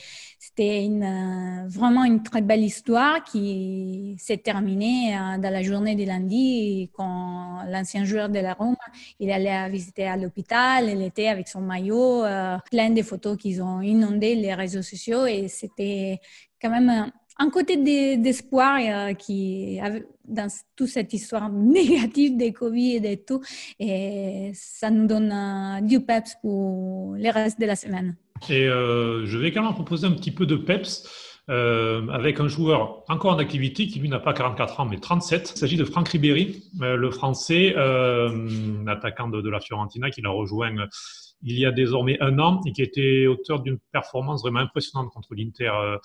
c'était 0.55 0.85
une, 0.85 1.03
euh, 1.03 1.67
vraiment 1.69 2.05
une 2.05 2.23
très 2.23 2.43
belle 2.43 2.63
histoire 2.63 3.25
qui 3.25 4.17
s'est 4.19 4.37
terminée 4.37 5.17
euh, 5.17 5.39
dans 5.39 5.51
la 5.51 5.63
journée 5.63 5.95
de 5.97 6.05
lundi 6.05 6.91
quand 6.93 7.63
l'ancien 7.69 8.05
joueur 8.05 8.29
de 8.29 8.39
la 8.39 8.53
Rome, 8.53 8.77
il 9.19 9.31
allait 9.31 9.71
visiter 9.71 10.07
à 10.07 10.17
l'hôpital, 10.19 10.91
elle 10.91 11.01
était 11.03 11.29
avec 11.29 11.49
son 11.49 11.63
maillot, 11.63 12.25
euh, 12.25 12.59
plein 12.71 12.91
de 12.91 13.03
photos 13.03 13.39
qu'ils 13.39 13.63
ont 13.63 13.81
inondé 13.81 14.35
les 14.35 14.53
réseaux 14.53 14.83
sociaux 14.83 15.25
et 15.25 15.49
c'était 15.49 16.21
quand 16.61 16.71
même 16.71 17.11
un, 17.39 17.51
côté 17.51 17.77
d'espoir 18.17 18.79
euh, 18.81 19.13
qui 19.15 19.81
dans 20.25 20.49
toute 20.77 20.89
cette 20.89 21.13
histoire 21.13 21.51
négative 21.53 22.37
des 22.37 22.53
Covid 22.53 22.97
et 22.97 23.17
de 23.17 23.23
tout 23.27 23.41
et 23.79 24.53
ça 24.55 24.91
nous 24.91 25.07
donne 25.07 25.33
euh, 25.33 25.81
du 25.81 26.01
peps 26.01 26.37
pour 26.41 27.15
le 27.17 27.33
reste 27.33 27.61
de 27.61 27.67
la 27.67 27.77
semaine. 27.77 28.17
Et 28.49 28.67
je 28.67 29.39
vais 29.39 29.49
également 29.49 29.73
proposer 29.73 30.07
un 30.07 30.13
petit 30.13 30.33
peu 30.33 30.47
de 30.47 30.57
peps. 30.57 31.09
avec 31.49 32.41
un 32.41 32.49
joueur 32.49 33.05
encore 33.09 33.35
en 33.35 33.39
activité 33.39 33.87
qui 33.87 34.01
lui 34.01 34.09
n'a 34.09 34.19
pas 34.19 34.33
44 34.33 34.81
ans 34.81 34.87
mais 34.87 34.99
37. 34.99 35.53
Il 35.55 35.59
s'agit 35.59 35.77
de 35.77 35.85
Franck 35.85 36.09
Ribéry, 36.09 36.65
le 36.81 37.11
français, 37.11 37.75
attaquant 38.89 39.29
de, 39.29 39.49
la 39.49 39.61
Fiorentina 39.61 40.11
qui 40.11 40.23
l'a 40.23 40.31
rejoint 40.31 40.73
il 41.43 41.59
y 41.59 41.67
a 41.67 41.73
désormais 41.73 42.21
un 42.21 42.39
an 42.39 42.61
et 42.67 42.73
qui 42.73 42.83
était 42.83 43.27
auteur 43.27 43.61
d'une 43.61 43.79
performance 43.93 44.43
vraiment 44.43 44.61
impressionnante 44.61 45.11
contre 45.13 45.35
l'Inter 45.35 45.71
euh, 45.75 45.97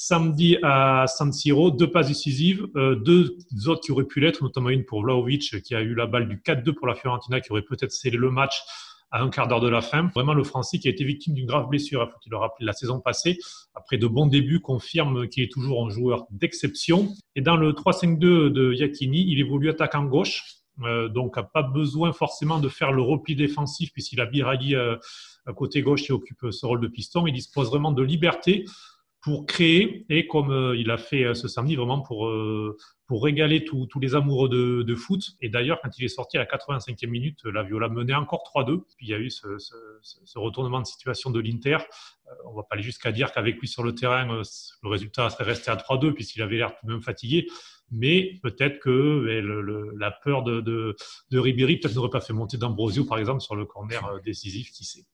samedi 0.00 0.56
à 0.62 1.04
San 1.06 1.30
Siro, 1.30 1.70
deux 1.70 1.90
passes 1.90 2.08
décisives, 2.08 2.66
euh, 2.74 2.94
deux 2.94 3.36
autres 3.66 3.82
qui 3.82 3.92
auraient 3.92 4.06
pu 4.06 4.20
l'être, 4.20 4.42
notamment 4.42 4.70
une 4.70 4.86
pour 4.86 5.02
Vlaovic 5.02 5.60
qui 5.60 5.74
a 5.74 5.82
eu 5.82 5.94
la 5.94 6.06
balle 6.06 6.26
du 6.26 6.38
4-2 6.38 6.72
pour 6.72 6.86
la 6.86 6.94
Fiorentina 6.94 7.38
qui 7.42 7.52
aurait 7.52 7.60
peut-être 7.60 7.92
scellé 7.92 8.16
le 8.16 8.30
match 8.30 8.62
à 9.10 9.20
un 9.20 9.28
quart 9.28 9.46
d'heure 9.46 9.60
de 9.60 9.68
la 9.68 9.82
fin. 9.82 10.08
Vraiment, 10.14 10.32
le 10.32 10.42
Français 10.42 10.78
qui 10.78 10.88
a 10.88 10.90
été 10.90 11.04
victime 11.04 11.34
d'une 11.34 11.44
grave 11.44 11.68
blessure, 11.68 12.02
il 12.02 12.10
faut-il 12.10 12.30
le 12.30 12.38
rappeler, 12.38 12.64
la 12.64 12.72
saison 12.72 12.98
passée, 12.98 13.38
après 13.74 13.98
de 13.98 14.06
bons 14.06 14.26
débuts, 14.26 14.60
confirme 14.60 15.28
qu'il 15.28 15.42
est 15.42 15.52
toujours 15.52 15.84
un 15.84 15.90
joueur 15.90 16.26
d'exception. 16.30 17.10
Et 17.36 17.42
dans 17.42 17.58
le 17.58 17.72
3-5-2 17.72 18.48
de 18.48 18.72
Yakini, 18.72 19.30
il 19.30 19.38
évolue 19.38 19.68
attaquant 19.68 20.04
gauche, 20.04 20.44
euh, 20.82 21.08
donc 21.10 21.36
n'a 21.36 21.42
pas 21.42 21.62
besoin 21.62 22.14
forcément 22.14 22.58
de 22.58 22.70
faire 22.70 22.90
le 22.92 23.02
repli 23.02 23.36
défensif 23.36 23.92
puisqu'il 23.92 24.22
a 24.22 24.24
Biraghi 24.24 24.74
euh, 24.74 24.96
à 25.44 25.52
côté 25.52 25.82
gauche 25.82 26.04
qui 26.04 26.12
occupe 26.12 26.46
ce 26.50 26.64
rôle 26.64 26.80
de 26.80 26.88
piston. 26.88 27.26
Il 27.26 27.34
dispose 27.34 27.68
vraiment 27.68 27.92
de 27.92 28.02
liberté 28.02 28.64
pour 29.20 29.46
créer 29.46 30.06
et 30.08 30.26
comme 30.26 30.50
euh, 30.50 30.76
il 30.76 30.90
a 30.90 30.96
fait 30.96 31.34
ce 31.34 31.46
samedi 31.48 31.76
vraiment 31.76 32.00
pour 32.00 32.32
pour 33.06 33.24
régaler 33.24 33.64
tous 33.64 33.88
les 34.00 34.14
amoureux 34.14 34.48
de, 34.48 34.94
foot. 34.94 35.32
Et 35.40 35.48
d'ailleurs, 35.48 35.80
quand 35.82 35.98
il 35.98 36.04
est 36.04 36.08
sorti 36.08 36.36
à 36.36 36.40
la 36.40 36.46
85e 36.46 37.08
minute, 37.08 37.40
la 37.44 37.64
Viola 37.64 37.88
menait 37.88 38.14
encore 38.14 38.44
3-2. 38.54 38.82
Puis 38.96 39.06
il 39.06 39.08
y 39.08 39.14
a 39.14 39.18
eu 39.18 39.30
ce, 39.30 40.38
retournement 40.38 40.80
de 40.80 40.86
situation 40.86 41.30
de 41.30 41.40
l'Inter. 41.40 41.78
on 42.44 42.54
va 42.54 42.62
pas 42.62 42.76
aller 42.76 42.84
jusqu'à 42.84 43.10
dire 43.10 43.32
qu'avec 43.32 43.58
lui 43.58 43.66
sur 43.66 43.82
le 43.82 43.96
terrain, 43.96 44.26
le 44.26 44.88
résultat 44.88 45.28
serait 45.28 45.42
resté 45.42 45.72
à 45.72 45.76
3-2 45.76 46.12
puisqu'il 46.12 46.40
avait 46.42 46.56
l'air 46.56 46.72
tout 46.78 46.86
de 46.86 46.92
même 46.92 47.02
fatigué 47.02 47.48
mais 47.90 48.38
peut-être 48.42 48.78
que 48.78 49.26
eh, 49.28 49.98
la 49.98 50.10
peur 50.10 50.42
de, 50.42 50.60
de, 50.60 51.38
Ribéry 51.38 51.78
peut-être 51.78 51.94
n'aurait 51.94 52.10
pas 52.10 52.20
fait 52.20 52.32
monter 52.32 52.56
d'Ambrosio, 52.56 53.04
par 53.04 53.18
exemple, 53.18 53.40
sur 53.40 53.56
le 53.56 53.64
corner 53.64 54.04
euh, 54.06 54.20
décisif, 54.24 54.70
qui 54.70 54.84
sait. 54.84 55.04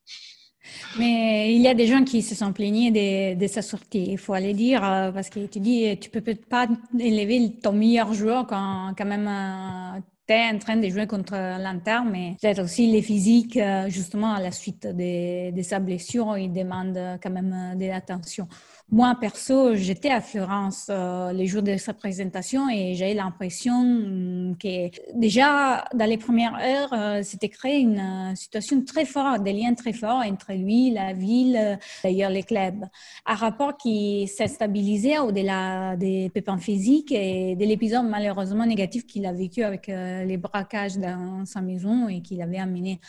Mais 0.98 1.54
il 1.54 1.60
y 1.60 1.68
a 1.68 1.74
des 1.74 1.86
gens 1.86 2.04
qui 2.04 2.22
se 2.22 2.34
sont 2.34 2.52
plaignés 2.52 3.36
de, 3.36 3.46
sa 3.46 3.62
sortie, 3.62 4.06
il 4.10 4.18
faut 4.18 4.32
aller 4.32 4.54
dire, 4.54 4.84
euh, 4.84 5.12
parce 5.12 5.30
que 5.30 5.46
tu 5.46 5.60
dis, 5.60 5.98
tu 5.98 6.10
peux 6.10 6.20
peut-être 6.20 6.46
pas 6.46 6.66
élever 6.98 7.52
ton 7.62 7.72
meilleur 7.72 8.12
joueur 8.14 8.46
quand, 8.46 8.92
quand 8.96 9.04
même 9.06 9.28
euh, 9.28 10.00
tu 10.26 10.34
es 10.34 10.50
en 10.50 10.58
train 10.58 10.76
de 10.76 10.88
jouer 10.88 11.06
contre 11.06 11.34
l'Inter, 11.34 12.00
mais 12.10 12.36
peut-être 12.40 12.62
aussi 12.64 12.90
les 12.90 13.02
physiques, 13.02 13.58
justement, 13.86 14.34
à 14.34 14.40
la 14.40 14.50
suite 14.50 14.86
de, 14.86 15.52
de 15.52 15.62
sa 15.62 15.78
blessure, 15.78 16.36
ils 16.36 16.52
demandent 16.52 17.18
quand 17.22 17.30
même 17.30 17.78
de 17.78 17.86
l'attention. 17.86 18.48
Moi, 18.92 19.16
perso, 19.20 19.74
j'étais 19.74 20.10
à 20.10 20.20
Florence 20.20 20.86
euh, 20.90 21.32
les 21.32 21.46
jours 21.46 21.62
de 21.62 21.76
sa 21.76 21.92
présentation 21.92 22.68
et 22.70 22.94
j'ai 22.94 23.14
l'impression 23.14 23.82
mm, 23.82 24.56
que 24.58 24.90
déjà 25.18 25.84
dans 25.92 26.04
les 26.04 26.16
premières 26.16 26.54
heures, 26.54 26.92
euh, 26.92 27.20
c'était 27.24 27.48
créé 27.48 27.80
une 27.80 27.98
euh, 27.98 28.34
situation 28.36 28.84
très 28.84 29.04
forte, 29.04 29.42
des 29.42 29.52
liens 29.52 29.74
très 29.74 29.92
forts 29.92 30.22
entre 30.24 30.52
lui, 30.52 30.92
la 30.92 31.14
ville, 31.14 31.80
d'ailleurs 32.04 32.30
les 32.30 32.44
clubs. 32.44 32.84
Un 33.26 33.34
rapport 33.34 33.76
qui 33.76 34.28
s'est 34.28 34.46
stabilisé 34.46 35.18
au-delà 35.18 35.96
des 35.96 36.30
pépins 36.30 36.58
physiques 36.58 37.10
et 37.10 37.56
de 37.56 37.64
l'épisode 37.64 38.06
malheureusement 38.06 38.66
négatif 38.66 39.04
qu'il 39.04 39.26
a 39.26 39.32
vécu 39.32 39.64
avec 39.64 39.88
les 39.88 40.36
braquages 40.36 40.96
dans 40.96 41.44
sa 41.44 41.60
maison 41.60 42.08
et 42.08 42.22
qu'il 42.22 42.40
avait 42.40 42.58
amené 42.58 43.00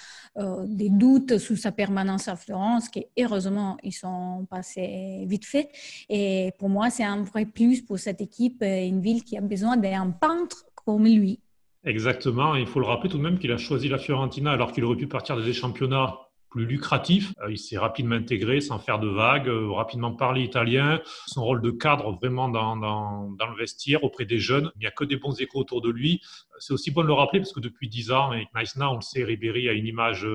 des 0.66 0.90
doutes 0.90 1.38
sur 1.38 1.58
sa 1.58 1.72
permanence 1.72 2.28
à 2.28 2.36
Florence, 2.36 2.90
qui 2.90 3.06
heureusement 3.20 3.78
ils 3.84 3.94
sont 3.94 4.48
passés 4.50 5.26
vite 5.28 5.46
fait. 5.46 5.67
Et 6.10 6.52
pour 6.60 6.70
moi, 6.70 6.90
c'est 6.90 7.04
un 7.04 7.24
vrai 7.24 7.46
plus 7.46 7.82
pour 7.82 8.00
cette 8.00 8.22
équipe, 8.22 8.62
euh, 8.62 8.86
une 8.86 9.02
ville 9.02 9.24
qui 9.24 9.38
a 9.38 9.42
besoin 9.42 9.78
d'un 9.78 10.12
peintre 10.12 10.66
comme 10.86 11.06
lui. 11.06 11.40
Exactement. 11.84 12.56
il 12.56 12.68
faut 12.68 12.80
le 12.80 12.86
rappeler 12.86 13.10
tout 13.10 13.18
de 13.18 13.24
même 13.24 13.40
qu'il 13.40 13.52
a 13.52 13.58
choisi 13.58 13.88
la 13.88 13.98
Fiorentina 13.98 14.52
alors 14.52 14.74
qu'il 14.74 14.84
aurait 14.84 14.98
pu 14.98 15.08
partir 15.08 15.38
des 15.38 15.54
championnats 15.54 16.18
plus 16.50 16.66
lucratifs. 16.66 17.34
Euh, 17.42 17.52
il 17.52 17.58
s'est 17.58 17.78
rapidement 17.78 18.16
intégré 18.16 18.62
sans 18.62 18.80
faire 18.80 19.00
de 19.00 19.08
vagues, 19.08 19.48
euh, 19.48 19.72
rapidement 19.72 20.12
parlé 20.12 20.44
italien. 20.44 21.02
Son 21.28 21.44
rôle 21.44 21.62
de 21.62 21.72
cadre 21.72 22.12
vraiment 22.14 22.50
dans, 22.50 22.76
le 22.76 23.58
vestiaire 23.58 24.04
auprès 24.04 24.26
des 24.26 24.40
jeunes. 24.40 24.72
Il 24.76 24.80
n'y 24.80 24.88
a 24.88 24.92
que 24.92 25.04
des 25.04 25.18
bons 25.18 25.40
échos 25.40 25.60
autour 25.60 25.82
de 25.82 25.90
lui. 25.90 26.22
C'est 26.60 26.74
aussi 26.74 26.92
bon 26.92 27.04
de 27.04 27.08
le 27.08 27.14
rappeler 27.14 27.40
parce 27.40 27.54
que 27.54 27.60
depuis 27.60 27.90
dix 27.90 28.12
ans, 28.12 28.32
avec 28.32 28.48
Naïsna, 28.54 28.92
on 28.92 28.96
le 28.96 29.02
sait, 29.02 29.24
Ribéry 29.24 29.70
a 29.70 29.74
une 29.74 29.86
image 29.86 30.28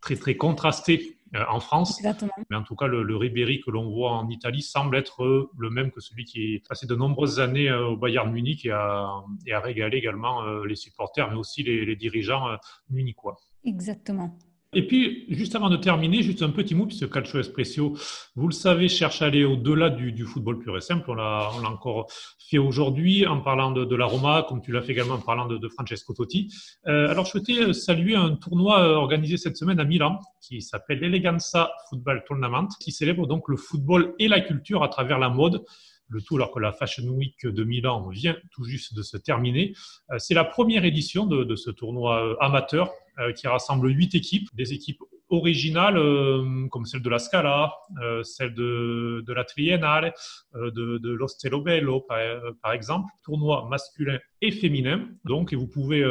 très 0.00 0.16
très 0.16 0.36
contrastée 0.36 1.19
en 1.48 1.60
France. 1.60 2.02
Mais 2.50 2.56
en 2.56 2.62
tout 2.62 2.76
cas, 2.76 2.86
le, 2.86 3.16
Ribéry 3.16 3.60
que 3.60 3.70
l'on 3.70 3.88
voit 3.90 4.12
en 4.12 4.28
Italie 4.28 4.62
semble 4.62 4.96
être 4.96 5.22
euh, 5.22 5.50
le 5.58 5.70
même 5.70 5.90
que 5.90 6.00
celui 6.00 6.24
qui 6.24 6.54
est 6.54 6.68
passé 6.68 6.86
de 6.86 6.94
nombreuses 6.94 7.40
années 7.40 7.68
euh, 7.68 7.88
au 7.88 7.96
Bayern 7.96 8.30
Munich 8.30 8.66
et 8.66 8.72
a, 8.72 9.22
régalé 9.60 9.98
également 9.98 10.42
les 10.62 10.76
supporters, 10.76 11.30
mais 11.30 11.36
aussi 11.36 11.62
les, 11.62 11.84
les 11.84 11.96
dirigeants 11.96 12.46
munichois. 12.88 13.36
Exactement. 13.64 14.38
Et 14.72 14.86
puis, 14.86 15.24
juste 15.28 15.56
avant 15.56 15.68
de 15.68 15.76
terminer, 15.76 16.22
juste 16.22 16.42
un 16.42 16.50
petit 16.50 16.76
mot, 16.76 16.86
puisque 16.86 17.10
Calcio 17.10 17.40
Espresso, 17.40 17.96
vous 18.36 18.46
le 18.46 18.52
savez, 18.52 18.88
cherche 18.88 19.20
à 19.20 19.26
aller 19.26 19.44
au-delà 19.44 19.90
du, 19.90 20.24
football 20.24 20.60
pur 20.60 20.76
et 20.76 20.80
simple. 20.80 21.10
On 21.10 21.14
l'a 21.14 21.50
encore 21.64 22.06
fait 22.38 22.58
aujourd'hui 22.58 23.26
en 23.26 23.40
parlant 23.40 23.72
de, 23.72 23.96
la 23.96 24.06
Roma, 24.06 24.46
comme 24.48 24.62
tu 24.62 24.70
l'as 24.70 24.80
fait 24.80 24.92
également 24.92 25.14
en 25.14 25.20
parlant 25.20 25.46
de, 25.48 25.68
Francesco 25.68 26.14
Totti. 26.14 26.54
Euh, 26.86 27.08
alors, 27.08 27.24
je 27.24 27.32
souhaitais 27.32 27.72
saluer 27.72 28.14
un 28.14 28.36
tournoi 28.36 28.80
euh, 28.80 28.94
organisé 28.94 29.38
cette 29.38 29.56
semaine 29.56 29.80
à 29.80 29.84
Milan, 29.84 30.20
qui 30.40 30.62
s'appelle 30.62 31.00
l'Eleganza 31.00 31.72
Football 31.88 32.22
Tournament, 32.28 32.68
qui 32.78 32.92
célèbre 32.92 33.26
donc 33.26 33.48
le 33.48 33.56
football 33.56 34.14
et 34.20 34.28
la 34.28 34.40
culture 34.40 34.84
à 34.84 34.88
travers 34.88 35.18
la 35.18 35.30
mode 35.30 35.64
le 36.10 36.20
tout 36.20 36.36
alors 36.36 36.50
que 36.50 36.58
la 36.58 36.72
Fashion 36.72 37.04
Week 37.04 37.46
de 37.46 37.64
Milan 37.64 38.08
vient 38.08 38.36
tout 38.50 38.64
juste 38.64 38.94
de 38.94 39.02
se 39.02 39.16
terminer. 39.16 39.74
Euh, 40.10 40.18
c'est 40.18 40.34
la 40.34 40.44
première 40.44 40.84
édition 40.84 41.24
de, 41.24 41.56
ce 41.56 41.70
tournoi 41.70 42.24
euh, 42.24 42.36
amateur 42.40 42.90
qui 43.36 43.46
rassemble 43.46 43.88
huit 43.90 44.14
équipes, 44.14 44.48
des 44.54 44.72
équipes 44.72 45.02
originales 45.30 45.96
euh, 45.96 46.66
comme 46.68 46.84
celle 46.84 47.02
de 47.02 47.08
la 47.08 47.18
Scala, 47.18 47.72
euh, 48.02 48.22
celle 48.22 48.54
de, 48.54 49.24
la 49.28 49.44
Triennale, 49.44 50.12
euh, 50.56 50.70
de, 50.70 50.98
de 50.98 51.10
l'Ostello 51.10 51.62
Bello 51.62 52.00
par, 52.00 52.72
exemple, 52.72 53.08
tournoi 53.24 53.66
masculin 53.70 54.18
et 54.42 54.50
féminin. 54.50 55.08
Donc, 55.24 55.54
vous 55.54 55.66
pouvez 55.66 56.04